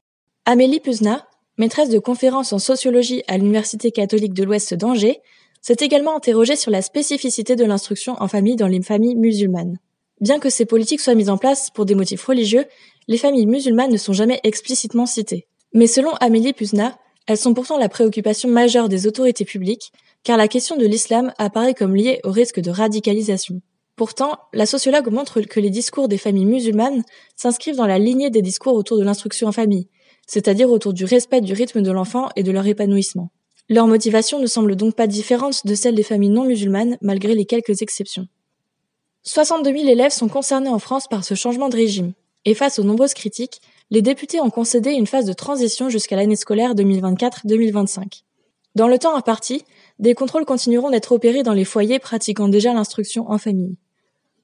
Amélie 0.44 0.82
Puzna, 0.82 1.26
maîtresse 1.58 1.88
de 1.88 2.00
conférences 2.00 2.52
en 2.52 2.60
sociologie 2.60 3.24
à 3.30 3.38
l'Université 3.38 3.92
catholique 3.92 4.34
de 4.34 4.44
l'Ouest 4.44 4.74
d'Angers, 4.74 5.22
s'est 5.62 5.78
également 5.80 6.18
interrogée 6.18 6.58
sur 6.58 6.70
la 6.70 6.82
spécificité 6.82 7.56
de 7.56 7.64
l'instruction 7.64 8.18
en 8.20 8.28
famille 8.28 8.58
dans 8.58 8.68
les 8.68 8.82
familles 8.82 9.16
musulmanes. 9.16 9.78
Bien 10.20 10.40
que 10.40 10.50
ces 10.50 10.66
politiques 10.66 11.00
soient 11.00 11.16
mises 11.16 11.30
en 11.30 11.38
place 11.38 11.70
pour 11.70 11.86
des 11.86 11.96
motifs 11.96 12.26
religieux, 12.26 12.66
les 13.08 13.18
familles 13.18 13.46
musulmanes 13.46 13.92
ne 13.92 13.98
sont 13.98 14.12
jamais 14.12 14.42
explicitement 14.44 15.06
citées. 15.06 15.48
Mais 15.74 15.88
selon 15.88 16.12
Amélie 16.16 16.52
Puzna, 16.52 16.98
elles 17.28 17.38
sont 17.38 17.54
pourtant 17.54 17.78
la 17.78 17.90
préoccupation 17.90 18.50
majeure 18.50 18.90
des 18.90 19.08
autorités 19.08 19.46
publiques, 19.46 19.92
car 20.24 20.38
la 20.38 20.48
question 20.48 20.78
de 20.78 20.86
l'islam 20.86 21.34
apparaît 21.38 21.74
comme 21.74 21.96
liée 21.96 22.20
au 22.24 22.32
risque 22.32 22.60
de 22.60 22.72
radicalisation. 22.72 23.62
Pourtant, 23.96 24.40
la 24.54 24.66
sociologue 24.66 25.12
montre 25.12 25.42
que 25.42 25.60
les 25.60 25.70
discours 25.70 26.08
des 26.08 26.18
familles 26.18 26.46
musulmanes 26.46 27.04
s'inscrivent 27.36 27.76
dans 27.76 27.88
la 27.88 28.00
lignée 28.00 28.30
des 28.30 28.42
discours 28.42 28.74
autour 28.74 28.98
de 28.98 29.04
l'instruction 29.04 29.48
en 29.48 29.52
famille, 29.52 29.90
c'est-à-dire 30.26 30.72
autour 30.72 30.94
du 30.94 31.06
respect 31.06 31.42
du 31.42 31.54
rythme 31.54 31.82
de 31.82 31.92
l'enfant 31.92 32.30
et 32.36 32.44
de 32.44 32.52
leur 32.52 32.66
épanouissement. 32.66 33.30
Leur 33.70 33.88
motivation 33.88 34.40
ne 34.40 34.48
semble 34.48 34.76
donc 34.76 34.96
pas 34.96 35.08
différente 35.08 35.66
de 35.66 35.76
celle 35.76 35.96
des 35.96 36.04
familles 36.04 36.30
non 36.30 36.46
musulmanes, 36.46 36.98
malgré 37.02 37.36
les 37.36 37.46
quelques 37.46 37.82
exceptions. 37.82 38.28
62 39.24 39.72
000 39.72 39.88
élèves 39.88 40.12
sont 40.12 40.28
concernés 40.28 40.70
en 40.70 40.80
France 40.80 41.08
par 41.08 41.24
ce 41.24 41.36
changement 41.36 41.70
de 41.70 41.76
régime, 41.76 42.14
et 42.46 42.56
face 42.56 42.80
aux 42.80 42.84
nombreuses 42.84 43.14
critiques, 43.14 43.62
les 43.92 44.02
députés 44.02 44.40
ont 44.40 44.50
concédé 44.50 44.92
une 44.92 45.06
phase 45.06 45.26
de 45.26 45.34
transition 45.34 45.90
jusqu'à 45.90 46.16
l'année 46.16 46.38
scolaire 46.38 46.74
2024-2025. 46.76 48.24
Dans 48.74 48.88
le 48.88 48.98
temps 48.98 49.16
imparti, 49.16 49.66
des 50.00 50.16
contrôles 50.16 50.46
continueront 50.46 50.90
d'être 50.90 51.12
opérés 51.12 51.44
dans 51.44 51.54
les 51.54 51.66
foyers 51.66 52.00
pratiquant 52.00 52.48
déjà 52.48 52.74
l'instruction 52.74 53.30
en 53.30 53.38
famille. 53.38 53.78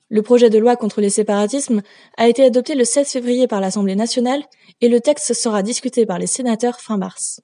Le 0.09 0.21
projet 0.21 0.49
de 0.49 0.59
loi 0.59 0.75
contre 0.75 0.99
les 0.99 1.09
séparatismes 1.09 1.81
a 2.17 2.27
été 2.27 2.43
adopté 2.43 2.75
le 2.75 2.83
16 2.83 3.07
février 3.07 3.47
par 3.47 3.61
l'Assemblée 3.61 3.95
nationale 3.95 4.43
et 4.81 4.89
le 4.89 4.99
texte 4.99 5.33
sera 5.33 5.63
discuté 5.63 6.05
par 6.05 6.19
les 6.19 6.27
sénateurs 6.27 6.81
fin 6.81 6.97
mars. 6.97 7.41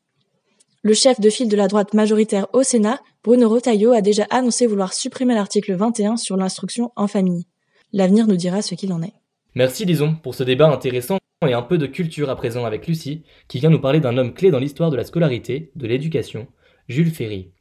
Le 0.82 0.94
chef 0.94 1.22
de 1.22 1.30
file 1.30 1.48
de 1.48 1.56
la 1.56 1.70
droite 1.70 1.94
majoritaire 1.94 2.48
au 2.52 2.64
Sénat, 2.64 3.00
Bruno 3.24 3.48
Retailleau, 3.48 3.94
a 3.94 4.02
déjà 4.02 4.26
annoncé 4.30 4.68
vouloir 4.68 4.94
supprimer 4.94 5.36
l'article 5.36 5.74
21 5.74 6.18
sur 6.18 6.36
l'instruction 6.36 6.92
en 6.98 7.08
famille. 7.08 7.48
L'avenir 7.94 8.28
nous 8.28 8.36
dira 8.36 8.62
ce 8.62 8.76
qu'il 8.76 8.92
en 8.92 9.02
est. 9.02 9.14
Merci 9.56 9.86
Lison 9.86 10.16
pour 10.16 10.34
ce 10.34 10.44
débat 10.44 10.68
intéressant 10.68 11.20
et 11.48 11.54
un 11.54 11.62
peu 11.62 11.78
de 11.78 11.86
culture 11.86 12.32
à 12.32 12.36
présent 12.36 12.66
avec 12.66 12.88
Lucie, 12.88 13.22
qui 13.48 13.60
vient 13.60 13.70
nous 13.70 13.80
parler 13.80 14.00
d'un 14.00 14.18
homme 14.18 14.34
clé 14.34 14.50
dans 14.50 14.58
l'histoire 14.58 14.90
de 14.90 14.96
la 14.96 15.04
scolarité, 15.04 15.70
de 15.76 15.86
l'éducation, 15.86 16.48
Jules 16.88 17.12
Ferry. 17.12 17.52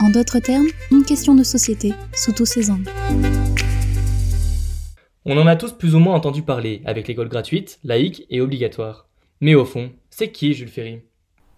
En 0.00 0.10
d'autres 0.10 0.40
termes, 0.40 0.66
une 0.90 1.04
question 1.06 1.34
de 1.34 1.44
société, 1.44 1.94
sous 2.14 2.32
tous 2.32 2.44
ses 2.44 2.70
angles. 2.70 2.90
On 5.24 5.38
en 5.38 5.46
a 5.46 5.56
tous 5.56 5.72
plus 5.72 5.94
ou 5.94 5.98
moins 5.98 6.14
entendu 6.14 6.42
parler, 6.42 6.82
avec 6.84 7.08
l'école 7.08 7.30
gratuite, 7.30 7.78
laïque 7.84 8.26
et 8.28 8.42
obligatoire. 8.42 9.08
Mais 9.40 9.54
au 9.54 9.64
fond, 9.64 9.92
c'est 10.10 10.30
qui 10.30 10.52
Jules 10.52 10.68
Ferry? 10.68 11.00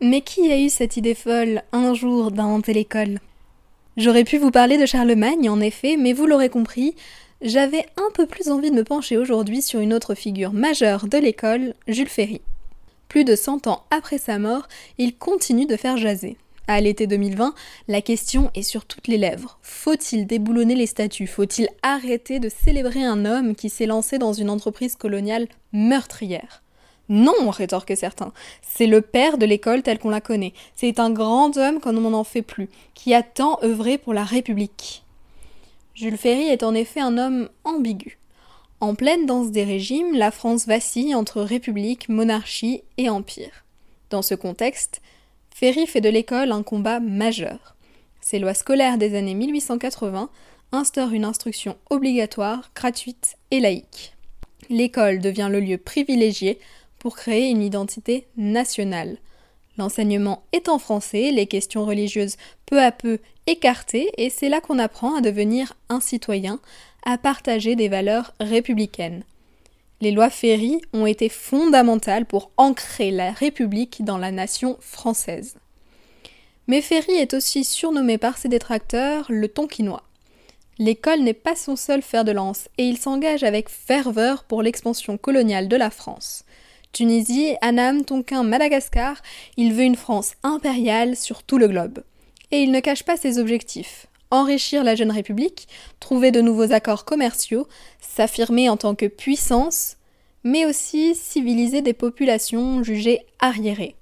Mais 0.01 0.21
qui 0.21 0.53
a 0.53 0.61
eu 0.61 0.68
cette 0.68 0.97
idée 0.97 1.16
folle, 1.16 1.62
un 1.73 1.92
jour, 1.92 2.31
d'inventer 2.31 2.73
l'école? 2.73 3.18
J'aurais 3.97 4.23
pu 4.23 4.38
vous 4.38 4.53
parler 4.53 4.79
de 4.79 4.87
Charlemagne, 4.87 5.51
en 5.51 5.61
effet, 5.61 5.97
mais 5.97 6.12
vous 6.12 6.27
l'aurez 6.27 6.51
compris, 6.51 6.94
j'avais 7.40 7.87
un 7.96 8.11
peu 8.14 8.27
plus 8.27 8.51
envie 8.51 8.70
de 8.70 8.77
me 8.77 8.85
pencher 8.85 9.16
aujourd'hui 9.16 9.62
sur 9.62 9.81
une 9.81 9.94
autre 9.94 10.14
figure 10.14 10.53
majeure 10.53 11.07
de 11.07 11.18
l'école, 11.18 11.74
Jules 11.87 12.09
Ferry. 12.09 12.40
Plus 13.09 13.24
de 13.24 13.37
100 13.37 13.66
ans 13.68 13.85
après 13.90 14.18
sa 14.18 14.38
mort, 14.38 14.68
il 14.98 15.16
continue 15.16 15.66
de 15.66 15.77
faire 15.77 15.96
jaser. 15.96 16.37
À 16.66 16.81
l'été 16.83 17.07
2020, 17.07 17.55
la 17.87 18.03
question 18.03 18.51
est 18.55 18.62
sur 18.62 18.85
toutes 18.85 19.09
les 19.09 19.16
lèvres. 19.16 19.59
Faut-il 19.62 20.27
déboulonner 20.27 20.74
les 20.74 20.87
statues? 20.87 21.27
Faut-il 21.27 21.68
arrêter 21.83 22.40
de 22.40 22.51
célébrer 22.51 23.03
un 23.03 23.24
homme 23.24 23.55
qui 23.55 23.70
s'est 23.70 23.87
lancé 23.87 24.18
dans 24.18 24.35
une 24.35 24.51
entreprise 24.51 24.94
coloniale 24.94 25.48
meurtrière? 25.72 26.62
Non, 27.09 27.48
rétorquent 27.48 27.96
certains. 27.96 28.35
C'est 28.61 28.87
le 28.87 29.01
père 29.01 29.38
de 29.38 29.46
l'école 29.46 29.83
telle 29.83 29.98
qu'on 29.98 30.11
la 30.11 30.20
connaît. 30.20 30.53
C'est 30.77 30.98
un 30.98 31.09
grand 31.09 31.57
homme 31.57 31.81
comme 31.81 32.05
on 32.05 32.11
n'en 32.11 32.24
fait 32.24 32.42
plus, 32.42 32.68
qui 32.92 33.14
a 33.14 33.22
tant 33.22 33.59
œuvré 33.62 33.96
pour 33.96 34.12
la 34.12 34.24
République. 34.24 35.05
Jules 35.99 36.17
Ferry 36.17 36.45
est 36.45 36.63
en 36.63 36.75
effet 36.75 37.01
un 37.01 37.19
homme 37.19 37.49
ambigu. 37.65 38.21
En 38.79 38.95
pleine 38.95 39.27
danse 39.27 39.51
des 39.51 39.65
régimes, 39.65 40.15
la 40.15 40.31
France 40.31 40.65
vacille 40.65 41.13
entre 41.13 41.43
république, 41.43 42.09
monarchie 42.09 42.83
et 42.99 43.09
empire. 43.09 43.65
Dans 44.09 44.23
ce 44.23 44.37
contexte, 44.37 45.03
Ferry 45.53 45.89
fait 45.89 46.01
de 46.01 46.09
l'école 46.09 46.53
un 46.53 46.63
combat 46.63 47.01
majeur. 47.01 47.75
Ses 48.21 48.39
lois 48.39 48.55
scolaires 48.55 48.97
des 48.97 49.17
années 49.17 49.35
1880 49.35 50.31
instaurent 50.71 51.15
une 51.15 51.25
instruction 51.25 51.77
obligatoire, 51.91 52.71
gratuite 52.77 53.35
et 53.51 53.59
laïque. 53.59 54.15
L'école 54.71 55.19
devient 55.19 55.49
le 55.51 55.59
lieu 55.59 55.79
privilégié 55.79 56.61
pour 57.01 57.17
créer 57.17 57.51
une 57.51 57.63
identité 57.63 58.29
nationale. 58.37 59.19
L'enseignement 59.79 60.45
est 60.53 60.69
en 60.69 60.79
français, 60.79 61.33
les 61.33 61.49
questions 61.49 61.85
religieuses 61.85 62.37
peu 62.67 62.81
à 62.81 62.93
peu 62.93 63.19
écartées, 63.49 64.11
et 64.19 64.31
c'est 64.31 64.49
là 64.49 64.61
qu'on 64.61 64.79
apprend 64.79 65.17
à 65.17 65.21
devenir 65.21 65.73
un 65.89 66.01
citoyen, 66.01 66.61
à 67.05 67.19
partager 67.19 67.75
des 67.75 67.89
valeurs 67.89 68.35
républicaines. 68.39 69.25
Les 70.01 70.13
lois 70.13 70.31
Ferry 70.31 70.81
ont 70.93 71.07
été 71.07 71.29
fondamentales 71.29 72.27
pour 72.27 72.51
ancrer 72.57 73.11
la 73.11 73.33
République 73.33 74.05
dans 74.05 74.19
la 74.19 74.31
nation 74.31 74.77
française. 74.81 75.57
Mais 76.69 76.83
Ferry 76.83 77.15
est 77.15 77.35
aussi 77.35 77.65
surnommé 77.65 78.19
par 78.19 78.37
ses 78.37 78.49
détracteurs 78.49 79.27
le 79.29 79.49
Tonkinois. 79.49 80.05
L'école 80.79 81.21
n'est 81.21 81.33
pas 81.33 81.57
son 81.57 81.75
seul 81.75 82.03
fer 82.03 82.25
de 82.25 82.31
lance 82.31 82.69
et 82.77 82.85
il 82.85 82.99
s'engage 82.99 83.43
avec 83.43 83.69
ferveur 83.69 84.45
pour 84.45 84.63
l'expansion 84.63 85.17
coloniale 85.17 85.67
de 85.67 85.77
la 85.77 85.91
France. 85.91 86.45
Tunisie, 86.93 87.57
Annam, 87.61 88.05
Tonkin, 88.05 88.45
Madagascar, 88.45 89.21
il 89.57 89.73
veut 89.73 89.83
une 89.83 89.97
France 89.97 90.35
impériale 90.43 91.17
sur 91.17 91.43
tout 91.43 91.59
le 91.59 91.67
globe. 91.67 92.03
Et 92.51 92.63
il 92.63 92.73
ne 92.73 92.81
cache 92.81 93.03
pas 93.03 93.17
ses 93.17 93.39
objectifs. 93.39 94.07
Enrichir 94.31 94.85
la 94.85 94.95
jeune 94.95 95.11
République, 95.11 95.69
trouver 96.01 96.31
de 96.31 96.41
nouveaux 96.41 96.73
accords 96.73 97.05
commerciaux, 97.05 97.67
s'affirmer 98.01 98.69
en 98.69 98.77
tant 98.77 98.95
que 98.95 99.07
puissance, 99.07 99.97
mais 100.45 100.67
aussi 100.67 101.15
civiliser 101.15 101.83
des 101.83 101.93
populations 101.93 102.83
jugées 102.83 103.21
arriérées. 103.39 103.97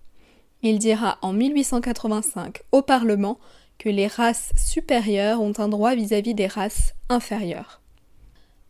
Il 0.62 0.78
dira 0.78 1.18
en 1.22 1.32
1885 1.32 2.62
au 2.72 2.82
Parlement 2.82 3.38
que 3.78 3.88
les 3.88 4.06
races 4.06 4.50
supérieures 4.56 5.40
ont 5.40 5.52
un 5.58 5.68
droit 5.68 5.94
vis-à-vis 5.94 6.32
-vis 6.32 6.34
des 6.34 6.46
races 6.46 6.94
inférieures. 7.08 7.80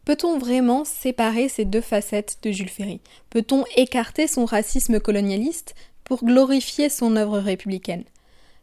Peut-on 0.05 0.39
vraiment 0.39 0.85
séparer 0.85 1.49
ces 1.49 1.65
deux 1.65 1.81
facettes 1.81 2.39
de 2.43 2.51
Jules 2.51 2.69
Ferry? 2.69 3.01
Peut-on 3.31 3.65
écarter 3.77 4.27
son 4.27 4.45
racisme 4.45 5.01
colonialiste 5.01 5.75
pour 6.05 6.25
glorifier 6.25 6.89
son 6.89 7.17
œuvre 7.17 7.39
républicaine? 7.39 8.05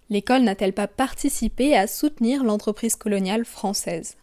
L'école 0.09 0.43
n'a-t-elle 0.43 0.73
pas 0.73 0.87
participé 0.87 1.75
à 1.75 1.87
soutenir 1.87 2.43
l'entreprise 2.43 2.95
coloniale 2.95 3.45
française? 3.45 4.17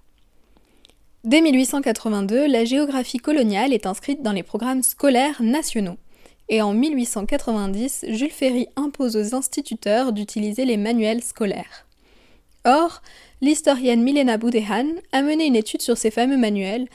Dès 1.25 1.41
1882, 1.43 2.47
la 2.47 2.65
géographie 2.65 3.19
coloniale 3.19 3.73
est 3.73 3.87
inscrite 3.87 4.23
dans 4.23 4.33
les 4.33 4.43
programmes 4.43 4.83
scolaires 4.83 5.43
nationaux. 5.43 5.99
Et 6.49 6.63
en 6.63 6.73
1890, 6.73 8.07
Jules 8.09 8.31
Ferry 8.31 8.69
impose 8.77 9.17
aux 9.17 9.35
instituteurs 9.35 10.13
d'utiliser 10.13 10.65
les 10.65 10.77
manuels 10.77 11.23
scolaires. 11.23 11.87
Or, 12.65 13.03
l'historienne 13.41 14.03
Milena 14.03 14.37
Boudéhan 14.37 14.87
a 15.13 15.23
mené 15.23 15.47
une 15.47 15.57
étude 15.57 15.83
sur 15.83 15.97
ces 15.97 16.11
fameux 16.11 16.37
manuels 16.37 16.89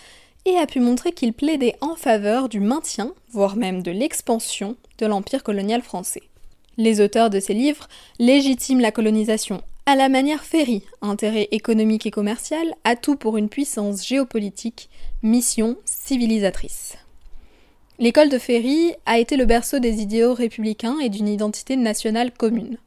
et 0.45 0.57
a 0.57 0.67
pu 0.67 0.79
montrer 0.79 1.11
qu'ils 1.11 1.33
plaidaient 1.33 1.75
en 1.81 1.95
faveur 1.95 2.49
du 2.49 2.59
maintien, 2.59 3.13
voire 3.29 3.55
même 3.55 3.81
de 3.81 3.91
l'expansion, 3.91 4.75
de 4.97 5.05
l'empire 5.05 5.43
colonial 5.43 5.81
français. 5.81 6.23
Les 6.77 6.99
auteurs 6.99 7.29
de 7.29 7.39
ces 7.39 7.53
livres 7.53 7.87
légitiment 8.19 8.81
la 8.81 8.91
colonisation 8.91 9.61
à 9.87 9.95
la 9.95 10.09
manière 10.09 10.43
Ferry, 10.43 10.81
intérêt 11.01 11.47
économique 11.51 12.07
et 12.07 12.11
commercial, 12.11 12.73
atout 12.83 13.17
pour 13.17 13.37
une 13.37 13.49
puissance 13.49 14.05
géopolitique, 14.05 14.89
mission 15.21 15.77
civilisatrice. 15.85 16.97
L'école 17.99 18.29
de 18.29 18.39
Ferry 18.39 18.93
a 19.05 19.19
été 19.19 19.37
le 19.37 19.45
berceau 19.45 19.77
des 19.77 20.01
idéaux 20.01 20.33
républicains 20.33 20.97
et 20.99 21.09
d'une 21.09 21.27
identité 21.27 21.77
nationale 21.77 22.31
commune. 22.31 22.77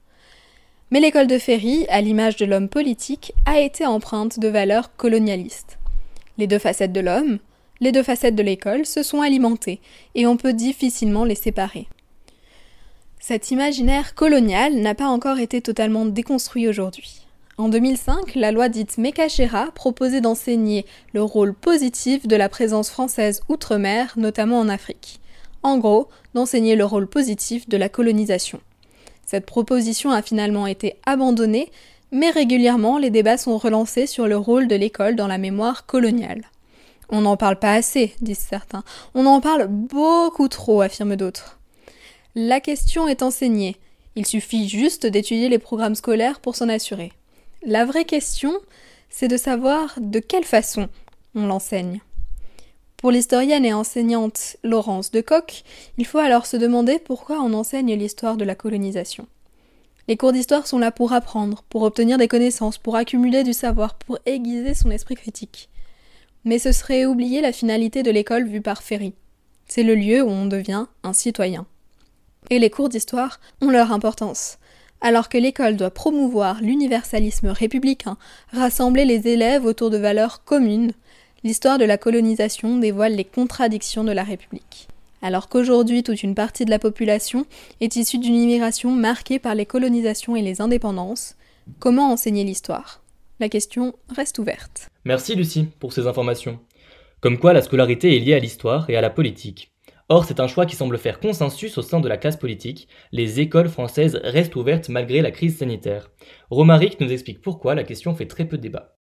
Mais 0.90 1.00
l'école 1.00 1.28
de 1.28 1.38
Ferry, 1.38 1.86
à 1.88 2.00
l'image 2.00 2.36
de 2.36 2.46
l'homme 2.46 2.68
politique, 2.68 3.32
a 3.46 3.60
été 3.60 3.86
empreinte 3.86 4.40
de 4.40 4.48
valeurs 4.48 4.96
colonialistes. 4.96 5.78
Les 6.36 6.46
deux 6.46 6.58
facettes 6.58 6.92
de 6.92 7.00
l'homme, 7.00 7.38
les 7.80 7.92
deux 7.92 8.02
facettes 8.02 8.34
de 8.34 8.42
l'école 8.42 8.84
se 8.84 9.04
sont 9.04 9.22
alimentées, 9.22 9.80
et 10.16 10.26
on 10.26 10.36
peut 10.36 10.52
difficilement 10.52 11.24
les 11.24 11.36
séparer. 11.36 11.86
Cet 13.20 13.50
imaginaire 13.50 14.14
colonial 14.14 14.74
n'a 14.74 14.94
pas 14.94 15.08
encore 15.08 15.38
été 15.38 15.60
totalement 15.60 16.06
déconstruit 16.06 16.68
aujourd'hui. 16.68 17.22
En 17.58 17.68
2005, 17.68 18.36
la 18.36 18.52
loi 18.52 18.68
dite 18.68 18.98
Mekachera 18.98 19.72
proposait 19.74 20.20
d'enseigner 20.20 20.86
le 21.12 21.22
rôle 21.22 21.52
positif 21.52 22.28
de 22.28 22.36
la 22.36 22.48
présence 22.48 22.88
française 22.88 23.42
outre-mer, 23.48 24.14
notamment 24.16 24.60
en 24.60 24.68
Afrique. 24.68 25.18
En 25.64 25.78
gros, 25.78 26.08
d'enseigner 26.34 26.76
le 26.76 26.84
rôle 26.84 27.08
positif 27.08 27.68
de 27.68 27.76
la 27.76 27.88
colonisation. 27.88 28.60
Cette 29.26 29.44
proposition 29.44 30.12
a 30.12 30.22
finalement 30.22 30.68
été 30.68 30.94
abandonnée, 31.04 31.72
mais 32.12 32.30
régulièrement 32.30 32.96
les 32.96 33.10
débats 33.10 33.36
sont 33.36 33.58
relancés 33.58 34.06
sur 34.06 34.28
le 34.28 34.36
rôle 34.36 34.68
de 34.68 34.76
l'école 34.76 35.16
dans 35.16 35.26
la 35.26 35.38
mémoire 35.38 35.84
coloniale. 35.84 36.44
On 37.10 37.22
n'en 37.22 37.36
parle 37.36 37.58
pas 37.58 37.72
assez, 37.72 38.14
disent 38.20 38.38
certains. 38.38 38.84
On 39.14 39.26
en 39.26 39.40
parle 39.40 39.66
beaucoup 39.66 40.48
trop, 40.48 40.80
affirment 40.80 41.16
d'autres. 41.16 41.57
La 42.34 42.60
question 42.60 43.08
est 43.08 43.22
enseignée. 43.22 43.76
Il 44.14 44.26
suffit 44.26 44.68
juste 44.68 45.06
d'étudier 45.06 45.48
les 45.48 45.58
programmes 45.58 45.94
scolaires 45.94 46.40
pour 46.40 46.56
s'en 46.56 46.68
assurer. 46.68 47.12
La 47.64 47.84
vraie 47.84 48.04
question, 48.04 48.52
c'est 49.08 49.28
de 49.28 49.36
savoir 49.36 49.94
de 50.00 50.18
quelle 50.18 50.44
façon 50.44 50.88
on 51.34 51.46
l'enseigne. 51.46 52.00
Pour 52.98 53.12
l'historienne 53.12 53.64
et 53.64 53.72
enseignante 53.72 54.56
Laurence 54.62 55.10
de 55.10 55.20
Coq, 55.20 55.62
il 55.96 56.06
faut 56.06 56.18
alors 56.18 56.46
se 56.46 56.56
demander 56.56 56.98
pourquoi 56.98 57.40
on 57.40 57.54
enseigne 57.54 57.94
l'histoire 57.94 58.36
de 58.36 58.44
la 58.44 58.54
colonisation. 58.54 59.26
Les 60.08 60.16
cours 60.16 60.32
d'histoire 60.32 60.66
sont 60.66 60.78
là 60.78 60.90
pour 60.90 61.12
apprendre, 61.12 61.62
pour 61.68 61.82
obtenir 61.82 62.18
des 62.18 62.28
connaissances, 62.28 62.78
pour 62.78 62.96
accumuler 62.96 63.44
du 63.44 63.52
savoir, 63.52 63.94
pour 63.94 64.18
aiguiser 64.26 64.74
son 64.74 64.90
esprit 64.90 65.14
critique. 65.14 65.68
Mais 66.44 66.58
ce 66.58 66.72
serait 66.72 67.06
oublier 67.06 67.40
la 67.40 67.52
finalité 67.52 68.02
de 68.02 68.10
l'école 68.10 68.48
vue 68.48 68.62
par 68.62 68.82
Ferry. 68.82 69.14
C'est 69.66 69.82
le 69.82 69.94
lieu 69.94 70.22
où 70.22 70.28
on 70.28 70.46
devient 70.46 70.86
un 71.02 71.12
citoyen. 71.12 71.66
Et 72.50 72.58
les 72.58 72.70
cours 72.70 72.88
d'histoire 72.88 73.40
ont 73.60 73.70
leur 73.70 73.92
importance. 73.92 74.58
Alors 75.00 75.28
que 75.28 75.38
l'école 75.38 75.76
doit 75.76 75.90
promouvoir 75.90 76.60
l'universalisme 76.60 77.48
républicain, 77.48 78.16
rassembler 78.52 79.04
les 79.04 79.28
élèves 79.28 79.64
autour 79.64 79.90
de 79.90 79.98
valeurs 79.98 80.44
communes, 80.44 80.92
l'histoire 81.44 81.78
de 81.78 81.84
la 81.84 81.98
colonisation 81.98 82.78
dévoile 82.78 83.14
les 83.14 83.24
contradictions 83.24 84.02
de 84.02 84.12
la 84.12 84.24
République. 84.24 84.88
Alors 85.22 85.48
qu'aujourd'hui 85.48 86.02
toute 86.02 86.22
une 86.22 86.34
partie 86.34 86.64
de 86.64 86.70
la 86.70 86.78
population 86.78 87.46
est 87.80 87.96
issue 87.96 88.18
d'une 88.18 88.34
immigration 88.34 88.90
marquée 88.90 89.38
par 89.38 89.54
les 89.54 89.66
colonisations 89.66 90.36
et 90.36 90.42
les 90.42 90.60
indépendances, 90.60 91.36
comment 91.78 92.12
enseigner 92.12 92.44
l'histoire? 92.44 93.02
La 93.40 93.48
question 93.48 93.94
reste 94.08 94.38
ouverte. 94.38 94.88
Merci 95.04 95.34
Lucie 95.36 95.66
pour 95.78 95.92
ces 95.92 96.06
informations. 96.06 96.58
Comme 97.20 97.38
quoi 97.38 97.52
la 97.52 97.62
scolarité 97.62 98.16
est 98.16 98.20
liée 98.20 98.34
à 98.34 98.38
l'histoire 98.38 98.88
et 98.90 98.96
à 98.96 99.00
la 99.00 99.10
politique. 99.10 99.70
Or, 100.10 100.24
c'est 100.24 100.40
un 100.40 100.46
choix 100.46 100.66
qui 100.66 100.76
semble 100.76 100.98
faire 100.98 101.20
consensus 101.20 101.78
au 101.78 101.82
sein 101.82 102.00
de 102.00 102.08
la 102.08 102.18
classe 102.18 102.36
politique. 102.36 102.88
Les 103.12 103.40
écoles 103.40 103.68
françaises 103.68 104.20
restent 104.22 104.56
ouvertes 104.56 104.88
malgré 104.88 105.22
la 105.22 105.30
crise 105.30 105.58
sanitaire. 105.58 106.10
Romaric 106.50 107.00
nous 107.00 107.12
explique 107.12 107.42
pourquoi 107.42 107.74
la 107.74 107.84
question 107.84 108.14
fait 108.14 108.26
très 108.26 108.46
peu 108.46 108.56
de 108.56 108.62
débat. 108.62 108.97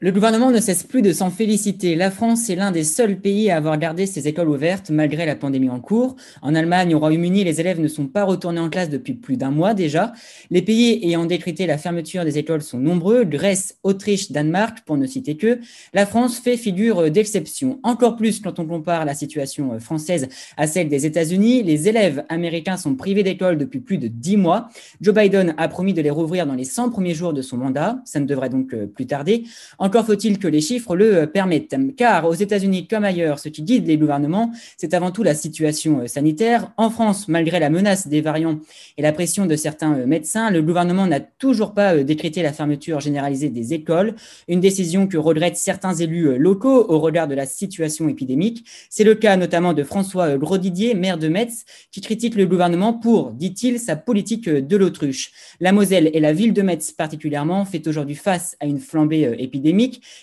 Le 0.00 0.12
gouvernement 0.12 0.52
ne 0.52 0.60
cesse 0.60 0.84
plus 0.84 1.02
de 1.02 1.12
s'en 1.12 1.28
féliciter. 1.28 1.96
La 1.96 2.12
France 2.12 2.48
est 2.48 2.54
l'un 2.54 2.70
des 2.70 2.84
seuls 2.84 3.18
pays 3.18 3.50
à 3.50 3.56
avoir 3.56 3.76
gardé 3.78 4.06
ses 4.06 4.28
écoles 4.28 4.48
ouvertes 4.48 4.90
malgré 4.90 5.26
la 5.26 5.34
pandémie 5.34 5.70
en 5.70 5.80
cours. 5.80 6.14
En 6.40 6.54
Allemagne, 6.54 6.94
au 6.94 7.00
Royaume-Uni, 7.00 7.42
les 7.42 7.60
élèves 7.60 7.80
ne 7.80 7.88
sont 7.88 8.06
pas 8.06 8.22
retournés 8.22 8.60
en 8.60 8.70
classe 8.70 8.90
depuis 8.90 9.14
plus 9.14 9.36
d'un 9.36 9.50
mois 9.50 9.74
déjà. 9.74 10.12
Les 10.52 10.62
pays 10.62 11.04
ayant 11.04 11.24
décrété 11.24 11.66
la 11.66 11.78
fermeture 11.78 12.24
des 12.24 12.38
écoles 12.38 12.62
sont 12.62 12.78
nombreux. 12.78 13.24
Grèce, 13.24 13.78
Autriche, 13.82 14.30
Danemark, 14.30 14.82
pour 14.86 14.96
ne 14.96 15.04
citer 15.04 15.36
que. 15.36 15.58
La 15.92 16.06
France 16.06 16.38
fait 16.38 16.56
figure 16.56 17.10
d'exception. 17.10 17.80
Encore 17.82 18.14
plus 18.14 18.38
quand 18.38 18.60
on 18.60 18.66
compare 18.66 19.04
la 19.04 19.14
situation 19.14 19.80
française 19.80 20.28
à 20.56 20.68
celle 20.68 20.88
des 20.88 21.06
États-Unis. 21.06 21.64
Les 21.64 21.88
élèves 21.88 22.24
américains 22.28 22.76
sont 22.76 22.94
privés 22.94 23.24
d'école 23.24 23.58
depuis 23.58 23.80
plus 23.80 23.98
de 23.98 24.06
dix 24.06 24.36
mois. 24.36 24.68
Joe 25.00 25.12
Biden 25.12 25.56
a 25.58 25.66
promis 25.66 25.92
de 25.92 26.02
les 26.02 26.10
rouvrir 26.10 26.46
dans 26.46 26.54
les 26.54 26.62
100 26.62 26.90
premiers 26.90 27.14
jours 27.14 27.32
de 27.32 27.42
son 27.42 27.56
mandat. 27.56 28.00
Ça 28.04 28.20
ne 28.20 28.26
devrait 28.26 28.48
donc 28.48 28.76
plus 28.94 29.06
tarder. 29.06 29.42
Encore 29.78 30.06
faut-il 30.06 30.38
que 30.38 30.48
les 30.48 30.60
chiffres 30.60 30.96
le 30.96 31.26
permettent, 31.26 31.74
car 31.96 32.26
aux 32.26 32.34
États-Unis 32.34 32.88
comme 32.88 33.04
ailleurs, 33.04 33.38
ce 33.38 33.48
qui 33.48 33.62
guide 33.62 33.86
les 33.86 33.96
gouvernements, 33.96 34.50
c'est 34.76 34.94
avant 34.94 35.10
tout 35.10 35.22
la 35.22 35.34
situation 35.34 36.06
sanitaire. 36.06 36.72
En 36.76 36.90
France, 36.90 37.28
malgré 37.28 37.60
la 37.60 37.70
menace 37.70 38.08
des 38.08 38.20
variants 38.20 38.58
et 38.96 39.02
la 39.02 39.12
pression 39.12 39.46
de 39.46 39.56
certains 39.56 39.94
médecins, 40.06 40.50
le 40.50 40.62
gouvernement 40.62 41.06
n'a 41.06 41.20
toujours 41.20 41.74
pas 41.74 41.96
décrété 41.96 42.42
la 42.42 42.52
fermeture 42.52 43.00
généralisée 43.00 43.50
des 43.50 43.72
écoles, 43.72 44.14
une 44.48 44.60
décision 44.60 45.06
que 45.06 45.16
regrettent 45.16 45.56
certains 45.56 45.94
élus 45.94 46.38
locaux 46.38 46.86
au 46.88 46.98
regard 46.98 47.28
de 47.28 47.34
la 47.34 47.46
situation 47.46 48.08
épidémique. 48.08 48.64
C'est 48.90 49.04
le 49.04 49.14
cas 49.14 49.36
notamment 49.36 49.74
de 49.74 49.84
François 49.84 50.36
Grosdidier, 50.36 50.94
maire 50.94 51.18
de 51.18 51.28
Metz, 51.28 51.64
qui 51.92 52.00
critique 52.00 52.34
le 52.34 52.46
gouvernement 52.46 52.92
pour, 52.92 53.32
dit-il, 53.32 53.78
sa 53.78 53.96
politique 53.96 54.48
de 54.48 54.76
l'autruche. 54.76 55.32
La 55.60 55.72
Moselle 55.72 56.10
et 56.12 56.20
la 56.20 56.32
ville 56.32 56.52
de 56.52 56.62
Metz 56.62 56.92
particulièrement 56.92 57.64
fait 57.64 57.86
aujourd'hui 57.86 58.14
face 58.14 58.56
à 58.60 58.66
une 58.66 58.78
flambée 58.78 59.26
euh, 59.26 59.34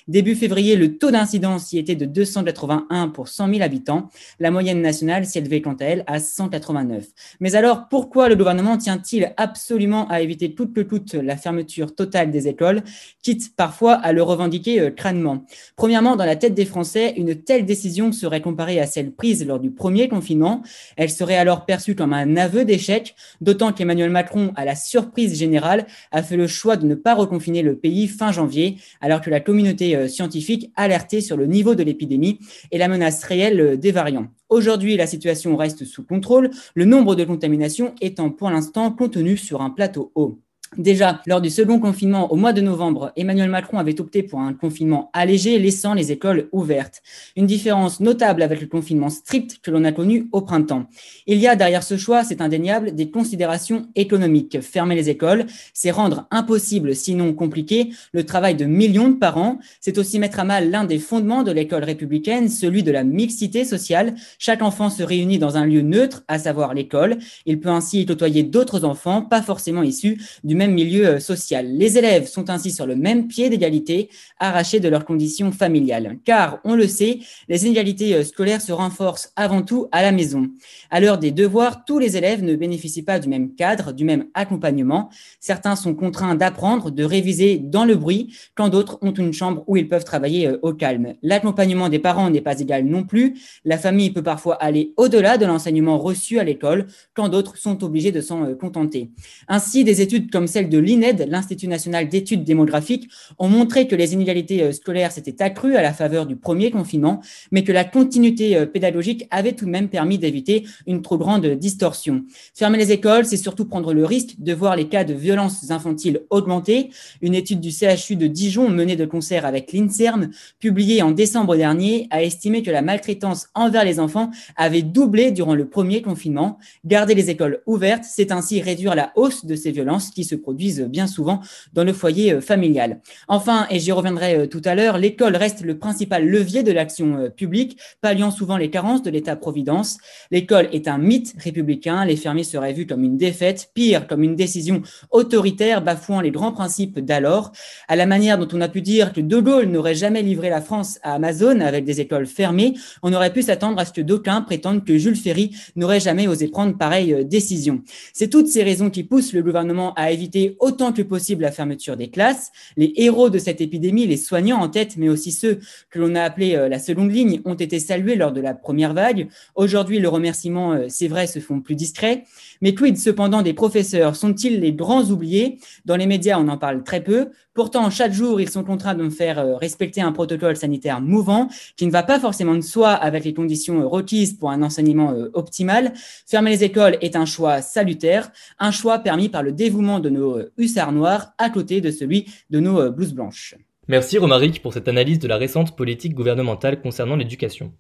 Début 0.08 0.36
février, 0.36 0.76
le 0.76 0.98
taux 0.98 1.12
d'incidence 1.12 1.74
y 1.74 1.78
était 1.78 1.96
de 1.96 2.06
281 2.06 3.10
pour 3.10 3.28
100 3.28 3.50
000 3.50 3.62
habitants. 3.62 4.10
La 4.39 4.52
moyenne 4.52 4.82
nationale 4.82 5.26
s'y 5.26 5.38
élevait 5.38 5.62
quant 5.62 5.74
à 5.74 5.86
elle 5.86 6.04
à 6.08 6.20
189. 6.20 7.06
Mais 7.39 7.56
alors, 7.56 7.88
pourquoi 7.89 8.30
le 8.30 8.36
gouvernement 8.36 8.78
tient-il 8.78 9.34
absolument 9.38 10.08
à 10.10 10.22
éviter 10.22 10.54
toute 10.54 10.74
que 10.74 10.82
toute 10.82 11.14
la 11.14 11.38
fermeture 11.38 11.96
totale 11.96 12.32
des 12.32 12.48
écoles, 12.48 12.82
quitte 13.22 13.56
parfois 13.56 13.93
à 13.93 14.12
le 14.12 14.22
revendiquer 14.22 14.80
euh, 14.80 14.91
crânement? 14.91 15.46
Premièrement, 15.76 16.16
dans 16.16 16.26
la 16.26 16.36
tête 16.36 16.54
des 16.54 16.66
Français, 16.66 17.14
une 17.18 17.36
telle 17.36 17.66
décision 17.66 18.12
serait 18.12 18.41
comparée 18.41 18.80
à 18.80 18.88
celle 18.88 19.12
prise 19.12 19.46
lors 19.46 19.60
du 19.60 19.72
premier 19.72 20.10
confinement. 20.10 20.62
Elle 20.98 21.10
serait 21.10 21.38
alors 21.38 21.66
perçue 21.66 21.96
comme 21.96 22.14
un 22.14 22.36
aveu 22.38 22.66
d'échec, 22.66 23.16
d'autant 23.41 23.72
qu'Emmanuel 23.72 24.10
Macron, 24.10 24.52
à 24.56 24.66
la 24.66 24.76
surprise 24.76 25.38
générale, 25.38 25.86
a 26.12 26.24
fait 26.24 26.38
le 26.38 26.48
choix 26.48 26.78
de 26.78 26.86
ne 26.86 26.96
pas 26.96 27.16
reconfiner 27.16 27.62
le 27.62 27.76
pays 27.76 28.08
fin 28.08 28.32
janvier, 28.32 28.78
alors 29.02 29.22
que 29.22 29.30
la 29.30 29.35
communauté 29.40 29.96
euh, 29.96 30.08
scientifique 30.08 30.72
alertait 30.76 31.22
sur 31.22 31.38
le 31.38 31.46
niveau 31.46 31.76
de 31.76 31.84
l'épidémie 31.84 32.40
et 32.72 32.78
la 32.78 32.88
menace 32.88 33.24
réelle 33.24 33.60
euh, 33.60 33.78
des 33.78 33.92
variants. 33.92 34.28
Aujourd'hui, 34.50 34.96
la 34.98 35.08
situation 35.08 35.56
reste 35.56 35.86
sous 35.86 36.04
contrôle, 36.04 36.52
le 36.76 36.86
nombre 36.86 37.16
de 37.16 37.24
contaminations 37.24 37.96
étant 38.02 38.30
pour 38.30 38.50
l'instant 38.50 38.92
contenu 38.92 39.38
sur 39.38 39.62
un 39.62 39.70
plateau 39.70 40.12
haut. 40.16 40.40
Déjà, 40.78 41.22
lors 41.26 41.40
du 41.40 41.50
second 41.50 41.80
confinement 41.80 42.34
au 42.34 42.36
mois 42.36 42.52
de 42.52 42.60
novembre, 42.60 43.14
Emmanuel 43.16 43.50
Macron 43.50 43.78
avait 43.78 44.02
opté 44.02 44.24
pour 44.24 44.40
un 44.40 44.54
confinement 44.54 45.10
allégé, 45.14 45.58
laissant 45.58 45.94
les 45.94 46.12
écoles 46.12 46.50
ouvertes. 46.52 47.02
Une 47.38 47.46
différence 47.46 48.02
notable 48.02 48.42
avec 48.42 48.60
le 48.60 48.68
confinement 48.68 49.10
strict 49.10 49.60
que 49.62 49.72
l'on 49.72 49.86
a 49.86 49.94
connu 49.94 50.28
au 50.34 50.42
printemps. 50.42 50.88
Il 51.28 51.38
y 51.38 51.48
a 51.48 51.56
derrière 51.56 51.84
ce 51.84 51.96
choix, 51.96 52.26
c'est 52.26 52.42
indéniable, 52.42 52.94
des 52.94 53.10
considérations 53.10 53.88
économiques. 53.96 54.60
Fermer 54.62 54.96
les 54.96 55.10
écoles, 55.10 55.46
c'est 55.74 55.92
rendre 55.92 56.28
impossible, 56.30 56.94
sinon 56.94 57.34
compliqué, 57.34 57.92
le 58.12 58.26
travail 58.26 58.56
de 58.56 58.66
millions 58.66 59.10
de 59.10 59.16
parents. 59.16 59.60
C'est 59.80 59.98
aussi 59.98 60.20
mettre 60.20 60.42
à 60.42 60.44
mal 60.44 60.72
l'un 60.72 60.84
des 60.84 61.00
fondements 61.00 61.44
de 61.44 61.52
l'école 61.52 61.86
républicaine, 61.86 62.50
celui 62.50 62.84
de 62.84 62.92
la 62.92 63.06
mixité 63.06 63.64
sociale. 63.64 64.16
Chaque 64.40 64.62
enfant 64.62 64.90
se 64.90 65.04
réunit 65.04 65.40
dans 65.40 65.56
un 65.56 65.66
lieu 65.66 65.82
neutre, 65.82 66.24
à 66.28 66.38
savoir 66.38 66.74
l'école. 66.74 67.18
Il 67.46 67.62
peut 67.62 67.70
ainsi 67.70 68.02
y 68.02 68.06
côtoyer 68.06 68.44
d'autres 68.44 68.84
enfants, 68.84 69.22
pas 69.22 69.42
forcément 69.42 69.84
issus 69.84 70.22
du 70.44 70.56
même 70.56 70.64
milieu 70.74 71.07
euh, 71.07 71.20
social. 71.20 71.68
Les 71.68 71.97
élèves 71.97 72.28
sont 72.28 72.49
ainsi 72.49 72.72
sur 72.72 72.86
le 72.86 72.95
même 72.95 73.28
pied 73.28 73.49
d'égalité, 73.49 74.09
arrachés 74.39 74.80
de 74.80 74.89
leurs 74.89 75.05
conditions 75.05 75.51
familiales. 75.51 76.18
Car, 76.26 76.59
on 76.63 76.76
le 76.76 76.88
sait, 76.88 77.20
les 77.49 77.66
inégalités 77.66 78.16
euh, 78.16 78.24
scolaires 78.24 78.61
se 78.61 78.72
renforcent 78.72 79.32
avant 79.36 79.61
tout 79.61 79.88
à 79.91 80.01
la 80.01 80.11
maison. 80.11 80.49
À 80.89 80.99
l'heure 80.99 81.18
des 81.18 81.32
devoirs, 81.32 81.86
tous 81.86 81.99
les 81.99 82.18
élèves 82.18 82.43
ne 82.43 82.55
bénéficient 82.55 83.03
pas 83.03 83.20
du 83.20 83.30
même 83.30 83.55
cadre, 83.55 83.93
du 83.93 84.05
même 84.05 84.26
accompagnement. 84.34 85.09
Certains 85.39 85.76
sont 85.76 85.93
contraints 85.93 86.36
d'apprendre, 86.36 86.91
de 86.91 87.03
réviser 87.03 87.57
dans 87.57 87.86
le 87.86 87.95
bruit, 87.95 88.36
quand 88.55 88.70
d'autres 88.70 88.97
ont 89.01 89.13
une 89.13 89.34
chambre 89.34 89.63
où 89.68 89.78
ils 89.78 89.88
peuvent 89.88 90.03
travailler 90.03 90.47
euh, 90.47 90.59
au 90.61 90.74
calme. 90.74 91.13
L'accompagnement 91.22 91.89
des 91.89 91.99
parents 91.99 92.30
n'est 92.30 92.41
pas 92.41 92.59
égal 92.59 92.86
non 92.86 93.03
plus. 93.03 93.36
La 93.63 93.78
famille 93.78 94.11
peut 94.11 94.24
parfois 94.24 94.55
aller 94.55 94.93
au-delà 94.97 95.38
de 95.38 95.45
l'enseignement 95.45 95.97
reçu 95.97 96.39
à 96.39 96.43
l'école, 96.43 96.88
quand 97.13 97.30
d'autres 97.30 97.57
sont 97.57 97.84
obligés 97.84 98.11
de 98.11 98.22
s'en 98.22 98.55
contenter. 98.55 99.09
Ainsi, 99.47 99.84
des 99.84 100.01
études 100.01 100.32
comme 100.32 100.47
celles 100.56 100.70
de 100.70 100.78
l'INED, 100.78 101.28
l'Institut 101.28 101.68
national 101.68 102.08
d'études 102.08 102.45
démographiques, 102.45 103.10
ont 103.39 103.49
montré 103.49 103.89
que 103.89 103.95
les 103.97 104.14
inégalités 104.14 104.64
euh, 104.64 104.72
scolaires 104.72 105.12
s'étaient 105.12 105.41
accrues 105.41 105.76
à 105.76 105.82
la 105.82 105.91
faveur 105.91 106.26
du 106.26 106.38
premier 106.38 106.72
confinement, 106.72 107.20
mais 107.51 107.66
que 107.66 107.74
la 107.74 107.84
continuité 107.84 108.56
euh, 108.56 108.66
pédagogique 108.66 109.28
avait 109.32 109.51
tout 109.51 109.66
de 109.66 109.70
même 109.70 109.89
permis 109.89 110.18
d'éviter 110.18 110.66
une 110.88 111.01
trop 111.01 111.18
grande 111.18 111.45
distorsion. 111.45 112.24
Fermer 112.53 112.78
les 112.78 112.93
écoles, 112.93 113.26
c'est 113.26 113.36
surtout 113.36 113.66
prendre 113.66 113.93
le 113.93 114.06
risque 114.06 114.36
de 114.38 114.53
voir 114.53 114.78
les 114.78 114.88
cas 114.88 115.03
de 115.03 115.14
violences 115.14 115.72
infantiles 115.72 116.22
augmenter. 116.30 116.89
Une 117.22 117.36
étude 117.36 117.60
du 117.60 117.72
CHU 117.72 118.16
de 118.16 118.28
Dijon 118.28 118.70
menée 118.70 118.95
de 118.95 119.06
concert 119.06 119.45
avec 119.45 119.74
l'INSERM, 119.74 120.30
publiée 120.62 121.01
en 121.01 121.12
décembre 121.12 121.58
dernier, 121.58 122.08
a 122.12 122.24
estimé 122.24 122.64
que 122.64 122.72
la 122.72 122.82
maltraitance 122.82 123.49
envers 123.56 123.84
les 123.84 123.99
enfants 123.99 124.32
avait 124.56 124.84
doublé 124.84 125.32
durant 125.32 125.53
le 125.53 125.68
premier 125.68 126.01
confinement. 126.01 126.60
Garder 126.86 127.14
les 127.14 127.30
écoles 127.30 127.62
ouvertes, 127.66 128.06
c'est 128.08 128.32
ainsi 128.32 128.62
réduire 128.62 128.95
la 128.95 129.12
hausse 129.18 129.43
de 129.43 129.58
ces 129.58 129.72
violences 129.72 130.12
qui 130.12 130.24
se 130.24 130.35
produisent 130.38 130.82
bien 130.82 131.08
souvent 131.08 131.42
dans 131.74 131.84
le 131.84 131.94
foyer 131.94 132.34
euh, 132.34 132.42
familial. 132.42 133.02
Enfin, 133.28 133.68
et 133.70 133.80
j'y 133.80 133.92
reviendrai 133.92 134.36
euh, 134.36 134.48
tout 134.48 134.62
à 134.66 134.76
l'heure, 134.76 134.98
l'école 134.98 135.36
reste 135.36 135.62
le 135.62 135.78
principal 135.78 136.26
levier 136.28 136.64
de 136.64 136.72
l'action 136.72 137.18
euh, 137.18 137.30
publique, 137.30 137.78
palliant 138.02 138.32
souvent 138.32 138.58
les 138.58 138.70
carences 138.70 139.04
de 139.04 139.10
l'État-providence. 139.10 139.98
L'école 140.32 140.70
est 140.72 140.88
un 140.88 140.98
mythe 140.98 141.34
républicain, 141.38 142.06
les 142.06 142.16
fermiers 142.16 142.44
seraient 142.44 142.74
vus 142.74 142.86
comme 142.86 143.04
une 143.04 143.18
défaite, 143.18 143.70
pire, 143.74 144.08
comme 144.08 144.24
une 144.24 144.36
décision 144.36 144.82
autoritaire 145.12 145.82
bafouant 145.82 146.22
les 146.22 146.32
grands 146.32 146.52
principes 146.52 147.00
d'alors, 147.00 147.52
à 147.88 147.96
la 147.96 148.06
manière 148.06 148.38
dont 148.38 148.48
on 148.54 148.62
a 148.62 148.68
pu 148.68 148.82
dire 148.82 149.14
que 149.14 149.22
De 149.22 149.40
Gaulle 149.40 149.66
n'aurait 149.66 149.96
jamais 149.96 150.22
livré 150.22 150.50
la 150.50 150.62
France 150.62 151.00
à 151.04 151.14
Amazon 151.14 151.60
avec 151.62 151.86
des 151.86 152.02
écoles 152.02 152.28
fermées, 152.28 152.76
on 153.04 153.14
aurait 153.14 153.34
pu 153.34 153.42
s'attendre 153.42 153.80
à 153.80 153.86
ce 153.86 153.94
que 153.94 154.02
d'aucuns 154.02 154.42
prétendent 154.42 154.86
que 154.86 154.98
Jules 154.98 155.16
Ferry 155.16 155.56
n'aurait 155.76 156.00
jamais 156.00 156.28
osé 156.28 156.48
prendre 156.48 156.78
pareille 156.78 157.26
décision. 157.26 157.82
C'est 158.14 158.30
toutes 158.30 158.48
ces 158.48 158.64
raisons 158.64 158.90
qui 158.90 159.04
poussent 159.04 159.34
le 159.34 159.44
gouvernement 159.44 159.94
à 159.96 160.12
éviter 160.12 160.25
autant 160.60 160.94
que 160.94 161.02
possible 161.02 161.44
la 161.44 161.52
fermeture 161.52 161.98
des 161.98 162.10
classes. 162.10 162.52
Les 162.78 162.94
héros 162.96 163.30
de 163.30 163.38
cette 163.40 163.62
épidémie, 163.62 164.08
les 164.08 164.18
soignants 164.18 164.62
en 164.62 164.70
tête, 164.70 164.98
mais 164.98 165.10
aussi 165.10 165.32
ceux 165.32 165.60
que 165.90 166.00
l'on 166.00 166.16
a 166.16 166.22
appelés 166.22 166.56
euh, 166.56 166.70
la 166.70 166.80
seconde 166.80 167.12
ligne, 167.12 167.42
ont 167.46 167.54
été 167.54 167.80
salués 167.80 168.16
lors 168.16 168.32
de 168.32 168.42
la 168.42 168.54
première 168.54 168.94
vague. 168.94 169.28
Aujourd'hui, 169.56 170.00
le 170.00 170.10
remerciement, 170.10 170.74
euh, 170.74 170.86
c'est 170.90 171.08
vrai, 171.08 171.28
se 171.28 171.40
font 171.40 171.62
plus 171.62 171.76
discrets. 171.76 172.24
Mais 172.62 172.74
quid 172.74 172.98
cependant 172.98 173.42
des 173.42 173.54
professeurs? 173.54 174.16
Sont-ils 174.16 174.60
les 174.60 174.74
grands 174.74 175.06
oubliés? 175.06 175.60
Dans 175.86 175.96
les 175.96 176.08
médias, 176.08 176.40
on 176.40 176.48
en 176.48 176.58
parle 176.58 176.84
très 176.84 177.04
peu. 177.04 177.30
Pourtant, 177.56 177.89
chaque 177.89 178.14
jour, 178.14 178.39
ils 178.39 178.49
sont 178.49 178.64
contraints 178.64 178.93
de 178.93 179.10
faire 179.10 179.39
euh, 179.39 179.56
respecter 179.56 180.01
un 180.01 180.12
protocole 180.12 180.56
sanitaire 180.56 181.01
mouvant 181.01 181.49
qui 181.78 181.88
ne 181.88 181.91
va 181.91 182.03
pas 182.03 182.20
forcément 182.20 182.53
de 182.53 182.62
soi 182.62 182.91
avec 182.91 183.26
les 183.26 183.34
conditions 183.34 183.89
requises 183.89 184.34
pour 184.34 184.51
un 184.51 184.62
enseignement 184.62 185.16
optimal. 185.34 185.93
Fermer 186.28 186.51
les 186.51 186.64
écoles 186.64 186.97
est 187.01 187.16
un 187.16 187.26
choix 187.26 187.62
salutaire, 187.62 188.32
un 188.60 188.72
choix 188.72 188.99
permis 188.99 189.30
par 189.30 189.41
le 189.41 189.51
dévouement 189.51 189.99
de 189.99 190.10
nos 190.10 190.38
euh, 190.38 190.51
hussards 190.58 190.91
noirs 190.91 191.28
à 191.38 191.49
côté 191.49 191.82
de 191.82 191.91
celui 191.91 192.26
de 192.49 192.60
nos 192.60 192.80
euh, 192.80 192.89
blouses 192.91 193.14
blanches. 193.14 193.56
Merci 193.88 194.18
Romaric 194.18 194.62
pour 194.62 194.74
cette 194.74 194.88
analyse 194.88 195.20
de 195.20 195.28
la 195.28 195.38
récente 195.38 195.76
politique 195.76 196.16
gouvernementale 196.16 196.82
concernant 196.82 197.16
l'éducation. 197.16 197.72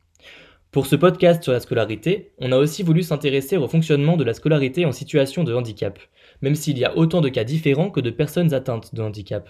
Pour 0.71 0.87
ce 0.87 0.95
podcast 0.95 1.41
sur 1.41 1.53
la 1.53 1.59
scolarité, 1.59 2.33
on 2.37 2.51
a 2.51 2.57
aussi 2.57 2.83
voulu 2.83 3.01
s'intéresser 3.01 3.57
au 3.57 3.67
fonctionnement 3.67 4.17
de 4.17 4.23
la 4.23 4.33
scolarité 4.33 4.85
en 4.85 4.91
situation 4.91 5.43
de 5.43 5.53
handicap, 5.53 5.97
même 6.45 6.53
s'il 6.53 6.77
y 6.77 6.85
a 6.85 6.95
autant 6.95 7.21
de 7.21 7.29
cas 7.29 7.43
différents 7.43 7.89
que 7.89 7.99
de 7.99 8.11
personnes 8.11 8.53
atteintes 8.53 8.93
de 8.93 9.01
handicap. 9.01 9.49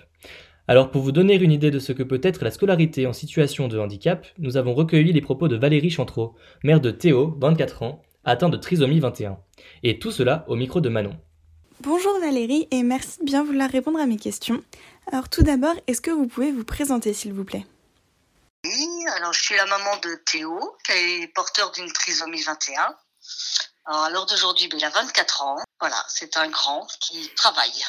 Alors 0.70 0.91
pour 0.91 1.02
vous 1.02 1.12
donner 1.12 1.36
une 1.36 1.52
idée 1.52 1.70
de 1.70 1.78
ce 1.78 1.91
que 1.91 2.04
peut 2.04 2.22
être 2.24 2.41
la 2.41 2.52
scolarité 2.52 3.06
en 3.06 3.12
situation 3.12 3.68
de 3.68 3.78
handicap, 3.78 4.26
nous 4.38 4.56
avons 4.56 4.74
recueilli 4.74 5.12
les 5.12 5.20
propos 5.20 5.50
de 5.50 5.58
Valérie 5.58 5.89
Chantreau, 5.89 6.36
mère 6.64 6.80
de 6.80 6.91
Théo, 6.91 7.36
24 7.41 7.84
ans, 7.84 8.02
atteint 8.24 8.48
de 8.48 8.56
trisomie 8.56 9.02
21. 9.02 9.38
Et 9.84 10.00
tout 10.00 10.12
cela 10.12 10.46
au 10.48 10.56
micro 10.56 10.80
de 10.80 10.88
Manon. 10.88 11.20
Bonjour 11.82 12.18
Valérie 12.22 12.70
et 12.72 12.82
merci 12.82 13.20
de 13.20 13.26
bien 13.26 13.43
vouloir 13.43 13.70
répondre 13.70 14.00
à 14.00 14.06
mes 14.06 14.16
questions. 14.16 14.64
Alors 15.12 15.28
tout 15.28 15.43
d'abord, 15.43 15.76
est-ce 15.88 16.00
que 16.00 16.12
vous 16.12 16.28
pouvez 16.28 16.54
vous 16.54 16.64
présenter 16.64 17.12
s'il 17.12 17.34
vous 17.34 17.43
plaît? 17.43 17.66
Oui, 18.64 18.88
alors 19.18 19.34
je 19.34 19.43
suis 19.43 19.56
la 19.58 19.66
maman 19.66 19.98
de 20.02 20.16
Théo, 20.32 20.78
qui 20.86 20.93
est 20.93 21.28
porteur 21.36 21.72
d'une 21.72 21.91
trisomie 21.91 22.41
21. 22.41 22.96
Alors 23.88 24.04
à 24.04 24.10
l'heure 24.10 24.26
d'aujourd'hui, 24.26 24.68
ben, 24.68 24.78
il 24.80 24.86
a 24.86 24.89
24 24.89 25.43
ans. 25.43 25.58
Voilà, 25.88 26.03
c'est 26.07 26.36
un 26.38 26.49
grand 26.49 26.88
qui 26.99 27.29
travaille. 27.36 27.86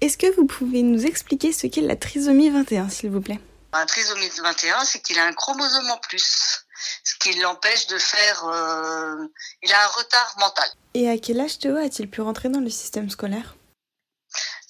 Est-ce 0.00 0.16
que 0.16 0.32
vous 0.36 0.46
pouvez 0.46 0.82
nous 0.82 1.06
expliquer 1.06 1.52
ce 1.52 1.66
qu'est 1.66 1.80
la 1.80 1.96
trisomie 1.96 2.50
21 2.50 2.88
s'il 2.88 3.10
vous 3.10 3.20
plaît? 3.20 3.40
La 3.72 3.84
trisomie 3.84 4.28
21, 4.28 4.84
c'est 4.84 5.02
qu'il 5.02 5.18
a 5.18 5.24
un 5.24 5.32
chromosome 5.32 5.90
en 5.90 5.98
plus 5.98 6.64
ce 7.02 7.16
qui 7.16 7.32
l'empêche 7.40 7.88
de 7.88 7.98
faire... 7.98 8.44
Euh, 8.44 9.26
il 9.62 9.72
a 9.72 9.84
un 9.84 9.88
retard 9.88 10.36
mental. 10.38 10.68
Et 10.94 11.10
à 11.10 11.18
quel 11.18 11.40
âge 11.40 11.58
Théo 11.58 11.76
a-t-il 11.78 12.08
pu 12.08 12.20
rentrer 12.20 12.48
dans 12.48 12.60
le 12.60 12.70
système 12.70 13.10
scolaire? 13.10 13.56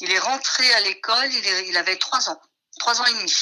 Il 0.00 0.10
est 0.10 0.18
rentré 0.18 0.72
à 0.72 0.80
l'école, 0.80 1.28
il, 1.30 1.68
il, 1.68 1.76
avait 1.76 1.96
3 1.96 2.30
ans, 2.30 2.40
3 2.78 3.02
ans 3.02 3.04
et 3.04 3.12
demi. 3.12 3.34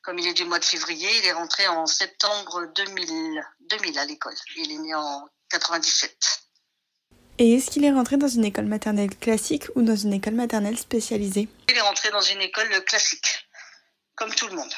Comme 0.00 0.18
il 0.18 0.26
est 0.26 0.32
du 0.32 0.46
mois 0.46 0.58
de 0.58 0.64
février, 0.64 1.18
il 1.18 1.26
est 1.26 1.32
rentré 1.32 1.68
en 1.68 1.84
septembre 1.84 2.64
2000, 2.74 3.46
2000 3.68 3.98
à 3.98 4.06
l'école. 4.06 4.36
Il 4.56 4.72
est 4.72 4.78
né 4.78 4.94
en 4.94 5.28
97. 5.50 6.16
Et 7.38 7.54
est-ce 7.54 7.70
qu'il 7.70 7.84
est 7.84 7.90
rentré 7.90 8.16
dans 8.16 8.28
une 8.28 8.44
école 8.44 8.66
maternelle 8.66 9.16
classique 9.16 9.64
ou 9.74 9.82
dans 9.82 9.96
une 9.96 10.12
école 10.12 10.34
maternelle 10.34 10.78
spécialisée 10.78 11.48
Il 11.68 11.76
est 11.76 11.80
rentré 11.80 12.10
dans 12.10 12.20
une 12.20 12.40
école 12.42 12.68
classique 12.84 13.48
comme 14.14 14.34
tout 14.34 14.48
le 14.48 14.54
monde. 14.54 14.72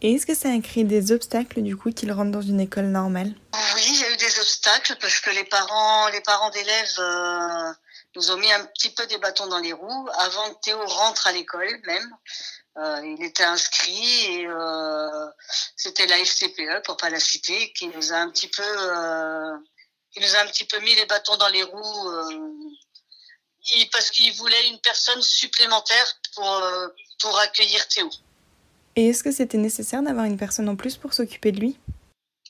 Et 0.00 0.14
est-ce 0.14 0.26
que 0.26 0.34
ça 0.34 0.50
a 0.50 0.58
créé 0.60 0.84
des 0.84 1.12
obstacles 1.12 1.62
du 1.62 1.76
coup 1.76 1.90
qu'il 1.90 2.12
rentre 2.12 2.30
dans 2.30 2.42
une 2.42 2.60
école 2.60 2.86
normale 2.86 3.32
Oui, 3.74 3.82
il 3.86 4.00
y 4.00 4.04
a 4.04 4.10
eu 4.12 4.16
des 4.16 4.38
obstacles 4.38 4.96
parce 5.00 5.20
que 5.20 5.30
les 5.30 5.44
parents, 5.44 6.08
les 6.08 6.20
parents 6.20 6.50
d'élèves 6.50 6.98
euh, 6.98 7.72
nous 8.14 8.30
ont 8.30 8.36
mis 8.36 8.52
un 8.52 8.64
petit 8.66 8.90
peu 8.90 9.06
des 9.06 9.18
bâtons 9.18 9.46
dans 9.46 9.60
les 9.60 9.72
roues 9.72 10.08
avant 10.18 10.52
que 10.54 10.60
Théo 10.60 10.84
rentre 10.84 11.26
à 11.26 11.32
l'école 11.32 11.80
même. 11.86 12.16
Euh, 12.76 13.00
il 13.04 13.24
était 13.24 13.44
inscrit 13.44 14.26
et 14.30 14.46
euh, 14.46 15.26
c'était 15.76 16.06
la 16.06 16.18
FCPE 16.18 16.82
pour 16.84 16.96
pas 16.96 17.08
la 17.08 17.20
citer 17.20 17.72
qui 17.72 17.88
nous 17.88 18.12
a 18.12 18.16
un 18.16 18.30
petit 18.30 18.48
peu, 18.48 18.62
qui 20.14 20.20
nous 20.20 20.34
a 20.36 20.40
un 20.40 20.46
petit 20.46 20.64
peu 20.64 20.78
mis 20.80 20.94
les 20.94 21.06
bâtons 21.06 21.36
dans 21.36 21.48
les 21.48 21.62
roues 21.62 22.08
euh, 22.10 22.50
il- 23.72 23.90
parce 23.90 24.10
qu'il 24.10 24.32
voulait 24.34 24.68
une 24.68 24.78
personne 24.80 25.20
supplémentaire 25.22 26.06
pour 26.34 26.48
euh, 26.48 26.88
pour 27.20 27.38
accueillir 27.38 27.86
Théo. 27.88 28.08
Et 28.96 29.08
est-ce 29.08 29.24
que 29.24 29.32
c'était 29.32 29.58
nécessaire 29.58 30.02
d'avoir 30.02 30.24
une 30.26 30.38
personne 30.38 30.68
en 30.68 30.76
plus 30.76 30.96
pour 30.96 31.12
s'occuper 31.14 31.50
de 31.52 31.60
lui? 31.60 31.78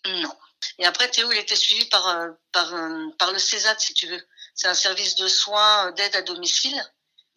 Non. 0.06 0.34
Et 0.78 0.84
après, 0.84 1.08
Théo, 1.10 1.30
il 1.32 1.38
était 1.38 1.56
suivi 1.56 1.86
par, 1.86 2.06
euh, 2.08 2.28
par, 2.52 2.74
par 3.18 3.32
le 3.32 3.38
CESAT, 3.38 3.78
si 3.78 3.94
tu 3.94 4.06
veux. 4.06 4.22
C'est 4.54 4.68
un 4.68 4.74
service 4.74 5.14
de 5.16 5.26
soins 5.28 5.92
d'aide 5.92 6.14
à 6.16 6.22
domicile 6.22 6.78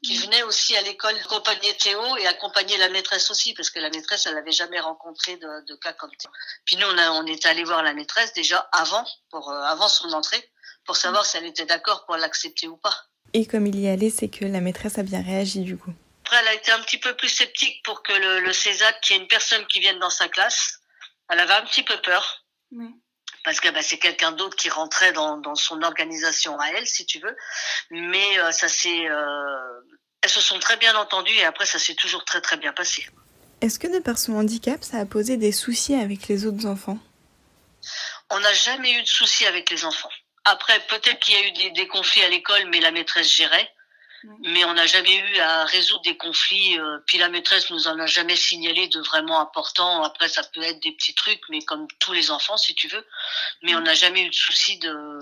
qui 0.08 0.18
venait 0.18 0.44
aussi 0.44 0.76
à 0.78 0.82
l'école 0.82 1.16
accompagner 1.18 1.76
Théo 1.76 2.18
et 2.18 2.28
accompagner 2.28 2.78
la 2.78 2.90
maîtresse 2.90 3.30
aussi, 3.30 3.54
parce 3.54 3.70
que 3.70 3.80
la 3.80 3.90
maîtresse, 3.90 4.26
elle 4.26 4.36
n'avait 4.36 4.52
jamais 4.52 4.80
rencontré 4.80 5.36
de, 5.38 5.66
de 5.66 5.76
cas 5.76 5.94
comme 5.94 6.12
Théo. 6.16 6.32
Puis 6.66 6.78
nous, 6.78 6.88
on, 6.88 6.98
a, 6.98 7.12
on 7.12 7.26
était 7.26 7.50
allé 7.50 7.64
voir 7.66 7.84
la 7.84 7.94
maîtresse 7.94 8.32
déjà 8.34 8.70
avant, 8.72 9.06
pour, 9.30 9.50
euh, 9.50 9.62
avant 9.64 9.90
son 9.90 10.14
entrée, 10.14 10.50
pour 10.86 10.96
savoir 10.96 11.26
si 11.26 11.36
elle 11.38 11.46
était 11.46 11.66
d'accord 11.66 12.06
pour 12.06 12.16
l'accepter 12.16 12.68
ou 12.68 12.78
pas. 12.78 12.96
Et 13.34 13.46
comme 13.46 13.68
il 13.68 13.78
y 13.80 13.90
allait, 13.90 14.10
c'est 14.10 14.30
que 14.30 14.46
la 14.46 14.62
maîtresse 14.62 14.98
a 14.98 15.04
bien 15.04 15.22
réagi 15.22 15.60
du 15.60 15.78
coup. 15.78 15.94
Après, 16.24 16.38
elle 16.42 16.48
a 16.48 16.54
été 16.54 16.72
un 16.72 16.80
petit 16.80 17.00
peu 17.00 17.14
plus 17.16 17.30
sceptique 17.30 17.84
pour 17.84 18.04
que 18.04 18.14
le, 18.14 18.40
le 18.40 18.54
CESAT, 18.54 18.94
qui 19.02 19.14
est 19.14 19.18
une 19.18 19.28
personne 19.28 19.66
qui 19.68 19.82
vienne 19.82 20.00
dans 20.00 20.10
sa 20.10 20.30
classe, 20.30 20.80
elle 21.30 21.40
avait 21.40 21.54
un 21.54 21.66
petit 21.66 21.84
peu 21.84 21.98
peur. 22.02 22.46
Parce 23.44 23.62
que 23.62 23.70
bah, 23.70 23.82
c'est 23.82 23.98
quelqu'un 23.98 24.34
d'autre 24.34 24.58
qui 24.58 24.70
rentrait 24.70 25.14
dans, 25.14 25.38
dans 25.38 25.56
son 25.56 25.82
organisation 25.82 26.60
à 26.60 26.68
elle, 26.72 26.86
si 26.86 27.06
tu 27.06 27.20
veux. 27.20 27.36
Mais 27.92 28.40
euh, 28.40 28.52
ça 28.52 28.68
s'est, 28.68 29.08
euh, 29.10 29.82
elles 30.22 30.30
se 30.30 30.42
sont 30.42 30.60
très 30.60 30.78
bien 30.78 30.96
entendues 30.96 31.36
et 31.36 31.46
après 31.46 31.66
ça 31.66 31.80
s'est 31.80 31.96
toujours 31.96 32.26
très 32.26 32.42
très 32.42 32.58
bien 32.58 32.74
passé. 32.74 33.08
Est-ce 33.62 33.80
que 33.80 33.88
de 33.88 34.00
par 34.00 34.18
son 34.18 34.34
handicap, 34.36 34.84
ça 34.84 34.98
a 34.98 35.06
posé 35.06 35.38
des 35.38 35.52
soucis 35.52 35.96
avec 35.96 36.28
les 36.28 36.46
autres 36.46 36.66
enfants? 36.66 37.00
On 38.30 38.40
n'a 38.40 38.54
jamais 38.54 38.92
eu 38.94 39.02
de 39.02 39.08
soucis 39.08 39.46
avec 39.46 39.70
les 39.70 39.86
enfants. 39.86 40.12
Après, 40.46 40.80
peut-être 40.88 41.20
qu'il 41.20 41.34
y 41.34 41.38
a 41.38 41.48
eu 41.48 41.52
des, 41.52 41.72
des 41.72 41.88
conflits 41.88 42.24
à 42.24 42.30
l'école, 42.30 42.66
mais 42.70 42.80
la 42.80 42.92
maîtresse 42.92 43.30
gérait. 43.32 43.72
Mais 44.44 44.66
on 44.66 44.74
n'a 44.74 44.88
jamais 44.88 45.16
eu 45.16 45.38
à 45.40 45.66
résoudre 45.66 46.02
des 46.02 46.18
conflits. 46.18 46.78
euh, 46.80 46.98
puis 47.06 47.18
la 47.18 47.30
maîtresse 47.30 47.70
nous 47.70 47.88
en 47.88 48.00
a 48.00 48.08
jamais 48.08 48.36
signalé 48.36 48.88
de 48.88 49.00
vraiment 49.00 49.40
important. 49.40 50.04
Après, 50.04 50.28
ça 50.28 50.44
peut 50.44 50.62
être 50.64 50.82
des 50.82 50.92
petits 50.92 51.14
trucs, 51.14 51.42
mais 51.50 51.62
comme 51.62 51.88
tous 52.00 52.14
les 52.14 52.32
enfants, 52.32 52.58
si 52.58 52.76
tu 52.76 52.88
veux. 52.88 53.06
Mais 53.62 53.76
on 53.76 53.82
n'a 53.82 53.94
jamais 53.94 54.24
eu 54.24 54.30
de 54.30 54.36
soucis 54.36 54.80
de 54.80 55.20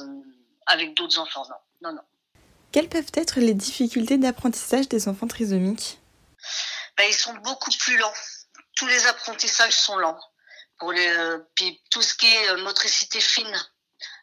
avec 0.65 0.95
d'autres 0.95 1.19
enfants. 1.19 1.45
Non, 1.81 1.89
non, 1.89 1.95
non. 1.97 2.01
Quelles 2.75 2.89
peuvent 2.89 3.11
être 3.13 3.39
les 3.39 3.53
difficultés 3.53 4.17
d'apprentissage 4.17 4.89
des 4.89 5.07
enfants 5.07 5.27
trisomiques? 5.27 5.97
Ben, 6.97 7.05
ils 7.07 7.15
sont 7.15 7.33
beaucoup 7.35 7.71
plus 7.79 7.95
lents. 7.97 8.11
Tous 8.75 8.85
les 8.85 9.07
apprentissages 9.07 9.71
sont 9.71 9.95
lents. 9.97 10.19
Pour 10.77 10.91
les, 10.91 11.07
euh, 11.07 11.37
puis 11.55 11.81
tout 11.89 12.01
ce 12.01 12.13
qui 12.15 12.25
est 12.25 12.49
euh, 12.49 12.61
motricité 12.65 13.21
fine, 13.21 13.55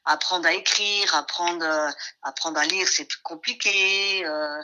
apprendre 0.05 0.47
à 0.47 0.53
écrire, 0.53 1.15
apprendre, 1.15 1.65
euh, 1.65 1.91
apprendre 2.25 2.59
à 2.59 2.67
lire, 2.67 2.87
c'est 2.87 3.07
plus 3.07 3.23
compliqué. 3.23 4.23
euh, 4.27 4.61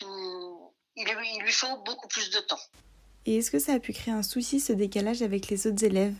tout- 0.00 0.72
il, 0.96 1.04
lui- 1.04 1.34
il 1.36 1.42
lui 1.42 1.52
faut 1.52 1.76
beaucoup 1.84 2.08
plus 2.08 2.30
de 2.30 2.40
temps. 2.40 2.60
Et 3.26 3.36
est-ce 3.36 3.50
que 3.50 3.58
ça 3.58 3.74
a 3.74 3.78
pu 3.78 3.92
créer 3.92 4.14
un 4.14 4.22
souci 4.22 4.60
ce 4.60 4.72
décalage 4.72 5.20
avec 5.20 5.48
les 5.48 5.66
autres 5.66 5.84
élèves? 5.84 6.14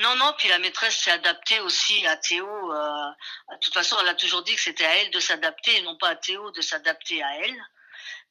Non, 0.00 0.16
non, 0.16 0.32
puis 0.38 0.48
la 0.48 0.58
maîtresse 0.58 0.96
s'est 0.96 1.10
adaptée 1.10 1.60
aussi 1.60 2.06
à 2.06 2.16
Théo. 2.16 2.46
euh, 2.46 3.10
de 3.52 3.58
toute 3.60 3.74
façon, 3.74 3.96
elle 4.00 4.08
a 4.08 4.14
toujours 4.14 4.42
dit 4.42 4.54
que 4.54 4.60
c'était 4.60 4.84
à 4.84 4.96
elle 4.96 5.10
de 5.10 5.20
s'adapter 5.20 5.76
et 5.76 5.82
non 5.82 5.96
pas 5.96 6.08
à 6.08 6.16
Théo 6.16 6.50
de 6.52 6.60
s'adapter 6.60 7.22
à 7.22 7.36
elle. 7.38 7.56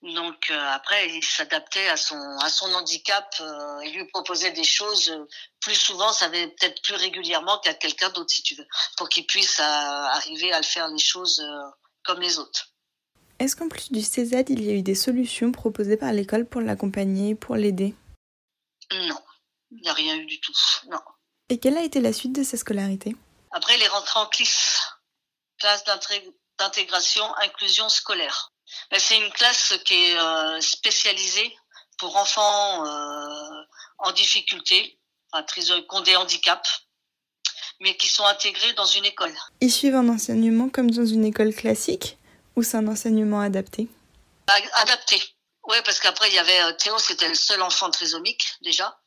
Donc 0.02 0.50
euh, 0.50 0.72
après, 0.72 1.10
il 1.10 1.24
s'adaptait 1.24 1.90
à 1.90 1.98
son 1.98 2.16
à 2.42 2.50
son 2.50 2.74
handicap 2.74 3.36
euh, 3.42 3.80
et 3.82 3.92
lui 3.92 4.06
proposait 4.06 4.52
des 4.52 4.64
choses 4.64 5.10
euh, 5.10 5.28
plus 5.60 5.76
souvent, 5.76 6.14
ça 6.14 6.26
avait 6.26 6.48
peut-être 6.48 6.82
plus 6.82 6.96
régulièrement 6.96 7.60
qu'à 7.60 7.74
quelqu'un 7.74 8.10
d'autre, 8.10 8.32
si 8.32 8.42
tu 8.42 8.56
veux, 8.56 8.66
pour 8.98 9.10
qu'il 9.10 9.26
puisse 9.28 9.60
arriver 9.60 10.54
à 10.54 10.60
le 10.60 10.66
faire 10.66 10.88
les 10.88 11.00
choses 11.00 11.46
comme 12.04 12.22
les 12.22 12.40
autres. 12.40 12.70
Est-ce 13.40 13.58
qu'en 13.58 13.68
plus 13.68 13.92
du 13.92 14.02
CESAD, 14.02 14.50
il 14.50 14.64
y 14.64 14.70
a 14.70 14.74
eu 14.74 14.82
des 14.82 14.96
solutions 14.96 15.52
proposées 15.52 15.98
par 15.98 16.14
l'école 16.14 16.46
pour 16.46 16.62
l'accompagner, 16.62 17.36
pour 17.36 17.56
l'aider? 17.58 17.94
Non, 18.94 19.22
il 19.72 19.82
n'y 19.82 19.90
a 19.90 19.94
rien 19.94 20.16
eu 20.16 20.26
du 20.26 20.40
tout. 20.40 20.54
Non. 20.90 21.00
Et 21.50 21.58
quelle 21.60 21.78
a 21.78 21.82
été 21.84 22.00
la 22.00 22.14
suite 22.14 22.34
de 22.34 22.44
sa 22.44 22.58
scolarité? 22.58 23.16
Après, 23.52 23.76
il 23.76 23.82
est 23.82 23.88
rentré 23.88 24.20
en 24.20 24.28
CLIS, 24.28 24.80
classe 25.60 25.84
d'intégration 26.60 27.26
inclusion 27.38 27.90
scolaire. 27.90 28.52
Mais 28.92 29.00
c'est 29.00 29.18
une 29.18 29.32
classe 29.32 29.74
qui 29.86 29.96
est 29.96 30.18
euh, 30.20 30.62
spécialisée 30.62 31.56
pour 31.98 32.16
enfants 32.16 32.86
euh, 32.86 33.64
en 33.98 34.12
difficulté, 34.12 35.00
enfin, 35.32 35.44
triso- 35.44 35.82
qui 35.82 35.96
ont 35.96 36.02
des 36.02 36.16
handicaps, 36.16 36.88
mais 37.80 37.98
qui 37.98 38.08
sont 38.08 38.26
intégrés 38.26 38.74
dans 38.74 38.86
une 38.86 39.06
école. 39.06 39.34
Ils 39.62 39.72
suivent 39.72 39.96
un 39.96 40.08
enseignement 40.10 40.70
comme 40.70 40.92
dans 40.92 41.06
une 41.06 41.26
école 41.26 41.54
classique 41.54 42.18
ou 42.56 42.62
c'est 42.62 42.78
un 42.78 42.88
enseignement 42.88 43.42
adapté? 43.42 43.88
Adapté. 44.76 45.20
Oui, 45.68 45.78
parce 45.84 46.00
qu'après, 46.00 46.30
il 46.30 46.36
y 46.36 46.40
avait 46.40 46.62
euh, 46.62 46.72
Théo, 46.74 46.98
c'était 47.00 47.28
le 47.28 47.36
seul 47.36 47.62
enfant 47.62 47.90
trisomique 47.90 48.54
déjà. 48.62 49.00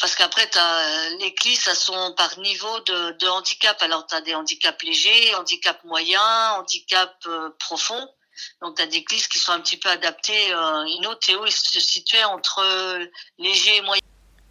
Parce 0.00 0.14
qu'après, 0.14 0.48
t'as, 0.48 1.10
euh, 1.10 1.16
les 1.20 1.34
clis, 1.34 1.56
ça 1.56 1.74
sont 1.74 2.14
par 2.16 2.38
niveau 2.38 2.80
de, 2.80 3.12
de 3.18 3.28
handicap. 3.28 3.80
Alors, 3.82 4.06
tu 4.06 4.14
as 4.14 4.22
des 4.22 4.34
handicaps 4.34 4.82
légers, 4.82 5.34
handicap 5.34 5.84
moyen, 5.84 6.52
handicap 6.58 7.14
euh, 7.26 7.50
profond. 7.58 8.08
Donc, 8.62 8.76
tu 8.76 8.82
as 8.82 8.86
des 8.86 9.04
clis 9.04 9.26
qui 9.30 9.38
sont 9.38 9.52
un 9.52 9.60
petit 9.60 9.76
peu 9.76 9.90
adaptés. 9.90 10.52
Euh, 10.54 10.86
Ino, 10.86 11.14
Théo, 11.16 11.44
il 11.44 11.52
se 11.52 11.80
situait 11.80 12.24
entre 12.24 12.64
léger 13.38 13.76
et 13.76 13.82
moyen. 13.82 14.00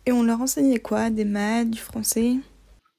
Et 0.05 0.11
on 0.11 0.21
leur 0.21 0.39
enseignait 0.39 0.79
quoi? 0.79 1.09
Des 1.09 1.25
maths, 1.25 1.71
du 1.71 1.79
français? 1.79 2.35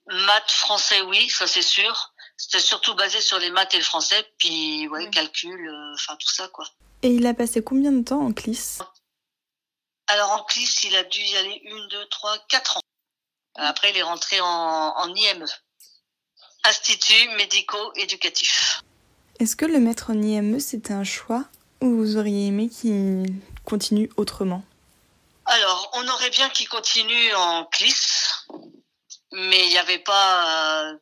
Maths, 0.08 0.50
français, 0.50 1.02
oui, 1.02 1.28
ça 1.28 1.46
c'est 1.46 1.62
sûr. 1.62 2.12
C'était 2.36 2.58
surtout 2.58 2.94
basé 2.94 3.20
sur 3.20 3.38
les 3.38 3.50
maths 3.50 3.74
et 3.74 3.78
le 3.78 3.84
français. 3.84 4.26
Puis, 4.38 4.88
ouais, 4.88 5.08
calcul, 5.10 5.68
euh, 5.68 5.94
enfin, 5.94 6.16
tout 6.16 6.30
ça, 6.30 6.48
quoi. 6.48 6.66
Et 7.02 7.10
il 7.10 7.26
a 7.26 7.34
passé 7.34 7.62
combien 7.62 7.92
de 7.92 8.02
temps 8.02 8.20
en 8.20 8.32
CLIS? 8.32 8.78
Alors 10.12 10.32
en 10.32 10.42
CLIS, 10.44 10.84
il 10.84 10.96
a 10.96 11.04
dû 11.04 11.20
y 11.20 11.36
aller 11.36 11.60
une, 11.64 11.88
deux, 11.88 12.06
trois, 12.08 12.36
quatre 12.48 12.78
ans. 12.78 12.82
Après, 13.54 13.90
il 13.90 13.96
est 13.96 14.02
rentré 14.02 14.40
en, 14.40 14.46
en 14.46 15.14
IME, 15.14 15.46
Institut 16.64 17.28
médico-éducatif. 17.36 18.82
Est-ce 19.38 19.54
que 19.56 19.64
le 19.64 19.78
mettre 19.78 20.10
en 20.10 20.20
IME, 20.20 20.58
c'était 20.58 20.92
un 20.92 21.04
choix 21.04 21.44
ou 21.80 21.96
vous 21.96 22.16
auriez 22.16 22.48
aimé 22.48 22.68
qu'il 22.68 23.24
continue 23.64 24.10
autrement? 24.16 24.62
Alors, 25.46 25.90
on 25.94 26.06
aurait 26.08 26.30
bien 26.30 26.50
qu'il 26.50 26.68
continue 26.68 27.34
en 27.34 27.64
CLIS, 27.66 28.46
mais 29.32 29.64
il 29.64 29.68
n'y 29.68 29.78
avait 29.78 30.00
pas. 30.00 30.90
euh, 30.90 30.96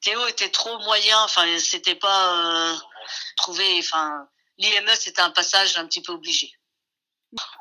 Théo 0.00 0.24
était 0.28 0.50
trop 0.50 0.78
moyen, 0.84 1.18
enfin, 1.24 1.44
c'était 1.58 1.96
pas 1.96 2.72
euh, 2.72 2.76
trouvé. 3.36 3.64
Enfin, 3.80 4.28
l'IME, 4.58 4.88
c'était 4.94 5.22
un 5.22 5.30
passage 5.30 5.76
un 5.76 5.86
petit 5.86 6.00
peu 6.00 6.12
obligé. 6.12 6.52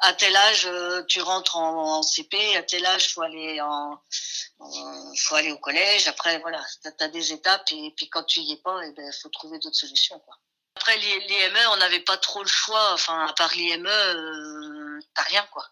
À 0.01 0.13
tel 0.13 0.35
âge, 0.35 0.65
euh, 0.67 1.03
tu 1.07 1.21
rentres 1.21 1.57
en, 1.57 1.97
en 1.97 2.03
CP, 2.03 2.55
à 2.57 2.63
tel 2.63 2.85
âge, 2.85 3.13
faut 3.13 3.21
aller 3.21 3.59
en, 3.61 3.99
en- 4.59 5.13
faut 5.17 5.35
aller 5.35 5.51
au 5.51 5.57
collège. 5.57 6.07
Après, 6.07 6.37
voilà, 6.39 6.61
t'as 6.83 7.05
as 7.05 7.07
des 7.07 7.31
étapes 7.33 7.67
et 7.71 7.91
puis 7.95 8.09
quand 8.09 8.23
tu 8.23 8.39
y 8.41 8.53
es 8.53 8.57
pas, 8.57 8.79
eh 8.85 8.91
ben, 8.91 9.11
faut 9.21 9.29
trouver 9.29 9.57
d'autres 9.59 9.75
solutions, 9.77 10.19
quoi. 10.19 10.37
Après 10.77 10.97
l'I- 10.97 11.27
l'IME, 11.27 11.57
on 11.71 11.77
n'avait 11.77 12.01
pas 12.01 12.17
trop 12.17 12.41
le 12.43 12.47
choix. 12.49 12.93
Enfin, 12.93 13.25
à 13.25 13.33
part 13.33 13.53
l'IME, 13.55 13.87
euh, 13.87 14.99
t'as 15.13 15.23
rien, 15.23 15.45
quoi. 15.51 15.65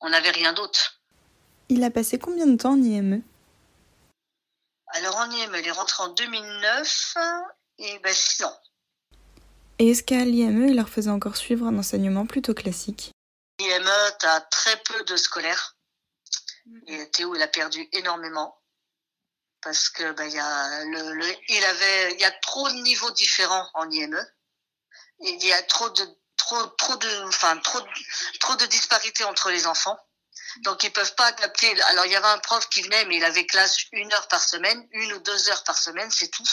On 0.00 0.08
n'avait 0.10 0.30
rien 0.32 0.52
d'autre. 0.52 1.00
Il 1.68 1.84
a 1.84 1.90
passé 1.90 2.18
combien 2.18 2.46
de 2.46 2.56
temps 2.56 2.72
en 2.72 2.82
IME 2.82 3.22
Alors 4.88 5.16
en 5.16 5.30
IME, 5.30 5.54
il 5.56 5.66
est 5.66 5.70
rentré 5.70 6.02
en 6.02 6.08
2009 6.08 7.16
et 7.78 7.98
ben 8.00 8.12
6 8.12 8.42
ans. 8.44 8.58
Et 9.80 9.92
est-ce 9.92 10.02
qu'à 10.02 10.26
l'IME, 10.26 10.68
il 10.68 10.76
leur 10.76 10.90
faisait 10.90 11.08
encore 11.08 11.38
suivre 11.38 11.66
un 11.66 11.78
enseignement 11.78 12.26
plutôt 12.26 12.52
classique? 12.52 13.12
IME, 13.60 14.12
t'as 14.18 14.42
très 14.42 14.76
peu 14.82 15.02
de 15.04 15.16
scolaires. 15.16 15.74
Et 16.86 17.10
Théo, 17.12 17.34
il 17.34 17.40
a 17.40 17.48
perdu 17.48 17.88
énormément. 17.92 18.60
Parce 19.62 19.88
que 19.88 20.02
il 20.26 20.34
y 20.34 20.38
a 20.38 20.84
le, 20.84 21.34
il 21.48 21.64
avait, 21.64 22.14
y 22.18 22.24
a 22.24 22.30
trop 22.30 22.68
de 22.68 22.74
niveaux 22.74 23.10
différents 23.12 23.70
en 23.72 23.90
IME. 23.90 24.22
Il 25.20 25.42
y 25.42 25.52
a 25.54 25.62
trop 25.62 25.88
de, 25.88 26.06
trop, 26.36 26.62
trop 26.76 26.96
de, 26.96 27.28
enfin, 27.28 27.56
trop, 27.56 27.80
trop 28.38 28.56
de 28.56 28.66
disparités 28.66 29.24
entre 29.24 29.50
les 29.50 29.66
enfants. 29.66 29.98
Donc 30.58 30.84
ils 30.84 30.92
peuvent 30.92 31.14
pas 31.14 31.28
adapter. 31.28 31.80
Alors 31.84 32.04
il 32.04 32.12
y 32.12 32.16
avait 32.16 32.26
un 32.26 32.38
prof 32.40 32.68
qui 32.68 32.82
venait, 32.82 33.06
mais 33.06 33.16
il 33.16 33.24
avait 33.24 33.46
classe 33.46 33.78
une 33.92 34.12
heure 34.12 34.28
par 34.28 34.46
semaine, 34.46 34.86
une 34.90 35.14
ou 35.14 35.20
deux 35.20 35.48
heures 35.48 35.64
par 35.64 35.78
semaine, 35.78 36.10
c'est 36.10 36.28
tout. 36.28 36.44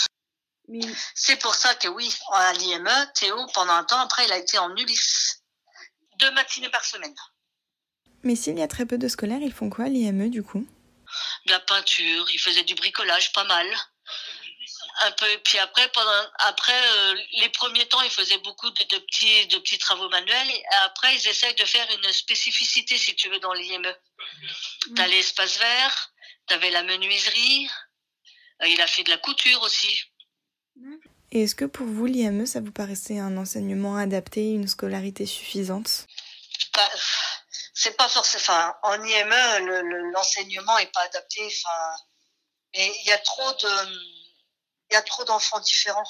C'est 1.15 1.37
pour 1.37 1.55
ça 1.55 1.75
que 1.75 1.87
oui, 1.87 2.13
à 2.33 2.53
l'IME, 2.53 3.11
Théo, 3.15 3.47
pendant 3.53 3.73
un 3.73 3.83
temps, 3.83 3.99
après, 3.99 4.25
il 4.25 4.31
a 4.31 4.37
été 4.37 4.57
en 4.57 4.75
Ulysse. 4.75 5.43
Deux 6.19 6.31
matinées 6.31 6.69
par 6.69 6.83
semaine. 6.83 7.15
Mais 8.23 8.35
s'il 8.35 8.57
y 8.57 8.61
a 8.61 8.67
très 8.67 8.85
peu 8.85 8.97
de 8.97 9.07
scolaires, 9.07 9.41
ils 9.41 9.53
font 9.53 9.69
quoi 9.69 9.85
l'IME 9.85 10.29
du 10.29 10.43
coup? 10.43 10.67
De 11.45 11.51
la 11.51 11.59
peinture, 11.59 12.29
ils 12.31 12.39
faisaient 12.39 12.63
du 12.63 12.75
bricolage 12.75 13.31
pas 13.33 13.45
mal. 13.45 13.67
Un 15.01 15.11
peu, 15.11 15.27
puis 15.43 15.59
après, 15.59 15.87
pendant, 15.91 16.29
après 16.47 16.73
euh, 16.73 17.15
les 17.33 17.49
premiers 17.49 17.87
temps, 17.87 18.01
ils 18.01 18.09
faisaient 18.09 18.39
beaucoup 18.39 18.69
de, 18.71 18.83
de, 18.83 18.97
petits, 18.97 19.47
de 19.47 19.59
petits 19.59 19.77
travaux 19.77 20.09
manuels. 20.09 20.49
Et 20.49 20.65
après, 20.85 21.15
ils 21.15 21.27
essayent 21.27 21.55
de 21.55 21.65
faire 21.65 21.87
une 21.91 22.11
spécificité, 22.11 22.97
si 22.97 23.15
tu 23.15 23.29
veux, 23.29 23.39
dans 23.39 23.53
l'IME. 23.53 23.87
Mmh. 23.87 24.95
Tu 24.95 25.01
as 25.01 25.07
l'espace 25.07 25.59
vert, 25.59 26.13
tu 26.47 26.55
avais 26.55 26.71
la 26.71 26.83
menuiserie, 26.83 27.69
euh, 28.63 28.67
il 28.67 28.81
a 28.81 28.87
fait 28.87 29.03
de 29.03 29.11
la 29.11 29.17
couture 29.17 29.61
aussi. 29.61 30.03
Et 31.31 31.43
est-ce 31.43 31.55
que 31.55 31.65
pour 31.65 31.85
vous, 31.85 32.05
l'IME, 32.05 32.45
ça 32.45 32.61
vous 32.61 32.71
paraissait 32.71 33.19
un 33.19 33.35
enseignement 33.37 33.97
adapté, 33.97 34.51
une 34.51 34.67
scolarité 34.67 35.25
suffisante? 35.25 36.07
Bah, 36.73 36.89
C'est 37.73 37.97
pas 37.97 38.07
forcément. 38.07 38.41
Enfin, 38.41 38.75
en 38.83 39.03
IME, 39.03 40.11
l'enseignement 40.13 40.77
le, 40.77 40.83
est 40.83 40.91
pas 40.93 41.01
adapté. 41.01 41.45
Enfin, 41.45 41.95
mais 42.75 42.91
il 43.03 43.07
y 43.07 43.11
a 43.11 43.17
trop 43.17 43.51
de 43.53 44.17
il 44.89 44.93
y 44.93 44.95
a 44.95 45.01
trop 45.01 45.25
d'enfants 45.25 45.59
différents. 45.59 46.09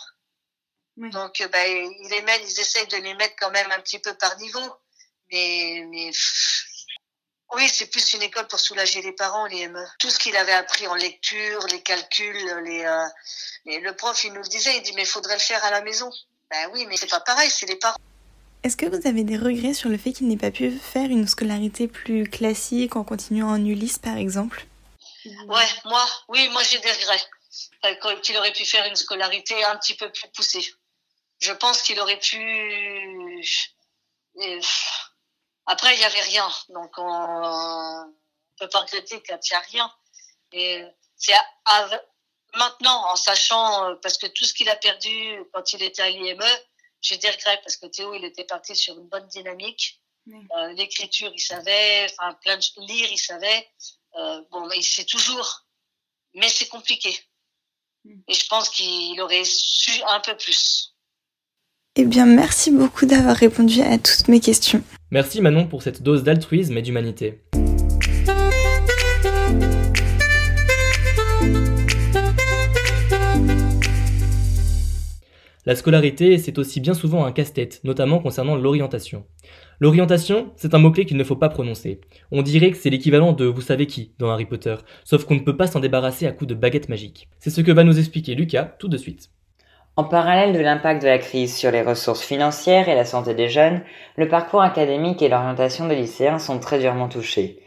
Donc, 0.97 1.47
ben, 1.51 1.91
ils 2.01 2.09
les 2.09 2.22
mettent, 2.24 2.41
ils 2.43 2.59
essayent 2.59 2.88
de 2.88 2.97
les 2.97 3.13
mettre 3.15 3.36
quand 3.39 3.51
même 3.51 3.72
un 3.72 3.80
petit 3.82 3.99
peu 3.99 4.15
par 4.18 4.36
niveau. 4.38 4.76
Mais, 5.32 5.84
mais 5.89 6.11
oui, 7.56 7.70
c'est 7.70 7.88
plus 7.88 8.14
une 8.14 8.24
école 8.24 8.48
pour 8.48 8.60
soulager 8.60 9.02
les 9.02 9.14
parents, 9.14 9.45
les 9.45 9.68
ME. 9.68 9.84
Tout 10.00 10.10
ce 10.10 10.20
qu'il 10.20 10.36
avait 10.36 10.54
appris 10.54 10.88
en 10.88 10.95
lecture, 10.95 11.66
les 11.72 11.82
calculs, 11.82 12.62
les, 12.66 12.84
euh, 12.84 13.08
le 13.66 13.91
prof, 13.91 14.22
il 14.24 14.34
nous 14.34 14.41
le 14.41 14.48
disait, 14.48 14.76
il 14.78 14.82
dit, 14.82 14.93
mais 14.95 15.04
il 15.04 15.08
faudrait 15.08 15.36
le 15.36 15.41
faire 15.41 15.64
à 15.64 15.72
la 15.72 15.82
maison. 15.82 16.10
Ben 16.50 16.70
oui, 16.74 16.86
mais 16.88 16.98
c'est 16.98 17.10
pas 17.10 17.20
pareil, 17.22 17.50
c'est 17.50 17.66
les 17.66 17.76
parents. 17.76 17.98
Est-ce 18.64 18.76
que 18.76 18.86
vous 18.86 19.08
avez 19.08 19.24
des 19.24 19.38
regrets 19.38 19.74
sur 19.74 19.89
le 19.89 19.98
fait 19.98 20.12
qu'il 20.12 20.28
n'ait 20.28 20.38
pas 20.38 20.52
pu 20.52 20.72
faire 20.72 21.10
une 21.10 21.28
scolarité 21.28 21.88
plus 21.88 22.30
classique 22.30 22.95
en 22.95 23.04
continuant 23.04 23.50
en 23.50 23.64
Ulysse, 23.64 24.00
par 24.00 24.18
exemple? 24.18 24.66
Ouais, 25.48 25.68
moi, 25.86 26.06
oui, 26.30 26.50
moi 26.50 26.64
j'ai 26.64 26.80
des 26.80 26.91
regrets 26.91 27.24
qu'il 28.22 28.38
aurait 28.38 28.54
pu 28.54 28.66
faire 28.66 28.86
une 28.86 28.95
scolarité 28.95 29.64
un 29.64 29.78
petit 29.78 29.95
peu 29.95 30.12
plus 30.12 30.28
poussée. 30.36 30.74
Je 31.39 31.52
pense 31.54 31.82
qu'il 31.82 32.00
aurait 32.00 32.20
pu. 32.20 33.41
Après, 35.68 35.93
il 35.95 35.99
n'y 35.99 36.05
avait 36.05 36.22
rien, 36.22 36.49
donc 36.70 36.91
on 36.97 38.07
ne 38.07 38.57
peut 38.57 38.70
pas 38.70 38.80
regretter 38.80 39.22
qu'il 39.22 39.36
n'y 39.36 39.55
a 39.55 39.59
rien. 39.59 39.93
Et 40.53 40.84
c'est 41.18 41.34
maintenant, 42.55 43.11
en 43.11 43.15
sachant, 43.15 43.95
parce 44.01 44.18
que 44.18 44.28
tout 44.28 44.45
ce 44.45 44.53
qu'il 44.53 44.70
a 44.70 44.78
perdu 44.78 45.43
quand 45.53 45.74
il 45.74 45.84
était 45.84 46.01
à 46.01 46.09
l'IME, 46.09 46.43
j'ai 47.01 47.18
des 47.18 47.30
regrets 47.30 47.59
parce 47.63 47.78
que 47.78 47.86
Théo, 47.88 48.13
il 48.13 48.24
était 48.26 48.45
parti 48.45 48.76
sur 48.76 48.97
une 48.97 49.07
bonne 49.07 49.28
dynamique. 49.28 50.01
Euh, 50.30 50.74
l'écriture, 50.74 51.32
il 51.34 51.39
savait, 51.39 52.07
enfin, 52.11 52.34
plein 52.41 52.57
de 52.57 52.88
lire, 52.88 53.09
il 53.11 53.18
savait. 53.18 53.68
Euh, 54.15 54.41
bon, 54.51 54.70
il 54.72 54.84
sait 54.84 55.05
toujours, 55.05 55.65
mais 56.34 56.49
c'est 56.49 56.68
compliqué. 56.68 57.18
Et 58.28 58.34
je 58.34 58.47
pense 58.47 58.70
qu'il 58.70 59.20
aurait 59.22 59.45
su 59.45 60.01
un 60.07 60.20
peu 60.20 60.36
plus. 60.36 60.95
Eh 61.95 62.05
bien, 62.05 62.26
merci 62.26 62.72
beaucoup 62.72 63.05
d'avoir 63.05 63.36
répondu 63.36 63.82
à 63.82 63.97
toutes 63.97 64.28
mes 64.28 64.39
questions. 64.39 64.84
Merci 65.10 65.41
Manon 65.41 65.68
pour 65.68 65.84
cette 65.84 66.03
dose 66.03 66.24
d'altruisme 66.24 66.78
et 66.78 66.82
d'humanité. 66.82 67.39
La 75.66 75.76
scolarité, 75.76 76.38
c'est 76.38 76.58
aussi 76.58 76.82
bien 76.82 76.93
souvent 76.93 77.24
un 77.24 77.32
casse-tête, 77.32 77.80
notamment 77.86 78.20
concernant 78.20 78.58
l'orientation. 78.58 79.26
L'orientation, 79.80 80.51
c'est 80.58 80.74
un 80.74 80.80
mot-clé 80.80 81.05
qu'il 81.05 81.18
ne 81.18 81.24
faut 81.24 81.36
pas 81.38 81.49
prononcer. 81.49 82.01
On 82.32 82.41
dirait 82.41 82.72
que 82.72 82.78
c'est 82.78 82.89
l'équivalent 82.89 83.32
de 83.32 83.45
vous 83.45 83.62
savez 83.62 83.86
qui 83.86 84.12
dans 84.20 84.30
Harry 84.30 84.45
Potter, 84.45 84.76
sauf 85.05 85.24
qu'on 85.24 85.36
ne 85.36 85.39
peut 85.39 85.55
pas 85.55 85.68
s'en 85.68 85.80
débarrasser 85.80 86.28
à 86.28 86.34
coups 86.34 86.49
de 86.49 86.55
baguette 86.55 86.89
magique. 86.89 87.30
C'est 87.39 87.49
ce 87.49 87.62
que 87.62 87.72
va 87.72 87.86
nous 87.86 87.97
expliquer 87.97 88.36
Lucas 88.36 88.76
tout 88.78 88.89
de 88.89 88.97
suite. 88.97 89.30
En 90.00 90.04
parallèle 90.04 90.54
de 90.54 90.60
l'impact 90.60 91.02
de 91.02 91.08
la 91.08 91.18
crise 91.18 91.58
sur 91.58 91.72
les 91.72 91.82
ressources 91.82 92.22
financières 92.22 92.88
et 92.88 92.93
la 92.93 93.04
santé 93.04 93.34
des 93.34 93.50
jeunes, 93.50 93.82
le 94.16 94.28
parcours 94.28 94.62
académique 94.62 95.24
et 95.24 95.28
l'orientation 95.28 95.88
des 95.88 95.95
lycéens 95.95 96.38
sont 96.38 96.60
très 96.60 96.78
durement 96.78 97.10
touchés. 97.10 97.58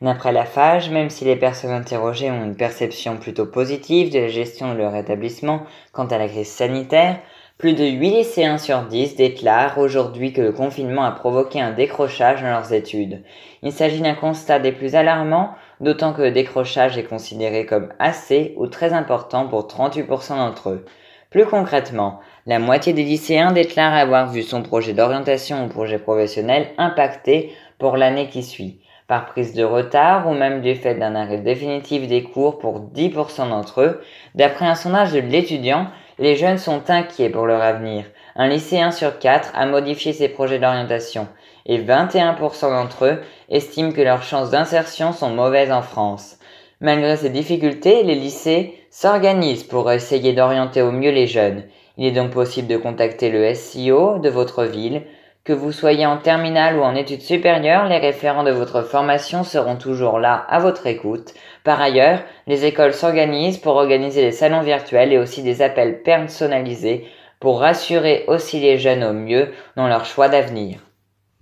D'après 0.00 0.30
la 0.30 0.44
FAGE, 0.44 0.90
même 0.90 1.10
si 1.10 1.24
les 1.24 1.34
personnes 1.34 1.72
interrogées 1.72 2.30
ont 2.30 2.44
une 2.44 2.54
perception 2.54 3.16
plutôt 3.16 3.44
positive 3.44 4.12
de 4.12 4.20
la 4.20 4.28
gestion 4.28 4.72
de 4.72 4.78
leur 4.78 4.94
établissement 4.94 5.64
quant 5.90 6.06
à 6.06 6.18
la 6.18 6.28
crise 6.28 6.46
sanitaire, 6.46 7.18
plus 7.58 7.72
de 7.72 7.84
8 7.84 8.10
lycéens 8.10 8.58
sur 8.58 8.82
10 8.82 9.16
déclarent 9.16 9.76
aujourd'hui 9.78 10.32
que 10.32 10.42
le 10.42 10.52
confinement 10.52 11.02
a 11.04 11.10
provoqué 11.10 11.60
un 11.60 11.72
décrochage 11.72 12.40
dans 12.40 12.50
leurs 12.50 12.72
études. 12.72 13.24
Il 13.64 13.72
s'agit 13.72 14.00
d'un 14.00 14.14
constat 14.14 14.60
des 14.60 14.70
plus 14.70 14.94
alarmants, 14.94 15.56
d'autant 15.80 16.12
que 16.12 16.22
le 16.22 16.30
décrochage 16.30 16.96
est 16.96 17.02
considéré 17.02 17.66
comme 17.66 17.88
assez 17.98 18.54
ou 18.58 18.68
très 18.68 18.92
important 18.92 19.48
pour 19.48 19.66
38% 19.66 20.36
d'entre 20.36 20.70
eux. 20.70 20.84
Plus 21.30 21.46
concrètement, 21.46 22.18
la 22.46 22.58
moitié 22.58 22.92
des 22.92 23.04
lycéens 23.04 23.52
déclarent 23.52 23.94
avoir 23.94 24.32
vu 24.32 24.42
son 24.42 24.62
projet 24.62 24.94
d'orientation 24.94 25.64
ou 25.64 25.68
projet 25.68 25.98
professionnel 25.98 26.66
impacté 26.76 27.52
pour 27.78 27.96
l'année 27.96 28.28
qui 28.28 28.42
suit, 28.42 28.80
par 29.06 29.26
prise 29.26 29.54
de 29.54 29.62
retard 29.62 30.28
ou 30.28 30.34
même 30.34 30.60
du 30.60 30.74
fait 30.74 30.96
d'un 30.96 31.14
arrêt 31.14 31.38
définitif 31.38 32.08
des 32.08 32.24
cours 32.24 32.58
pour 32.58 32.80
10% 32.80 33.48
d'entre 33.48 33.80
eux, 33.80 34.00
d'après 34.34 34.66
un 34.66 34.74
sondage 34.74 35.12
de 35.12 35.20
l'étudiant 35.20 35.86
les 36.18 36.34
jeunes 36.34 36.58
sont 36.58 36.90
inquiets 36.90 37.30
pour 37.30 37.46
leur 37.46 37.62
avenir. 37.62 38.04
Un 38.34 38.48
lycéen 38.48 38.90
sur 38.90 39.18
quatre 39.18 39.52
a 39.54 39.66
modifié 39.66 40.12
ses 40.12 40.28
projets 40.28 40.58
d'orientation 40.58 41.28
et 41.64 41.78
21% 41.78 42.70
d'entre 42.70 43.04
eux 43.04 43.20
estiment 43.48 43.92
que 43.92 44.02
leurs 44.02 44.22
chances 44.22 44.50
d'insertion 44.50 45.12
sont 45.12 45.30
mauvaises 45.30 45.72
en 45.72 45.82
France. 45.82 46.38
Malgré 46.80 47.16
ces 47.16 47.30
difficultés, 47.30 48.02
les 48.02 48.16
lycées 48.16 48.79
s'organisent 48.90 49.64
pour 49.64 49.90
essayer 49.90 50.32
d'orienter 50.32 50.82
au 50.82 50.92
mieux 50.92 51.10
les 51.10 51.26
jeunes. 51.26 51.64
Il 51.96 52.06
est 52.06 52.12
donc 52.12 52.32
possible 52.32 52.68
de 52.68 52.76
contacter 52.76 53.30
le 53.30 53.54
SEO 53.54 54.18
de 54.18 54.28
votre 54.28 54.64
ville. 54.64 55.02
Que 55.42 55.52
vous 55.54 55.72
soyez 55.72 56.04
en 56.04 56.18
terminale 56.18 56.76
ou 56.76 56.82
en 56.82 56.94
études 56.94 57.22
supérieures, 57.22 57.88
les 57.88 57.98
référents 57.98 58.44
de 58.44 58.50
votre 58.50 58.82
formation 58.82 59.42
seront 59.42 59.76
toujours 59.76 60.18
là 60.18 60.44
à 60.48 60.58
votre 60.58 60.86
écoute 60.86 61.32
par 61.62 61.80
ailleurs, 61.80 62.22
les 62.46 62.64
écoles 62.64 62.94
s'organisent 62.94 63.58
pour 63.58 63.76
organiser 63.76 64.22
des 64.22 64.32
salons 64.32 64.62
virtuels 64.62 65.12
et 65.12 65.18
aussi 65.18 65.42
des 65.42 65.60
appels 65.60 66.02
personnalisés 66.02 67.04
pour 67.38 67.60
rassurer 67.60 68.24
aussi 68.28 68.60
les 68.60 68.78
jeunes 68.78 69.04
au 69.04 69.12
mieux 69.12 69.48
dans 69.76 69.88
leur 69.88 70.04
choix 70.04 70.28
d'avenir. 70.28 70.78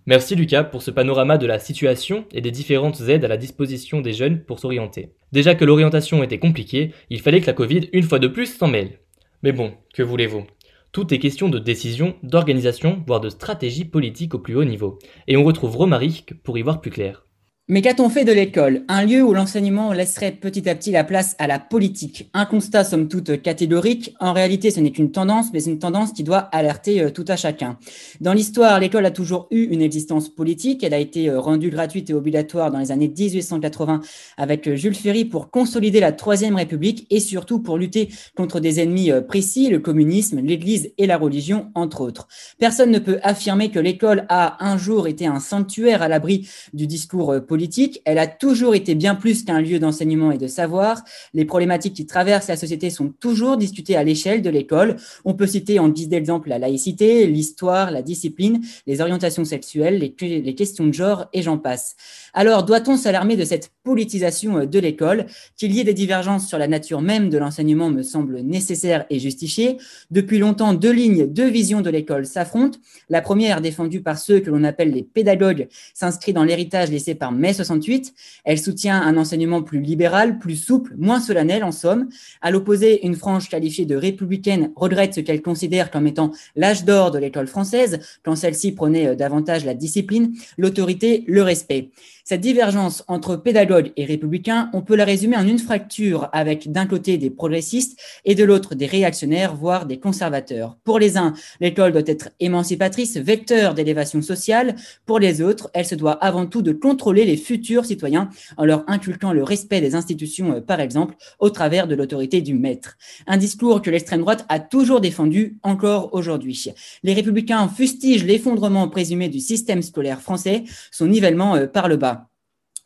Merci 0.06 0.34
Lucas 0.34 0.64
pour 0.64 0.82
ce 0.82 0.90
panorama 0.90 1.38
de 1.38 1.46
la 1.46 1.58
situation 1.58 2.24
et 2.32 2.40
des 2.40 2.50
différentes 2.50 3.00
aides 3.08 3.24
à 3.24 3.28
la 3.28 3.36
disposition 3.36 4.00
des 4.00 4.12
jeunes 4.12 4.40
pour 4.40 4.58
s'orienter. 4.58 5.12
Déjà 5.32 5.54
que 5.54 5.64
l'orientation 5.64 6.22
était 6.22 6.38
compliquée, 6.38 6.92
il 7.10 7.20
fallait 7.20 7.40
que 7.40 7.46
la 7.46 7.52
Covid, 7.52 7.88
une 7.92 8.02
fois 8.02 8.18
de 8.18 8.28
plus, 8.28 8.56
s'en 8.56 8.68
mêle. 8.68 8.98
Mais 9.42 9.52
bon, 9.52 9.74
que 9.94 10.02
voulez-vous? 10.02 10.44
Tout 10.90 11.12
est 11.12 11.18
question 11.18 11.48
de 11.48 11.58
décision, 11.58 12.16
d'organisation, 12.22 13.04
voire 13.06 13.20
de 13.20 13.28
stratégie 13.28 13.84
politique 13.84 14.34
au 14.34 14.38
plus 14.38 14.56
haut 14.56 14.64
niveau. 14.64 14.98
Et 15.26 15.36
on 15.36 15.44
retrouve 15.44 15.76
Romaric 15.76 16.42
pour 16.42 16.56
y 16.56 16.62
voir 16.62 16.80
plus 16.80 16.90
clair. 16.90 17.27
Mais 17.70 17.82
qu'a-t-on 17.82 18.08
fait 18.08 18.24
de 18.24 18.32
l'école? 18.32 18.82
Un 18.88 19.04
lieu 19.04 19.22
où 19.22 19.34
l'enseignement 19.34 19.92
laisserait 19.92 20.32
petit 20.32 20.66
à 20.70 20.74
petit 20.74 20.90
la 20.90 21.04
place 21.04 21.36
à 21.38 21.46
la 21.46 21.58
politique. 21.58 22.30
Un 22.32 22.46
constat 22.46 22.82
somme 22.82 23.08
toute 23.08 23.42
catégorique. 23.42 24.14
En 24.20 24.32
réalité, 24.32 24.70
ce 24.70 24.80
n'est 24.80 24.90
qu'une 24.90 25.12
tendance, 25.12 25.52
mais 25.52 25.62
une 25.62 25.78
tendance 25.78 26.14
qui 26.14 26.22
doit 26.22 26.38
alerter 26.38 27.02
euh, 27.02 27.10
tout 27.10 27.26
à 27.28 27.36
chacun. 27.36 27.76
Dans 28.22 28.32
l'histoire, 28.32 28.80
l'école 28.80 29.04
a 29.04 29.10
toujours 29.10 29.48
eu 29.50 29.64
une 29.64 29.82
existence 29.82 30.30
politique. 30.30 30.82
Elle 30.82 30.94
a 30.94 30.98
été 30.98 31.28
euh, 31.28 31.40
rendue 31.40 31.68
gratuite 31.68 32.08
et 32.08 32.14
obligatoire 32.14 32.70
dans 32.70 32.78
les 32.78 32.90
années 32.90 33.12
1880 33.14 34.00
avec 34.38 34.66
euh, 34.66 34.74
Jules 34.74 34.94
Ferry 34.94 35.26
pour 35.26 35.50
consolider 35.50 36.00
la 36.00 36.12
Troisième 36.12 36.56
République 36.56 37.06
et 37.10 37.20
surtout 37.20 37.58
pour 37.58 37.76
lutter 37.76 38.08
contre 38.34 38.60
des 38.60 38.80
ennemis 38.80 39.10
précis, 39.28 39.68
le 39.68 39.80
communisme, 39.80 40.40
l'Église 40.40 40.94
et 40.96 41.06
la 41.06 41.18
religion, 41.18 41.70
entre 41.74 42.00
autres. 42.00 42.28
Personne 42.58 42.90
ne 42.90 42.98
peut 42.98 43.18
affirmer 43.22 43.70
que 43.70 43.78
l'école 43.78 44.24
a 44.30 44.64
un 44.64 44.78
jour 44.78 45.06
été 45.06 45.26
un 45.26 45.38
sanctuaire 45.38 46.00
à 46.00 46.08
l'abri 46.08 46.48
du 46.72 46.86
discours 46.86 47.34
politique 47.46 47.57
elle 48.04 48.18
a 48.18 48.26
toujours 48.26 48.74
été 48.74 48.94
bien 48.94 49.14
plus 49.14 49.44
qu'un 49.44 49.60
lieu 49.60 49.78
d'enseignement 49.78 50.30
et 50.30 50.38
de 50.38 50.46
savoir. 50.46 51.02
Les 51.34 51.44
problématiques 51.44 51.94
qui 51.94 52.06
traversent 52.06 52.48
la 52.48 52.56
société 52.56 52.90
sont 52.90 53.12
toujours 53.20 53.56
discutées 53.56 53.96
à 53.96 54.04
l'échelle 54.04 54.42
de 54.42 54.50
l'école. 54.50 54.96
On 55.24 55.34
peut 55.34 55.46
citer 55.46 55.78
en 55.78 55.88
guise 55.88 56.08
d'exemple 56.08 56.48
la 56.48 56.58
laïcité, 56.58 57.26
l'histoire, 57.26 57.90
la 57.90 58.02
discipline, 58.02 58.60
les 58.86 59.00
orientations 59.00 59.44
sexuelles, 59.44 59.98
les, 59.98 60.40
les 60.40 60.54
questions 60.54 60.86
de 60.86 60.92
genre 60.92 61.26
et 61.32 61.42
j'en 61.42 61.58
passe. 61.58 61.96
Alors, 62.40 62.62
doit-on 62.62 62.96
s'alarmer 62.96 63.36
de 63.36 63.44
cette 63.44 63.72
politisation 63.82 64.58
euh, 64.58 64.64
de 64.64 64.78
l'école? 64.78 65.26
Qu'il 65.56 65.72
y 65.72 65.80
ait 65.80 65.84
des 65.84 65.92
divergences 65.92 66.46
sur 66.46 66.56
la 66.56 66.68
nature 66.68 67.00
même 67.00 67.30
de 67.30 67.36
l'enseignement 67.36 67.90
me 67.90 68.04
semble 68.04 68.42
nécessaire 68.42 69.06
et 69.10 69.18
justifié. 69.18 69.78
Depuis 70.12 70.38
longtemps, 70.38 70.72
deux 70.72 70.92
lignes, 70.92 71.26
deux 71.26 71.48
visions 71.48 71.80
de 71.80 71.90
l'école 71.90 72.26
s'affrontent. 72.26 72.78
La 73.08 73.22
première, 73.22 73.60
défendue 73.60 74.02
par 74.02 74.18
ceux 74.18 74.38
que 74.38 74.50
l'on 74.50 74.62
appelle 74.62 74.92
les 74.92 75.02
pédagogues, 75.02 75.66
s'inscrit 75.94 76.32
dans 76.32 76.44
l'héritage 76.44 76.92
laissé 76.92 77.16
par 77.16 77.32
mai 77.32 77.52
68. 77.54 78.14
Elle 78.44 78.60
soutient 78.60 79.02
un 79.02 79.16
enseignement 79.16 79.64
plus 79.64 79.80
libéral, 79.80 80.38
plus 80.38 80.54
souple, 80.54 80.94
moins 80.96 81.18
solennel 81.18 81.64
en 81.64 81.72
somme. 81.72 82.08
À 82.40 82.52
l'opposé, 82.52 83.04
une 83.04 83.16
frange 83.16 83.48
qualifiée 83.48 83.84
de 83.84 83.96
républicaine 83.96 84.70
regrette 84.76 85.14
ce 85.14 85.20
qu'elle 85.22 85.42
considère 85.42 85.90
comme 85.90 86.06
étant 86.06 86.30
l'âge 86.54 86.84
d'or 86.84 87.10
de 87.10 87.18
l'école 87.18 87.48
française, 87.48 87.98
quand 88.22 88.36
celle-ci 88.36 88.70
prenait 88.70 89.08
euh, 89.08 89.16
davantage 89.16 89.64
la 89.64 89.74
discipline, 89.74 90.34
l'autorité, 90.56 91.24
le 91.26 91.42
respect. 91.42 91.90
Cette 92.28 92.42
divergence 92.42 93.04
entre 93.08 93.36
pédagogues 93.36 93.90
et 93.96 94.04
républicains, 94.04 94.68
on 94.74 94.82
peut 94.82 94.96
la 94.96 95.06
résumer 95.06 95.38
en 95.38 95.48
une 95.48 95.58
fracture 95.58 96.28
avec 96.34 96.70
d'un 96.70 96.84
côté 96.84 97.16
des 97.16 97.30
progressistes 97.30 97.98
et 98.26 98.34
de 98.34 98.44
l'autre 98.44 98.74
des 98.74 98.84
réactionnaires, 98.84 99.56
voire 99.56 99.86
des 99.86 99.98
conservateurs. 99.98 100.76
Pour 100.84 100.98
les 100.98 101.16
uns, 101.16 101.32
l'école 101.58 101.92
doit 101.92 102.02
être 102.04 102.28
émancipatrice, 102.38 103.16
vecteur 103.16 103.72
d'élévation 103.72 104.20
sociale. 104.20 104.76
Pour 105.06 105.20
les 105.20 105.40
autres, 105.40 105.70
elle 105.72 105.86
se 105.86 105.94
doit 105.94 106.22
avant 106.22 106.44
tout 106.44 106.60
de 106.60 106.72
contrôler 106.72 107.24
les 107.24 107.38
futurs 107.38 107.86
citoyens 107.86 108.28
en 108.58 108.66
leur 108.66 108.84
inculquant 108.88 109.32
le 109.32 109.42
respect 109.42 109.80
des 109.80 109.94
institutions, 109.94 110.52
euh, 110.52 110.60
par 110.60 110.80
exemple, 110.80 111.14
au 111.38 111.48
travers 111.48 111.86
de 111.86 111.94
l'autorité 111.94 112.42
du 112.42 112.52
maître. 112.52 112.98
Un 113.26 113.38
discours 113.38 113.80
que 113.80 113.88
l'extrême 113.88 114.20
droite 114.20 114.44
a 114.50 114.60
toujours 114.60 115.00
défendu, 115.00 115.56
encore 115.62 116.12
aujourd'hui. 116.12 116.74
Les 117.02 117.14
républicains 117.14 117.68
fustigent 117.68 118.26
l'effondrement 118.26 118.86
présumé 118.88 119.30
du 119.30 119.40
système 119.40 119.80
scolaire 119.80 120.20
français, 120.20 120.64
son 120.90 121.06
nivellement 121.06 121.56
euh, 121.56 121.66
par 121.66 121.88
le 121.88 121.96
bas 121.96 122.17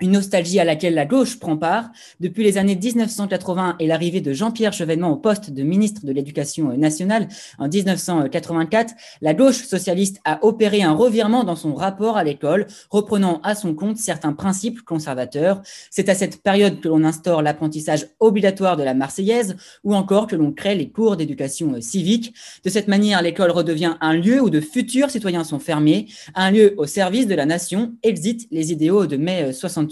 une 0.03 0.11
nostalgie 0.11 0.59
à 0.59 0.65
laquelle 0.65 0.95
la 0.95 1.07
gauche 1.07 1.39
prend 1.39 1.57
part. 1.57 1.91
Depuis 2.19 2.43
les 2.43 2.59
années 2.59 2.75
1980 2.75 3.77
et 3.79 3.87
l'arrivée 3.87 4.21
de 4.21 4.33
Jean-Pierre 4.33 4.73
Chevènement 4.73 5.13
au 5.13 5.17
poste 5.17 5.51
de 5.51 5.63
ministre 5.63 6.05
de 6.05 6.13
l'Éducation 6.13 6.77
nationale 6.77 7.29
en 7.59 7.69
1984, 7.69 8.95
la 9.21 9.33
gauche 9.33 9.63
socialiste 9.65 10.19
a 10.25 10.45
opéré 10.45 10.83
un 10.83 10.93
revirement 10.93 11.45
dans 11.45 11.55
son 11.55 11.75
rapport 11.75 12.17
à 12.17 12.25
l'école, 12.25 12.67
reprenant 12.91 13.41
à 13.45 13.55
son 13.55 13.75
compte 13.75 13.97
certains 13.97 14.33
principes 14.33 14.83
conservateurs. 14.83 15.63
C'est 15.91 16.09
à 16.09 16.17
cette 16.17 16.43
période 16.43 16.81
que 16.81 16.89
l'on 16.89 17.05
instaure 17.05 17.41
l'apprentissage 17.41 18.09
obligatoire 18.19 18.77
de 18.77 18.83
la 18.83 18.95
Marseillaise 18.95 19.57
ou 19.85 19.95
encore 19.95 20.27
que 20.27 20.35
l'on 20.35 20.51
crée 20.51 20.75
les 20.75 20.91
cours 20.91 21.17
d'éducation 21.17 21.81
civique. 21.81 22.35
De 22.65 22.71
cette 22.71 22.89
manière, 22.89 23.23
l'école 23.23 23.53
redevient 23.53 23.95
un 24.01 24.15
lieu 24.15 24.41
où 24.41 24.51
de 24.51 24.61
futurs 24.61 25.11
citoyens 25.11 25.45
sont 25.45 25.61
fermés, 25.61 26.09
un 26.35 26.51
lieu 26.51 26.75
au 26.77 26.87
service 26.87 27.29
de 27.29 27.37
la 27.37 27.47
nation, 27.47 27.95
exit 28.03 28.49
les 28.51 28.73
idéaux 28.73 29.07
de 29.07 29.17
mai 29.17 29.53
68. 29.53 29.92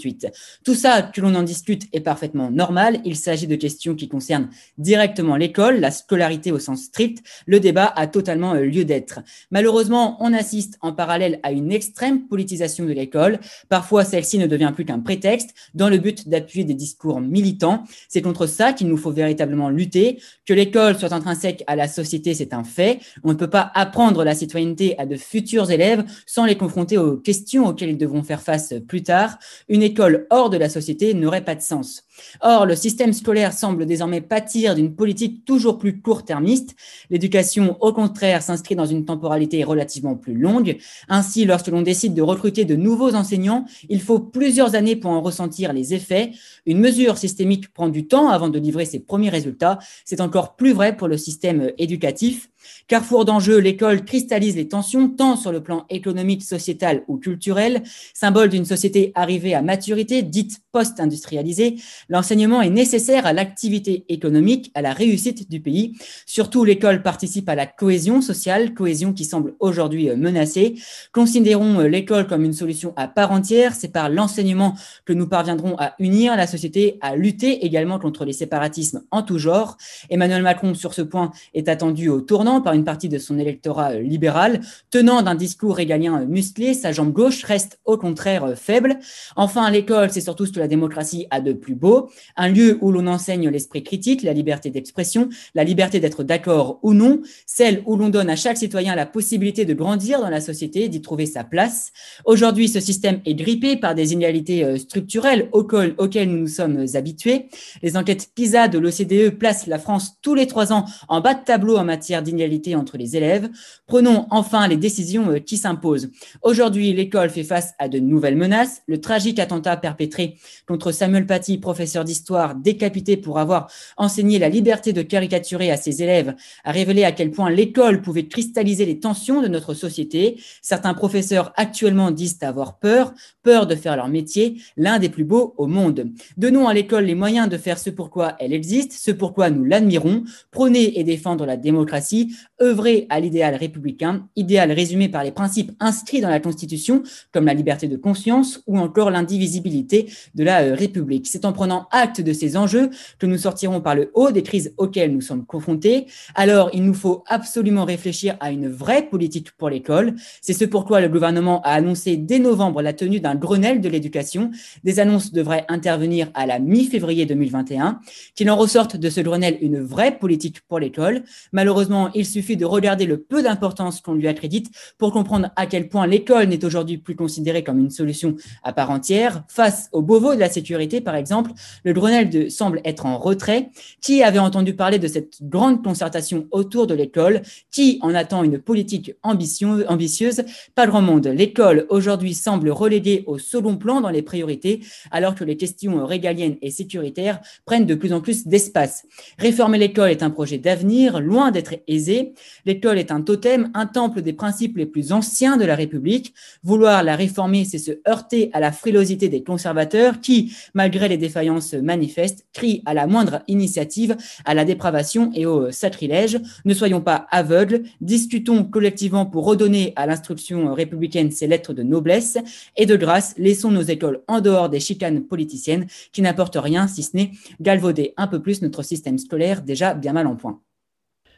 Tout 0.63 0.75
ça, 0.75 1.01
que 1.01 1.21
l'on 1.21 1.35
en 1.35 1.43
discute, 1.43 1.83
est 1.93 2.01
parfaitement 2.01 2.51
normal. 2.51 2.99
Il 3.05 3.15
s'agit 3.15 3.47
de 3.47 3.55
questions 3.55 3.95
qui 3.95 4.07
concernent 4.07 4.49
directement 4.77 5.35
l'école, 5.35 5.79
la 5.79 5.91
scolarité 5.91 6.51
au 6.51 6.59
sens 6.59 6.83
strict. 6.83 7.23
Le 7.45 7.59
débat 7.59 7.91
a 7.95 8.07
totalement 8.07 8.53
euh, 8.53 8.61
lieu 8.61 8.85
d'être. 8.85 9.19
Malheureusement, 9.51 10.17
on 10.19 10.33
assiste 10.33 10.77
en 10.81 10.93
parallèle 10.93 11.39
à 11.43 11.51
une 11.51 11.71
extrême 11.71 12.27
politisation 12.27 12.85
de 12.85 12.93
l'école. 12.93 13.39
Parfois, 13.69 14.03
celle-ci 14.05 14.37
ne 14.37 14.47
devient 14.47 14.71
plus 14.73 14.85
qu'un 14.85 14.99
prétexte 14.99 15.53
dans 15.73 15.89
le 15.89 15.97
but 15.97 16.27
d'appuyer 16.27 16.65
des 16.65 16.73
discours 16.73 17.21
militants. 17.21 17.83
C'est 18.09 18.21
contre 18.21 18.47
ça 18.47 18.73
qu'il 18.73 18.87
nous 18.87 18.97
faut 18.97 19.11
véritablement 19.11 19.69
lutter. 19.69 20.21
Que 20.45 20.53
l'école 20.53 20.97
soit 20.97 21.13
intrinsèque 21.13 21.63
à 21.67 21.75
la 21.75 21.87
société, 21.87 22.33
c'est 22.33 22.53
un 22.53 22.63
fait. 22.63 22.99
On 23.23 23.29
ne 23.29 23.35
peut 23.35 23.49
pas 23.49 23.71
apprendre 23.75 24.23
la 24.23 24.35
citoyenneté 24.35 24.97
à 24.97 25.05
de 25.05 25.15
futurs 25.15 25.71
élèves 25.71 26.03
sans 26.25 26.45
les 26.45 26.57
confronter 26.57 26.97
aux 26.97 27.17
questions 27.17 27.67
auxquelles 27.67 27.91
ils 27.91 27.97
devront 27.97 28.23
faire 28.23 28.41
face 28.41 28.73
plus 28.87 29.03
tard. 29.03 29.37
Une 29.69 29.83
école 29.91 30.25
hors 30.29 30.49
de 30.49 30.57
la 30.57 30.69
société 30.69 31.13
n'aurait 31.13 31.43
pas 31.43 31.55
de 31.55 31.61
sens. 31.61 32.03
Or, 32.41 32.65
le 32.65 32.75
système 32.75 33.13
scolaire 33.13 33.53
semble 33.53 33.85
désormais 33.85 34.21
pâtir 34.21 34.75
d'une 34.75 34.95
politique 34.95 35.45
toujours 35.45 35.77
plus 35.77 36.01
court-termiste. 36.01 36.75
L'éducation, 37.09 37.77
au 37.81 37.93
contraire, 37.93 38.41
s'inscrit 38.41 38.75
dans 38.75 38.85
une 38.85 39.05
temporalité 39.05 39.63
relativement 39.63 40.15
plus 40.15 40.35
longue. 40.35 40.77
Ainsi, 41.09 41.45
lorsque 41.45 41.67
l'on 41.67 41.81
décide 41.81 42.13
de 42.13 42.21
recruter 42.21 42.65
de 42.65 42.75
nouveaux 42.75 43.15
enseignants, 43.15 43.65
il 43.89 44.01
faut 44.01 44.19
plusieurs 44.19 44.75
années 44.75 44.95
pour 44.95 45.11
en 45.11 45.21
ressentir 45.21 45.73
les 45.73 45.93
effets. 45.93 46.31
Une 46.65 46.79
mesure 46.79 47.17
systémique 47.17 47.73
prend 47.73 47.89
du 47.89 48.07
temps 48.07 48.29
avant 48.29 48.49
de 48.49 48.59
livrer 48.59 48.85
ses 48.85 48.99
premiers 48.99 49.29
résultats. 49.29 49.79
C'est 50.05 50.21
encore 50.21 50.55
plus 50.55 50.73
vrai 50.73 50.95
pour 50.95 51.07
le 51.07 51.17
système 51.17 51.71
éducatif. 51.77 52.49
Carrefour 52.87 53.25
d'enjeux, 53.25 53.57
l'école 53.57 54.05
cristallise 54.05 54.55
les 54.55 54.67
tensions 54.67 55.09
tant 55.09 55.35
sur 55.35 55.51
le 55.51 55.63
plan 55.63 55.85
économique, 55.89 56.43
sociétal 56.43 57.03
ou 57.07 57.17
culturel. 57.17 57.83
Symbole 58.13 58.49
d'une 58.49 58.65
société 58.65 59.11
arrivée 59.15 59.53
à 59.53 59.61
maturité, 59.61 60.21
dite 60.21 60.59
post-industrialisée, 60.71 61.77
l'enseignement 62.09 62.61
est 62.61 62.69
nécessaire 62.69 63.25
à 63.25 63.33
l'activité 63.33 64.05
économique, 64.09 64.71
à 64.75 64.81
la 64.81 64.93
réussite 64.93 65.49
du 65.49 65.59
pays. 65.59 65.97
Surtout, 66.25 66.63
l'école 66.63 67.01
participe 67.01 67.49
à 67.49 67.55
la 67.55 67.65
cohésion 67.65 68.21
sociale, 68.21 68.73
cohésion 68.73 69.13
qui 69.13 69.25
semble 69.25 69.55
aujourd'hui 69.59 70.09
menacée. 70.15 70.75
Considérons 71.11 71.79
l'école 71.81 72.27
comme 72.27 72.43
une 72.43 72.53
solution 72.53 72.93
à 72.95 73.07
part 73.07 73.31
entière. 73.31 73.73
C'est 73.75 73.91
par 73.91 74.09
l'enseignement 74.09 74.75
que 75.05 75.13
nous 75.13 75.27
parviendrons 75.27 75.75
à 75.77 75.95
unir 75.99 76.35
la 76.35 76.47
société, 76.47 76.97
à 77.01 77.15
lutter 77.15 77.65
également 77.65 77.99
contre 77.99 78.25
les 78.25 78.33
séparatismes 78.33 79.03
en 79.11 79.23
tout 79.23 79.37
genre. 79.37 79.77
Emmanuel 80.09 80.43
Macron, 80.43 80.73
sur 80.73 80.93
ce 80.93 81.01
point, 81.01 81.31
est 81.53 81.69
attendu 81.69 82.09
au 82.09 82.21
tournant 82.21 82.61
par 82.61 82.73
une 82.73 82.83
partie 82.83 83.09
de 83.09 83.17
son 83.17 83.37
électorat 83.39 83.95
libéral. 83.95 84.61
Tenant 84.89 85.21
d'un 85.21 85.35
discours 85.35 85.75
régalien 85.75 86.25
musclé, 86.25 86.73
sa 86.73 86.91
jambe 86.91 87.11
gauche 87.11 87.43
reste 87.43 87.79
au 87.85 87.97
contraire 87.97 88.53
faible. 88.55 88.99
Enfin, 89.35 89.69
l'école, 89.69 90.11
c'est 90.11 90.21
surtout 90.21 90.45
ce 90.45 90.51
que 90.51 90.59
la 90.59 90.67
démocratie 90.67 91.27
a 91.29 91.41
de 91.41 91.53
plus 91.53 91.75
beau, 91.75 91.90
un 92.35 92.49
lieu 92.49 92.77
où 92.81 92.91
l'on 92.91 93.07
enseigne 93.07 93.49
l'esprit 93.49 93.83
critique, 93.83 94.23
la 94.23 94.33
liberté 94.33 94.69
d'expression, 94.69 95.29
la 95.55 95.63
liberté 95.63 95.99
d'être 95.99 96.23
d'accord 96.23 96.79
ou 96.83 96.93
non, 96.93 97.21
celle 97.45 97.83
où 97.85 97.95
l'on 97.95 98.09
donne 98.09 98.29
à 98.29 98.35
chaque 98.35 98.57
citoyen 98.57 98.95
la 98.95 99.05
possibilité 99.05 99.65
de 99.65 99.73
grandir 99.73 100.19
dans 100.19 100.29
la 100.29 100.41
société, 100.41 100.89
d'y 100.89 101.01
trouver 101.01 101.25
sa 101.25 101.43
place. 101.43 101.91
Aujourd'hui, 102.25 102.67
ce 102.67 102.79
système 102.79 103.21
est 103.25 103.35
grippé 103.35 103.77
par 103.77 103.95
des 103.95 104.13
inégalités 104.13 104.63
euh, 104.63 104.77
structurelles 104.77 105.49
auxquelles 105.51 106.29
nous 106.29 106.37
nous 106.37 106.47
sommes 106.47 106.85
habitués. 106.93 107.47
Les 107.81 107.97
enquêtes 107.97 108.29
PISA 108.35 108.67
de 108.67 108.79
l'OCDE 108.79 109.37
placent 109.37 109.67
la 109.67 109.79
France 109.79 110.17
tous 110.21 110.35
les 110.35 110.47
trois 110.47 110.73
ans 110.73 110.85
en 111.07 111.21
bas 111.21 111.33
de 111.33 111.43
tableau 111.43 111.77
en 111.77 111.83
matière 111.83 112.21
d'inégalité 112.21 112.75
entre 112.75 112.97
les 112.97 113.15
élèves. 113.15 113.49
Prenons 113.87 114.27
enfin 114.29 114.67
les 114.67 114.77
décisions 114.77 115.31
euh, 115.31 115.39
qui 115.39 115.57
s'imposent. 115.57 116.09
Aujourd'hui, 116.41 116.93
l'école 116.93 117.29
fait 117.29 117.43
face 117.43 117.73
à 117.79 117.87
de 117.89 117.99
nouvelles 117.99 118.35
menaces. 118.35 118.81
Le 118.87 118.99
tragique 118.99 119.39
attentat 119.39 119.77
perpétré 119.77 120.37
contre 120.67 120.91
Samuel 120.91 121.25
Paty, 121.25 121.57
professeur 121.57 121.80
d'histoire, 122.03 122.55
décapité 122.55 123.17
pour 123.17 123.39
avoir 123.39 123.69
enseigné 123.97 124.39
la 124.39 124.49
liberté 124.49 124.93
de 124.93 125.01
caricaturer 125.01 125.71
à 125.71 125.77
ses 125.77 126.03
élèves, 126.03 126.35
a 126.63 126.71
révélé 126.71 127.03
à 127.03 127.11
quel 127.11 127.31
point 127.31 127.49
l'école 127.49 128.01
pouvait 128.01 128.27
cristalliser 128.27 128.85
les 128.85 128.99
tensions 128.99 129.41
de 129.41 129.47
notre 129.47 129.73
société. 129.73 130.39
Certains 130.61 130.93
professeurs 130.93 131.53
actuellement 131.55 132.11
disent 132.11 132.37
avoir 132.41 132.79
peur, 132.79 133.13
peur 133.43 133.67
de 133.67 133.75
faire 133.75 133.95
leur 133.95 134.07
métier, 134.07 134.61
l'un 134.77 134.99
des 134.99 135.09
plus 135.09 135.23
beaux 135.23 135.53
au 135.57 135.67
monde. 135.67 136.07
Donnons 136.37 136.67
à 136.67 136.73
l'école 136.73 137.05
les 137.05 137.15
moyens 137.15 137.49
de 137.49 137.57
faire 137.57 137.77
ce 137.77 137.89
pourquoi 137.89 138.35
elle 138.39 138.53
existe, 138.53 138.93
ce 138.93 139.11
pourquoi 139.11 139.49
nous 139.49 139.63
l'admirons, 139.63 140.23
prôner 140.51 140.99
et 140.99 141.03
défendre 141.03 141.45
la 141.45 141.57
démocratie, 141.57 142.35
œuvrer 142.61 143.07
à 143.09 143.19
l'idéal 143.19 143.55
républicain, 143.55 144.27
idéal 144.35 144.71
résumé 144.71 145.09
par 145.09 145.23
les 145.23 145.31
principes 145.31 145.71
inscrits 145.79 146.21
dans 146.21 146.29
la 146.29 146.39
Constitution, 146.39 147.03
comme 147.31 147.45
la 147.45 147.53
liberté 147.53 147.87
de 147.87 147.97
conscience 147.97 148.61
ou 148.67 148.77
encore 148.77 149.11
l'indivisibilité 149.11 150.11
de 150.35 150.43
la 150.43 150.63
euh, 150.63 150.75
République. 150.75 151.27
C'est 151.27 151.45
en 151.45 151.53
prenant 151.53 151.70
acte 151.91 152.21
de 152.21 152.33
ces 152.33 152.57
enjeux 152.57 152.89
que 153.19 153.25
nous 153.25 153.37
sortirons 153.37 153.81
par 153.81 153.95
le 153.95 154.11
haut 154.13 154.31
des 154.31 154.43
crises 154.43 154.73
auxquelles 154.77 155.13
nous 155.13 155.21
sommes 155.21 155.45
confrontés. 155.45 156.07
Alors, 156.35 156.69
il 156.73 156.83
nous 156.83 156.93
faut 156.93 157.23
absolument 157.27 157.85
réfléchir 157.85 158.37
à 158.39 158.51
une 158.51 158.67
vraie 158.67 159.03
politique 159.03 159.51
pour 159.51 159.69
l'école. 159.69 160.15
C'est 160.41 160.53
ce 160.53 160.65
pourquoi 160.65 161.01
le 161.01 161.09
gouvernement 161.09 161.61
a 161.61 161.71
annoncé 161.71 162.17
dès 162.17 162.39
novembre 162.39 162.81
la 162.81 162.93
tenue 162.93 163.19
d'un 163.19 163.35
Grenelle 163.35 163.81
de 163.81 163.89
l'éducation. 163.89 164.51
Des 164.83 164.99
annonces 164.99 165.31
devraient 165.31 165.65
intervenir 165.67 166.29
à 166.33 166.45
la 166.45 166.59
mi-février 166.59 167.25
2021. 167.25 167.99
Qu'il 168.35 168.49
en 168.49 168.55
ressorte 168.55 168.97
de 168.97 169.09
ce 169.09 169.21
Grenelle 169.21 169.57
une 169.61 169.79
vraie 169.79 170.17
politique 170.17 170.61
pour 170.67 170.79
l'école. 170.79 171.23
Malheureusement, 171.51 172.09
il 172.13 172.25
suffit 172.25 172.57
de 172.57 172.65
regarder 172.65 173.05
le 173.05 173.17
peu 173.17 173.43
d'importance 173.43 174.01
qu'on 174.01 174.13
lui 174.13 174.27
accrédite 174.27 174.71
pour 174.97 175.11
comprendre 175.11 175.49
à 175.55 175.65
quel 175.65 175.89
point 175.89 176.07
l'école 176.07 176.47
n'est 176.47 176.65
aujourd'hui 176.65 176.97
plus 176.97 177.15
considérée 177.15 177.63
comme 177.63 177.79
une 177.79 177.89
solution 177.89 178.35
à 178.63 178.73
part 178.73 178.91
entière. 178.91 179.43
Face 179.47 179.89
au 179.91 180.01
Beauvau 180.01 180.35
de 180.35 180.39
la 180.39 180.49
sécurité, 180.49 181.01
par 181.01 181.15
exemple, 181.15 181.51
le 181.83 181.93
Grenelle 181.93 182.51
semble 182.51 182.81
être 182.85 183.05
en 183.05 183.17
retrait. 183.17 183.69
Qui 184.01 184.23
avait 184.23 184.39
entendu 184.39 184.73
parler 184.73 184.99
de 184.99 185.07
cette 185.07 185.37
grande 185.41 185.83
concertation 185.83 186.47
autour 186.51 186.87
de 186.87 186.93
l'école? 186.93 187.41
Qui 187.71 187.99
en 188.01 188.13
attend 188.13 188.43
une 188.43 188.59
politique 188.59 189.13
ambitieuse? 189.23 190.43
Pas 190.75 190.87
grand 190.87 191.01
monde. 191.01 191.27
L'école 191.27 191.85
aujourd'hui 191.89 192.33
semble 192.33 192.69
reléguée 192.69 193.23
au 193.27 193.37
second 193.37 193.77
plan 193.77 194.01
dans 194.01 194.09
les 194.09 194.21
priorités, 194.21 194.81
alors 195.11 195.35
que 195.35 195.43
les 195.43 195.57
questions 195.57 196.05
régaliennes 196.05 196.57
et 196.61 196.71
sécuritaires 196.71 197.39
prennent 197.65 197.85
de 197.85 197.95
plus 197.95 198.13
en 198.13 198.21
plus 198.21 198.47
d'espace. 198.47 199.05
Réformer 199.37 199.77
l'école 199.77 200.09
est 200.09 200.23
un 200.23 200.29
projet 200.29 200.57
d'avenir, 200.57 201.19
loin 201.19 201.51
d'être 201.51 201.75
aisé. 201.87 202.33
L'école 202.65 202.97
est 202.97 203.11
un 203.11 203.21
totem, 203.21 203.69
un 203.73 203.85
temple 203.85 204.21
des 204.21 204.33
principes 204.33 204.77
les 204.77 204.85
plus 204.85 205.11
anciens 205.11 205.57
de 205.57 205.65
la 205.65 205.75
République. 205.75 206.33
Vouloir 206.63 207.03
la 207.03 207.15
réformer, 207.15 207.65
c'est 207.65 207.77
se 207.77 207.91
heurter 208.07 208.49
à 208.53 208.59
la 208.59 208.71
frilosité 208.71 209.29
des 209.29 209.43
conservateurs 209.43 210.21
qui, 210.21 210.53
malgré 210.73 211.07
les 211.07 211.17
défaillances 211.17 211.50
manifeste, 211.75 212.45
crient 212.53 212.81
à 212.85 212.93
la 212.93 213.07
moindre 213.07 213.41
initiative 213.47 214.15
à 214.45 214.53
la 214.53 214.65
dépravation 214.65 215.31
et 215.33 215.45
au 215.45 215.71
sacrilège. 215.71 216.39
Ne 216.65 216.73
soyons 216.73 217.01
pas 217.01 217.27
aveugles, 217.31 217.83
discutons 217.99 218.63
collectivement 218.63 219.25
pour 219.25 219.45
redonner 219.45 219.93
à 219.95 220.05
l'instruction 220.05 220.73
républicaine 220.73 221.31
ses 221.31 221.47
lettres 221.47 221.73
de 221.73 221.83
noblesse 221.83 222.37
et 222.77 222.85
de 222.85 222.95
grâce, 222.95 223.35
laissons 223.37 223.71
nos 223.71 223.81
écoles 223.81 224.21
en 224.27 224.41
dehors 224.41 224.69
des 224.69 224.79
chicanes 224.79 225.23
politiciennes 225.23 225.87
qui 226.11 226.21
n'apportent 226.21 226.57
rien 226.59 226.87
si 226.87 227.03
ce 227.03 227.15
n'est 227.15 227.31
galvauder 227.59 228.13
un 228.17 228.27
peu 228.27 228.41
plus 228.41 228.61
notre 228.61 228.83
système 228.83 229.17
scolaire 229.17 229.61
déjà 229.61 229.93
bien 229.93 230.13
mal 230.13 230.27
en 230.27 230.35
point. 230.35 230.61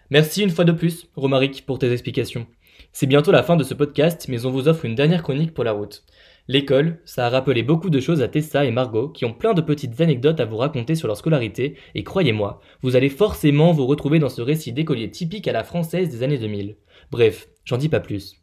Merci 0.09 0.43
une 0.43 0.49
fois 0.49 0.65
de 0.65 0.71
plus, 0.71 1.07
Romaric, 1.15 1.65
pour 1.65 1.79
tes 1.79 1.91
explications. 1.91 2.45
C'est 2.91 3.07
bientôt 3.07 3.31
la 3.31 3.43
fin 3.43 3.55
de 3.55 3.63
ce 3.63 3.73
podcast, 3.73 4.27
mais 4.29 4.45
on 4.45 4.51
vous 4.51 4.67
offre 4.67 4.85
une 4.85 4.95
dernière 4.95 5.23
chronique 5.23 5.53
pour 5.53 5.63
la 5.63 5.71
route. 5.71 6.03
L'école, 6.49 6.99
ça 7.05 7.25
a 7.25 7.29
rappelé 7.29 7.63
beaucoup 7.63 7.89
de 7.89 8.01
choses 8.01 8.21
à 8.21 8.27
Tessa 8.27 8.65
et 8.65 8.71
Margot, 8.71 9.07
qui 9.07 9.23
ont 9.23 9.33
plein 9.33 9.53
de 9.53 9.61
petites 9.61 10.01
anecdotes 10.01 10.41
à 10.41 10.45
vous 10.45 10.57
raconter 10.57 10.93
sur 10.93 11.07
leur 11.07 11.15
scolarité, 11.15 11.77
et 11.95 12.03
croyez-moi, 12.03 12.59
vous 12.81 12.97
allez 12.97 13.07
forcément 13.07 13.71
vous 13.71 13.85
retrouver 13.85 14.19
dans 14.19 14.27
ce 14.27 14.41
récit 14.41 14.73
d'écolier 14.73 15.09
typique 15.09 15.47
à 15.47 15.53
la 15.53 15.63
française 15.63 16.09
des 16.09 16.21
années 16.21 16.37
2000. 16.37 16.75
Bref, 17.11 17.47
j'en 17.63 17.77
dis 17.77 17.87
pas 17.87 18.01
plus. 18.01 18.41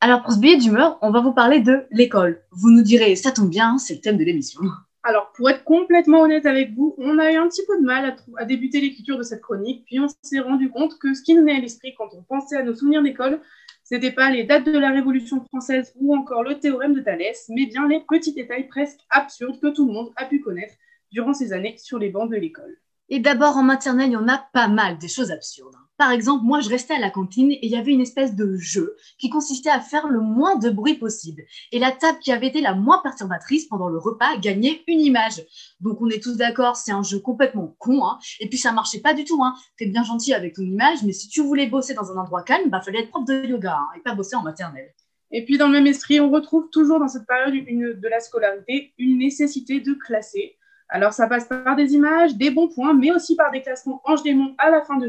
Alors 0.00 0.22
pour 0.22 0.32
ce 0.32 0.40
billet 0.40 0.56
d'humeur, 0.56 0.98
on 1.02 1.12
va 1.12 1.20
vous 1.20 1.32
parler 1.32 1.60
de 1.60 1.84
l'école. 1.92 2.42
Vous 2.50 2.70
nous 2.70 2.82
direz, 2.82 3.14
ça 3.14 3.30
tombe 3.30 3.48
bien, 3.48 3.78
c'est 3.78 3.94
le 3.94 4.00
thème 4.00 4.18
de 4.18 4.24
l'émission. 4.24 4.62
Alors, 5.04 5.32
pour 5.36 5.50
être 5.50 5.64
complètement 5.64 6.22
honnête 6.22 6.46
avec 6.46 6.74
vous, 6.74 6.94
on 6.96 7.18
a 7.18 7.30
eu 7.30 7.36
un 7.36 7.46
petit 7.46 7.64
peu 7.66 7.78
de 7.78 7.84
mal 7.84 8.16
à, 8.38 8.44
débuter 8.46 8.80
l'écriture 8.80 9.18
de 9.18 9.22
cette 9.22 9.42
chronique, 9.42 9.84
puis 9.84 10.00
on 10.00 10.06
s'est 10.22 10.40
rendu 10.40 10.70
compte 10.70 10.98
que 10.98 11.12
ce 11.12 11.22
qui 11.22 11.34
nous 11.34 11.42
venait 11.42 11.56
à 11.56 11.60
l'esprit 11.60 11.94
quand 11.96 12.08
on 12.14 12.22
pensait 12.22 12.56
à 12.56 12.62
nos 12.62 12.74
souvenirs 12.74 13.02
d'école, 13.02 13.40
c'était 13.84 14.12
pas 14.12 14.30
les 14.30 14.44
dates 14.44 14.64
de 14.64 14.78
la 14.78 14.90
Révolution 14.90 15.44
française 15.44 15.92
ou 15.96 16.16
encore 16.16 16.42
le 16.42 16.58
théorème 16.58 16.94
de 16.94 17.00
Thalès, 17.00 17.50
mais 17.50 17.66
bien 17.66 17.86
les 17.86 18.00
petits 18.00 18.32
détails 18.32 18.66
presque 18.66 19.00
absurdes 19.10 19.60
que 19.60 19.68
tout 19.74 19.86
le 19.86 19.92
monde 19.92 20.12
a 20.16 20.24
pu 20.24 20.40
connaître 20.40 20.74
durant 21.12 21.34
ces 21.34 21.52
années 21.52 21.76
sur 21.76 21.98
les 21.98 22.08
bancs 22.08 22.30
de 22.30 22.36
l'école. 22.36 22.78
Et 23.10 23.20
d'abord, 23.20 23.56
en 23.56 23.62
maternelle, 23.62 24.10
il 24.10 24.14
y 24.14 24.16
en 24.16 24.28
a 24.28 24.38
pas 24.52 24.68
mal 24.68 24.98
des 24.98 25.08
choses 25.08 25.30
absurdes. 25.30 25.74
Par 25.96 26.10
exemple, 26.10 26.44
moi, 26.44 26.60
je 26.60 26.68
restais 26.68 26.94
à 26.94 26.98
la 26.98 27.10
cantine 27.10 27.52
et 27.52 27.66
il 27.66 27.70
y 27.70 27.76
avait 27.76 27.92
une 27.92 28.00
espèce 28.00 28.34
de 28.34 28.56
jeu 28.56 28.96
qui 29.18 29.30
consistait 29.30 29.70
à 29.70 29.80
faire 29.80 30.08
le 30.08 30.20
moins 30.20 30.56
de 30.56 30.68
bruit 30.70 30.94
possible. 30.94 31.42
Et 31.70 31.78
la 31.78 31.92
table 31.92 32.18
qui 32.18 32.32
avait 32.32 32.48
été 32.48 32.60
la 32.60 32.74
moins 32.74 33.00
perturbatrice 33.00 33.66
pendant 33.66 33.88
le 33.88 33.98
repas 33.98 34.36
gagnait 34.38 34.82
une 34.88 35.00
image. 35.00 35.42
Donc, 35.80 36.00
on 36.00 36.08
est 36.08 36.22
tous 36.22 36.36
d'accord, 36.36 36.76
c'est 36.76 36.90
un 36.90 37.02
jeu 37.02 37.20
complètement 37.20 37.76
con. 37.78 38.04
Hein. 38.04 38.18
Et 38.40 38.48
puis, 38.48 38.58
ça 38.58 38.72
marchait 38.72 39.00
pas 39.00 39.14
du 39.14 39.24
tout. 39.24 39.42
Hein. 39.44 39.54
T'es 39.78 39.86
bien 39.86 40.02
gentil 40.02 40.34
avec 40.34 40.54
ton 40.54 40.62
image, 40.62 41.04
mais 41.04 41.12
si 41.12 41.28
tu 41.28 41.42
voulais 41.42 41.66
bosser 41.66 41.94
dans 41.94 42.10
un 42.10 42.16
endroit 42.16 42.42
calme, 42.42 42.70
bah, 42.70 42.80
fallait 42.80 43.00
être 43.00 43.10
prof 43.10 43.24
de 43.24 43.44
yoga 43.46 43.76
hein, 43.78 43.88
et 43.96 44.00
pas 44.00 44.14
bosser 44.14 44.34
en 44.34 44.42
maternelle. 44.42 44.92
Et 45.30 45.44
puis, 45.44 45.58
dans 45.58 45.66
le 45.66 45.74
même 45.74 45.86
esprit, 45.86 46.20
on 46.20 46.30
retrouve 46.30 46.70
toujours 46.70 46.98
dans 46.98 47.08
cette 47.08 47.26
période 47.26 47.54
de 47.54 48.08
la 48.08 48.20
scolarité 48.20 48.94
une 48.98 49.18
nécessité 49.18 49.80
de 49.80 49.92
classer. 49.92 50.56
Alors, 50.94 51.12
ça 51.12 51.26
passe 51.26 51.46
par 51.48 51.74
des 51.74 51.92
images, 51.94 52.36
des 52.36 52.52
bons 52.52 52.68
points, 52.68 52.94
mais 52.94 53.10
aussi 53.10 53.34
par 53.34 53.50
des 53.50 53.62
classements 53.62 54.00
anges 54.04 54.22
démons 54.22 54.54
à 54.58 54.70
la 54.70 54.80
fin 54.80 54.96
de, 54.96 55.08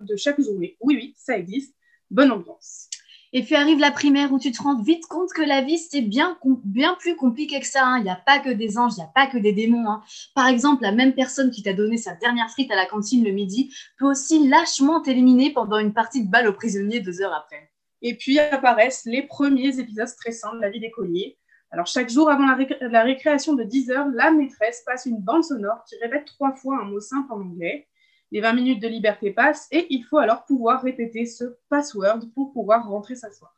de 0.00 0.16
chaque 0.16 0.38
journée. 0.38 0.76
Oui, 0.82 0.96
oui, 0.96 1.14
ça 1.16 1.38
existe. 1.38 1.74
Bonne 2.10 2.30
ambiance. 2.30 2.90
Et 3.32 3.42
puis 3.42 3.54
arrive 3.54 3.78
la 3.78 3.90
primaire 3.90 4.34
où 4.34 4.38
tu 4.38 4.52
te 4.52 4.62
rends 4.62 4.82
vite 4.82 5.06
compte 5.06 5.32
que 5.32 5.40
la 5.40 5.62
vie, 5.62 5.78
c'est 5.78 6.02
bien, 6.02 6.38
bien 6.62 6.94
plus 7.00 7.16
compliqué 7.16 7.58
que 7.58 7.66
ça. 7.66 7.86
Hein. 7.86 7.98
Il 8.00 8.04
n'y 8.04 8.10
a 8.10 8.20
pas 8.26 8.38
que 8.38 8.50
des 8.50 8.76
anges, 8.76 8.92
il 8.98 9.00
n'y 9.00 9.04
a 9.04 9.12
pas 9.14 9.26
que 9.26 9.38
des 9.38 9.54
démons. 9.54 9.88
Hein. 9.88 10.02
Par 10.34 10.46
exemple, 10.46 10.82
la 10.82 10.92
même 10.92 11.14
personne 11.14 11.50
qui 11.50 11.62
t'a 11.62 11.72
donné 11.72 11.96
sa 11.96 12.14
dernière 12.16 12.50
frite 12.50 12.70
à 12.70 12.76
la 12.76 12.84
cantine 12.84 13.24
le 13.24 13.30
midi 13.30 13.74
peut 13.98 14.04
aussi 14.04 14.46
lâchement 14.46 15.00
t'éliminer 15.00 15.54
pendant 15.54 15.78
une 15.78 15.94
partie 15.94 16.22
de 16.22 16.30
balle 16.30 16.48
aux 16.48 16.52
prisonniers 16.52 17.00
deux 17.00 17.22
heures 17.22 17.32
après. 17.32 17.70
Et 18.02 18.14
puis 18.14 18.38
apparaissent 18.38 19.06
les 19.06 19.22
premiers 19.22 19.78
épisodes 19.78 20.06
stressants 20.06 20.54
de 20.54 20.60
la 20.60 20.68
vie 20.68 20.80
d'écolier. 20.80 21.38
Alors 21.74 21.88
chaque 21.88 22.08
jour 22.08 22.30
avant 22.30 22.46
la, 22.46 23.02
récréation 23.02 23.54
de 23.54 23.64
10 23.64 23.90
heures, 23.90 24.06
la 24.14 24.30
maîtresse 24.30 24.84
passe 24.86 25.06
une 25.06 25.18
bande 25.18 25.42
sonore 25.42 25.82
qui 25.88 25.96
répète 26.00 26.24
trois 26.24 26.52
fois 26.54 26.78
un 26.80 26.84
mot 26.84 27.00
simple 27.00 27.32
en 27.32 27.40
anglais. 27.40 27.88
Les 28.30 28.40
20 28.40 28.52
minutes 28.52 28.80
de 28.80 28.86
liberté 28.86 29.32
passent 29.32 29.66
et 29.72 29.88
il 29.90 30.04
faut 30.04 30.18
alors 30.18 30.44
pouvoir 30.44 30.82
répéter 30.82 31.26
ce 31.26 31.56
password 31.68 32.20
pour 32.32 32.52
pouvoir 32.52 32.88
rentrer 32.88 33.16
s'asseoir. 33.16 33.56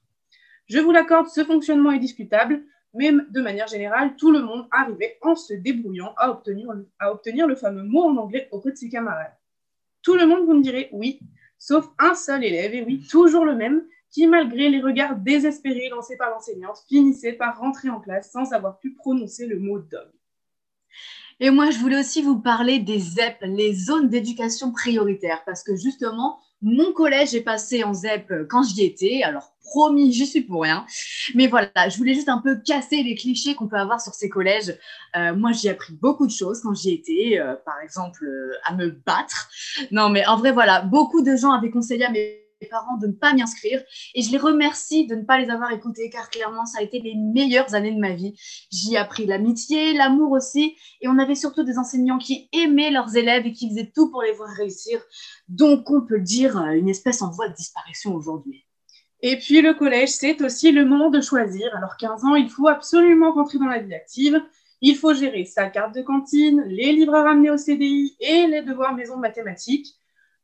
Je 0.65 0.79
vous 0.79 0.93
l'accorde, 0.93 1.29
ce 1.29 1.45
fonctionnement 1.45 1.93
est 1.93 1.99
discutable, 1.99 2.65
mais 2.95 3.13
de 3.13 3.41
manière 3.43 3.67
générale, 3.67 4.17
tout 4.17 4.33
le 4.33 4.41
monde 4.41 4.67
arrivait 4.71 5.19
en 5.21 5.35
se 5.35 5.53
débrouillant 5.53 6.15
à 6.17 6.31
obtenir, 6.31 6.71
à 6.99 7.13
obtenir 7.13 7.47
le 7.47 7.55
fameux 7.55 7.83
mot 7.83 8.05
en 8.05 8.17
anglais 8.17 8.49
auprès 8.51 8.73
de 8.73 8.77
ses 8.77 8.89
camarades. 8.89 9.37
Tout 10.01 10.15
le 10.15 10.25
monde, 10.25 10.47
vous 10.47 10.55
me 10.55 10.63
direz 10.63 10.89
oui, 10.93 11.21
sauf 11.59 11.87
un 11.99 12.15
seul 12.15 12.45
élève, 12.45 12.75
et 12.75 12.83
oui, 12.83 13.07
toujours 13.11 13.45
le 13.45 13.55
même, 13.55 13.85
qui, 14.11 14.27
malgré 14.27 14.69
les 14.69 14.81
regards 14.81 15.17
désespérés 15.17 15.89
lancés 15.91 16.17
par 16.17 16.31
l'enseignante, 16.31 16.79
finissait 16.89 17.33
par 17.33 17.59
rentrer 17.59 17.91
en 17.91 18.01
classe 18.01 18.31
sans 18.31 18.53
avoir 18.53 18.79
pu 18.79 18.95
prononcer 18.95 19.47
le 19.47 19.59
mot 19.59 19.79
dog. 19.79 20.11
Et 21.39 21.51
moi, 21.51 21.71
je 21.71 21.79
voulais 21.79 22.01
aussi 22.01 22.23
vous 22.23 22.41
parler 22.41 22.79
des 22.79 22.99
ZEP, 22.99 23.37
les 23.43 23.75
zones 23.75 24.09
d'éducation 24.09 24.73
prioritaire, 24.73 25.43
parce 25.45 25.63
que 25.63 25.77
justement, 25.77 26.39
mon 26.63 26.93
collège 26.95 27.35
est 27.35 27.43
passé 27.43 27.85
en 27.85 27.93
ZEP 27.93 28.49
quand 28.49 28.63
j'y 28.63 28.85
étais. 28.85 29.23
Alors, 29.23 29.55
promis, 29.61 30.13
j'y 30.13 30.27
suis 30.27 30.41
pour 30.41 30.63
rien. 30.63 30.87
Mais 31.35 31.47
voilà, 31.49 31.89
je 31.89 31.99
voulais 31.99 32.15
juste 32.15 32.31
un 32.31 32.39
peu 32.39 32.57
casser 32.57 33.03
les 33.03 33.15
clichés 33.15 33.55
qu'on 33.55 33.69
peut 33.69 33.77
avoir 33.77 34.01
sur 34.01 34.15
ces 34.15 34.31
collèges. 34.31 34.75
Euh, 35.17 35.35
moi, 35.35 35.53
j'ai 35.53 35.69
appris 35.69 35.93
beaucoup 35.93 36.27
de 36.27 36.33
choses 36.33 36.61
quand 36.63 36.75
j'y 36.75 36.95
étais, 36.95 37.39
euh, 37.39 37.55
par 37.67 37.81
exemple, 37.81 38.25
euh, 38.25 38.53
à 38.65 38.75
me 38.75 38.91
battre. 38.91 39.51
Non, 39.91 40.09
mais 40.09 40.27
en 40.27 40.39
vrai, 40.39 40.53
voilà, 40.53 40.81
beaucoup 40.81 41.23
de 41.23 41.37
gens 41.37 41.53
avaient 41.53 41.71
conseillé 41.71 42.05
à 42.07 42.11
mes 42.11 42.46
parents 42.65 42.97
de 42.97 43.09
ne 43.09 43.13
pas 43.13 43.35
m'y 43.35 43.43
inscrire. 43.43 43.83
Et 44.15 44.23
je 44.23 44.31
les 44.33 44.39
remercie 44.39 45.07
de 45.07 45.15
ne 45.15 45.23
pas 45.23 45.39
les 45.39 45.51
avoir 45.51 45.71
écoutés 45.73 46.09
car 46.11 46.31
clairement, 46.31 46.65
ça 46.65 46.79
a 46.79 46.83
été 46.83 46.99
les 47.01 47.15
meilleures 47.15 47.75
années 47.75 47.93
de 47.93 48.01
ma 48.01 48.13
vie. 48.13 48.35
J'y 48.73 48.95
ai 48.95 48.97
appris 48.97 49.27
l'amitié, 49.27 49.93
l'amour 49.93 50.33
aussi. 50.33 50.77
Et 51.01 51.09
on 51.09 51.19
avait 51.19 51.35
surtout 51.35 51.63
des 51.63 51.79
enseignants 51.79 52.19
qui 52.19 52.49
aimaient 52.53 52.91
leurs 52.91 53.17
élèves 53.17 53.47
et 53.47 53.53
qui 53.53 53.69
faisaient 53.69 53.93
tout 53.95 54.11
pour 54.11 54.23
les 54.23 54.33
voir 54.33 54.49
réussir. 54.51 55.01
Donc, 55.49 55.91
on 55.91 56.01
peut 56.01 56.21
dire 56.21 56.59
euh, 56.59 56.73
une 56.73 56.89
espèce 56.89 57.23
en 57.23 57.31
voie 57.31 57.49
de 57.49 57.55
disparition 57.55 58.15
aujourd'hui. 58.15 58.65
Et 59.21 59.37
puis, 59.37 59.61
le 59.61 59.75
collège, 59.75 60.11
c'est 60.11 60.41
aussi 60.43 60.73
le 60.73 60.85
moment 60.85 61.11
de 61.11 61.21
choisir. 61.21 61.75
Alors, 61.77 61.97
15 61.97 62.25
ans, 62.25 62.35
il 62.35 62.49
faut 62.49 62.69
absolument 62.69 63.33
rentrer 63.33 63.59
dans 63.59 63.67
la 63.67 63.81
vie 63.81 63.95
active. 63.95 64.41
Il 64.83 64.97
faut 64.97 65.15
gérer 65.15 65.45
sa 65.47 65.71
carte 65.71 65.95
de 65.95 66.03
cantine, 66.03 66.63
les 66.67 66.93
livres 66.93 67.15
à 67.15 67.23
ramener 67.23 67.51
au 67.51 67.57
CDI 67.57 68.15
et 68.21 68.47
les 68.47 68.63
devoirs 68.63 68.95
maison 68.95 69.17
mathématiques. 69.17 69.97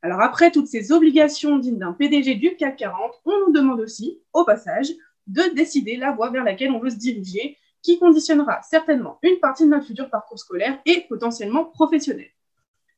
Alors 0.03 0.20
après 0.20 0.50
toutes 0.50 0.66
ces 0.66 0.90
obligations 0.90 1.59
dignes 1.59 1.78
d'un 1.78 1.92
PDG 1.92 2.34
du 2.34 2.57
CAC 2.57 2.76
40, 2.76 3.12
on 3.24 3.46
nous 3.46 3.53
demande 3.53 3.80
aussi, 3.80 4.20
au 4.32 4.44
passage, 4.44 4.88
de 5.28 5.55
décider 5.55 5.96
la 5.96 6.11
voie 6.11 6.30
vers 6.30 6.42
laquelle 6.42 6.72
on 6.72 6.80
veut 6.80 6.90
se 6.90 6.96
diriger, 6.96 7.57
qui 7.82 7.98
conditionnera 7.98 8.61
certainement 8.62 9.18
une 9.22 9.38
partie 9.38 9.64
de 9.64 9.70
notre 9.70 9.86
futur 9.86 10.11
parcours 10.11 10.38
scolaire 10.38 10.80
et 10.86 11.07
potentiellement 11.09 11.64
professionnel. 11.64 12.28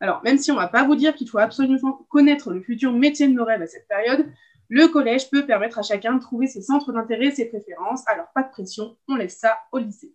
Alors, 0.00 0.22
même 0.24 0.38
si 0.38 0.50
on 0.50 0.54
ne 0.54 0.60
va 0.60 0.68
pas 0.68 0.84
vous 0.84 0.96
dire 0.96 1.14
qu'il 1.14 1.28
faut 1.28 1.38
absolument 1.38 2.06
connaître 2.08 2.50
le 2.50 2.62
futur 2.62 2.92
métier 2.92 3.28
de 3.28 3.32
nos 3.32 3.44
rêves 3.44 3.62
à 3.62 3.66
cette 3.66 3.88
période, 3.88 4.26
le 4.68 4.88
collège 4.88 5.30
peut 5.30 5.46
permettre 5.46 5.78
à 5.78 5.82
chacun 5.82 6.14
de 6.14 6.20
trouver 6.20 6.46
ses 6.46 6.62
centres 6.62 6.92
d'intérêt, 6.92 7.30
ses 7.30 7.46
préférences. 7.46 8.02
Alors, 8.08 8.26
pas 8.34 8.42
de 8.42 8.50
pression, 8.50 8.96
on 9.08 9.16
laisse 9.16 9.38
ça 9.38 9.58
au 9.72 9.78
lycée. 9.78 10.14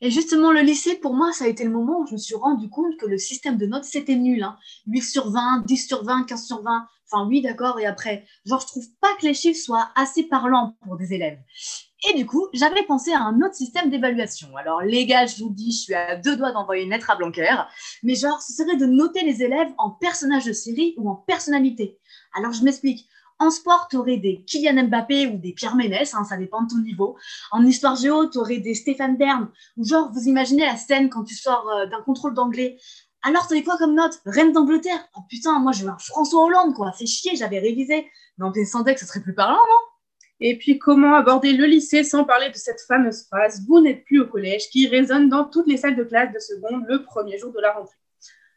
Et 0.00 0.10
justement, 0.10 0.52
le 0.52 0.60
lycée, 0.60 0.94
pour 0.96 1.14
moi, 1.14 1.32
ça 1.32 1.44
a 1.44 1.48
été 1.48 1.64
le 1.64 1.70
moment 1.70 2.00
où 2.00 2.06
je 2.06 2.12
me 2.12 2.18
suis 2.18 2.36
rendu 2.36 2.68
compte 2.70 2.96
que 2.98 3.06
le 3.06 3.18
système 3.18 3.56
de 3.56 3.66
notes, 3.66 3.84
c'était 3.84 4.14
nul. 4.14 4.42
Hein. 4.42 4.56
8 4.86 5.02
sur 5.02 5.30
20, 5.30 5.64
10 5.66 5.88
sur 5.88 6.04
20, 6.04 6.24
15 6.24 6.46
sur 6.46 6.62
20. 6.62 6.86
Enfin, 7.10 7.26
oui, 7.26 7.42
d'accord, 7.42 7.80
et 7.80 7.86
après. 7.86 8.24
Genre, 8.44 8.60
je 8.60 8.66
trouve 8.66 8.86
pas 9.00 9.14
que 9.20 9.26
les 9.26 9.34
chiffres 9.34 9.60
soient 9.60 9.90
assez 9.96 10.24
parlants 10.24 10.76
pour 10.84 10.96
des 10.96 11.14
élèves. 11.14 11.38
Et 12.08 12.16
du 12.16 12.26
coup, 12.26 12.46
j'avais 12.52 12.84
pensé 12.84 13.12
à 13.12 13.20
un 13.22 13.40
autre 13.40 13.54
système 13.54 13.90
d'évaluation. 13.90 14.54
Alors, 14.56 14.82
les 14.82 15.04
gars, 15.04 15.26
je 15.26 15.42
vous 15.42 15.50
dis, 15.50 15.72
je 15.72 15.78
suis 15.78 15.94
à 15.94 16.14
deux 16.16 16.36
doigts 16.36 16.52
d'envoyer 16.52 16.84
une 16.84 16.90
lettre 16.90 17.10
à 17.10 17.16
Blanquer. 17.16 17.56
Mais 18.04 18.14
genre, 18.14 18.40
ce 18.40 18.52
serait 18.52 18.76
de 18.76 18.86
noter 18.86 19.24
les 19.24 19.42
élèves 19.42 19.72
en 19.78 19.90
personnages 19.90 20.44
de 20.44 20.52
série 20.52 20.94
ou 20.98 21.10
en 21.10 21.16
personnalité. 21.16 21.98
Alors, 22.34 22.52
je 22.52 22.62
m'explique. 22.62 23.08
En 23.40 23.50
sport, 23.50 23.86
tu 23.88 23.96
aurais 23.96 24.16
des 24.16 24.42
Kylian 24.44 24.88
Mbappé 24.88 25.28
ou 25.28 25.38
des 25.38 25.52
Pierre 25.52 25.76
Ménès, 25.76 26.12
hein, 26.14 26.24
ça 26.24 26.36
dépend 26.36 26.62
de 26.62 26.68
ton 26.68 26.78
niveau. 26.78 27.16
En 27.52 27.64
histoire 27.64 27.94
géo, 27.94 28.28
tu 28.28 28.38
aurais 28.38 28.58
des 28.58 28.74
Stéphane 28.74 29.16
Bern. 29.16 29.48
Ou 29.76 29.84
genre, 29.84 30.10
vous 30.12 30.26
imaginez 30.26 30.66
la 30.66 30.76
scène 30.76 31.08
quand 31.08 31.22
tu 31.22 31.34
sors 31.34 31.68
euh, 31.68 31.86
d'un 31.86 32.02
contrôle 32.02 32.34
d'anglais. 32.34 32.78
Alors, 33.22 33.46
tu 33.46 33.62
quoi 33.62 33.76
comme 33.76 33.94
note? 33.94 34.20
Reine 34.26 34.52
d'Angleterre 34.52 35.08
Oh 35.16 35.20
putain, 35.28 35.58
moi, 35.60 35.72
je 35.72 35.84
veux 35.84 35.90
un 35.90 35.98
François 35.98 36.44
Hollande, 36.44 36.74
quoi. 36.74 36.92
C'est 36.96 37.06
chier, 37.06 37.36
j'avais 37.36 37.60
révisé. 37.60 38.08
Mais 38.38 38.64
sans 38.64 38.82
que 38.84 38.98
ce 38.98 39.06
serait 39.06 39.20
plus 39.20 39.34
parlant, 39.34 39.54
non? 39.54 39.78
Et 40.40 40.56
puis, 40.56 40.78
comment 40.78 41.14
aborder 41.16 41.52
le 41.52 41.66
lycée 41.66 42.04
sans 42.04 42.24
parler 42.24 42.50
de 42.50 42.56
cette 42.56 42.80
fameuse 42.80 43.24
phrase 43.24 43.64
«Vous 43.68 43.80
n'êtes 43.80 44.04
plus 44.04 44.20
au 44.20 44.26
collège» 44.26 44.68
qui 44.70 44.86
résonne 44.86 45.28
dans 45.28 45.44
toutes 45.44 45.66
les 45.66 45.76
salles 45.76 45.96
de 45.96 46.04
classe 46.04 46.32
de 46.32 46.38
seconde 46.38 46.84
le 46.88 47.02
premier 47.02 47.38
jour 47.38 47.52
de 47.52 47.60
la 47.60 47.72
rentrée. 47.72 47.96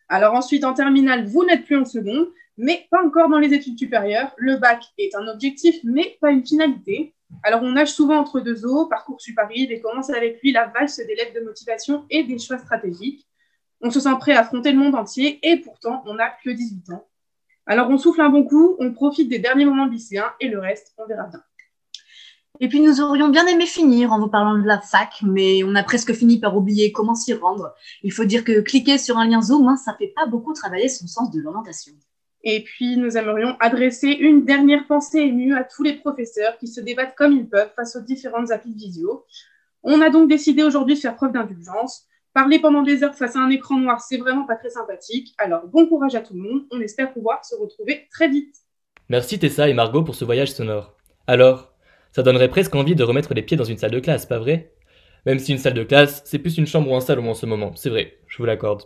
Alors 0.08 0.36
ensuite, 0.36 0.64
en 0.64 0.74
terminale, 0.74 1.26
vous 1.26 1.44
n'êtes 1.44 1.66
plus 1.66 1.78
en 1.78 1.86
seconde 1.86 2.28
mais 2.62 2.88
pas 2.91 3.03
encore 3.03 3.28
dans 3.28 3.39
les 3.39 3.53
études 3.55 3.78
supérieures. 3.78 4.32
Le 4.38 4.57
bac 4.57 4.84
est 4.99 5.16
un 5.16 5.28
objectif, 5.28 5.78
mais 5.84 6.18
pas 6.22 6.30
une 6.30 6.45
finalité. 6.45 7.16
Alors, 7.41 7.64
on 7.64 7.72
nage 7.72 7.91
souvent 7.91 8.18
entre 8.18 8.39
deux 8.39 8.68
eaux, 8.68 8.86
Parcoursup 8.86 9.38
arrive 9.39 9.72
et 9.72 9.82
commence 9.82 10.12
avec 10.12 10.39
lui 10.43 10.51
la 10.51 10.68
valse 10.68 10.97
des 10.97 11.16
lettres 11.16 11.34
de 11.34 11.43
motivation 11.43 12.05
et 12.12 12.24
des 12.24 12.38
choix 12.38 12.59
stratégiques? 12.59 13.28
On 13.82 13.89
se 13.89 13.99
sent 13.99 14.16
prêt 14.20 14.34
à 14.34 14.41
affronter 14.41 14.72
le 14.72 14.78
monde 14.78 14.93
entier 14.93 15.39
et 15.41 15.57
pourtant, 15.57 16.03
on 16.05 16.14
n'a 16.14 16.30
que 16.43 16.51
18 16.51 16.91
ans. 16.91 17.07
Alors, 17.66 17.89
on 17.89 17.97
souffle 17.97 18.22
un 18.22 18.30
bon 18.30 18.43
coup, 18.43 18.76
on 18.78 18.93
profite 18.93 19.28
des 19.28 19.39
derniers 19.39 19.66
moments 19.66 19.88
lycéens 19.88 20.32
et 20.39 20.47
le 20.47 20.59
reste, 20.59 20.93
on 20.99 21.07
verra 21.07 21.28
bien. 21.28 21.41
Et 22.59 22.68
puis 22.68 22.80
nous 22.80 23.01
aurions 23.01 23.30
bien 23.30 23.47
aimé 23.47 23.66
finir 23.66 24.14
en 24.14 24.20
vous 24.20 24.28
parlant 24.28 24.55
de 24.55 24.68
la 24.68 24.80
fac, 24.80 25.24
mais 25.24 25.64
on 25.64 25.74
a 25.74 25.82
presque 25.82 26.14
fini 26.14 26.39
par 26.39 26.55
oublier 26.55 26.91
comment 26.91 27.16
s'y 27.16 27.34
rendre. 27.34 27.74
Il 28.03 28.12
faut 28.12 28.26
dire 28.26 28.43
que 28.43 28.62
cliquer 28.62 28.99
sur 28.99 29.18
un 29.18 29.28
lien 29.28 29.41
Zoom, 29.41 29.68
hein, 29.68 29.78
ça 29.78 29.95
fait 29.97 30.14
pas 30.16 30.28
beaucoup 30.28 30.53
travailler 30.53 30.89
son 30.89 31.07
sens 31.07 31.32
de 31.32 31.39
l'orientation. 31.39 31.93
Et 32.44 32.64
puis, 32.64 32.98
nous 32.98 33.18
aimerions 33.18 33.56
adresser 33.60 34.08
une 34.08 34.46
dernière 34.46 34.88
pensée 34.88 35.20
émue 35.20 35.56
à 35.56 35.64
tous 35.64 35.84
les 35.84 35.94
professeurs 35.94 36.58
qui 36.58 36.68
se 36.68 36.82
débattent 36.82 37.16
comme 37.16 37.34
ils 37.34 37.48
peuvent 37.48 37.72
face 37.76 37.96
aux 37.96 38.02
différentes 38.02 38.52
applis 38.52 38.74
de 38.74 38.80
visio. 38.80 39.26
On 39.84 40.02
a 40.02 40.10
donc 40.10 40.30
décidé 40.30 40.64
aujourd'hui 40.64 40.96
de 40.96 41.00
faire 41.00 41.16
preuve 41.16 41.34
d'indulgence. 41.34 42.06
Parler 42.34 42.60
pendant 42.60 42.82
des 42.82 43.04
heures 43.04 43.16
face 43.16 43.36
à 43.36 43.39
un 43.39 43.50
écran 43.50 43.78
noir, 43.78 44.00
c'est 44.02 44.18
vraiment 44.18 44.46
pas 44.46 44.56
très 44.56 44.70
sympathique. 44.70 45.36
Alors, 45.38 45.68
bon 45.68 45.86
courage 45.88 46.16
à 46.16 46.22
tout 46.22 46.34
le 46.34 46.42
monde. 46.42 46.64
On 46.72 46.80
espère 46.80 47.14
pouvoir 47.14 47.44
se 47.46 47.56
retrouver 47.56 48.08
très 48.12 48.28
vite. 48.28 48.56
Merci 49.10 49.38
Tessa 49.38 49.68
et 49.68 49.74
Margot 49.74 50.04
pour 50.04 50.16
ce 50.16 50.24
voyage 50.24 50.52
sonore. 50.52 50.96
Alors, 51.28 51.74
ça 52.12 52.24
donnerait 52.24 52.50
presque 52.50 52.74
envie 52.76 52.96
de 52.96 53.04
remettre 53.04 53.34
les 53.34 53.42
pieds 53.42 53.58
dans 53.58 53.64
une 53.64 53.78
salle 53.78 53.92
de 53.92 54.00
classe, 54.00 54.26
pas 54.26 54.39
vrai? 54.39 54.74
Même 55.26 55.39
si 55.39 55.52
une 55.52 55.58
salle 55.58 55.74
de 55.74 55.84
classe, 55.84 56.22
c'est 56.26 56.39
plus 56.39 56.58
une 56.58 56.66
chambre 56.66 56.89
ou 56.89 56.96
un 56.96 57.02
salon 57.02 57.30
en 57.30 57.34
ce 57.34 57.46
moment, 57.46 57.76
c'est 57.76 57.89
vrai, 57.89 58.18
je 58.28 58.38
vous 58.38 58.46
l'accorde. 58.46 58.84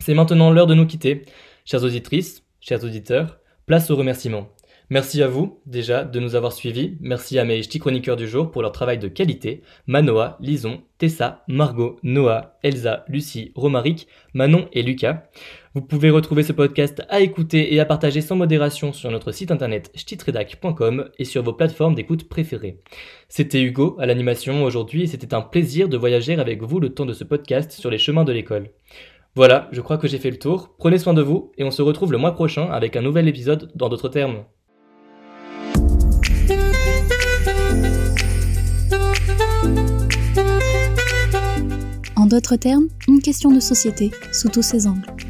C'est 0.00 0.14
maintenant 0.14 0.50
l'heure 0.50 0.66
de 0.66 0.74
nous 0.74 0.86
quitter. 0.86 1.24
Chères 1.64 1.84
auditrices, 1.84 2.41
chers 2.62 2.84
auditeurs, 2.84 3.40
place 3.66 3.90
aux 3.90 3.96
remerciements. 3.96 4.48
Merci 4.88 5.22
à 5.22 5.26
vous, 5.26 5.58
déjà, 5.66 6.04
de 6.04 6.20
nous 6.20 6.34
avoir 6.34 6.52
suivis. 6.52 6.96
Merci 7.00 7.38
à 7.38 7.44
mes 7.44 7.62
ch'tis 7.62 7.78
chroniqueurs 7.78 8.16
du 8.16 8.28
jour 8.28 8.50
pour 8.50 8.62
leur 8.62 8.72
travail 8.72 8.98
de 8.98 9.08
qualité. 9.08 9.62
Manoa, 9.86 10.36
Lison, 10.40 10.82
Tessa, 10.98 11.44
Margot, 11.48 11.98
Noah, 12.02 12.58
Elsa, 12.62 13.04
Lucie, 13.08 13.52
Romaric, 13.54 14.06
Manon 14.34 14.68
et 14.72 14.82
Lucas. 14.82 15.24
Vous 15.74 15.80
pouvez 15.80 16.10
retrouver 16.10 16.42
ce 16.42 16.52
podcast 16.52 17.02
à 17.08 17.20
écouter 17.20 17.74
et 17.74 17.80
à 17.80 17.86
partager 17.86 18.20
sans 18.20 18.36
modération 18.36 18.92
sur 18.92 19.10
notre 19.10 19.32
site 19.32 19.50
internet 19.50 19.90
ch'titredac.com 19.94 21.08
et 21.18 21.24
sur 21.24 21.42
vos 21.42 21.54
plateformes 21.54 21.94
d'écoute 21.94 22.28
préférées. 22.28 22.78
C'était 23.30 23.62
Hugo 23.62 23.96
à 23.98 24.04
l'animation 24.04 24.62
aujourd'hui 24.62 25.04
et 25.04 25.06
c'était 25.06 25.32
un 25.32 25.40
plaisir 25.40 25.88
de 25.88 25.96
voyager 25.96 26.34
avec 26.34 26.62
vous 26.62 26.78
le 26.78 26.90
temps 26.90 27.06
de 27.06 27.14
ce 27.14 27.24
podcast 27.24 27.72
sur 27.72 27.90
les 27.90 27.98
chemins 27.98 28.24
de 28.24 28.32
l'école. 28.32 28.68
Voilà, 29.34 29.70
je 29.72 29.80
crois 29.80 29.96
que 29.96 30.06
j'ai 30.06 30.18
fait 30.18 30.30
le 30.30 30.38
tour. 30.38 30.74
Prenez 30.78 30.98
soin 30.98 31.14
de 31.14 31.22
vous 31.22 31.52
et 31.56 31.64
on 31.64 31.70
se 31.70 31.80
retrouve 31.80 32.12
le 32.12 32.18
mois 32.18 32.34
prochain 32.34 32.70
avec 32.70 32.96
un 32.96 33.00
nouvel 33.00 33.28
épisode 33.28 33.72
dans 33.74 33.88
d'autres 33.88 34.10
termes. 34.10 34.44
En 42.14 42.26
d'autres 42.26 42.56
termes, 42.56 42.88
une 43.08 43.22
question 43.22 43.50
de 43.50 43.60
société 43.60 44.10
sous 44.32 44.50
tous 44.50 44.62
ses 44.62 44.86
angles. 44.86 45.21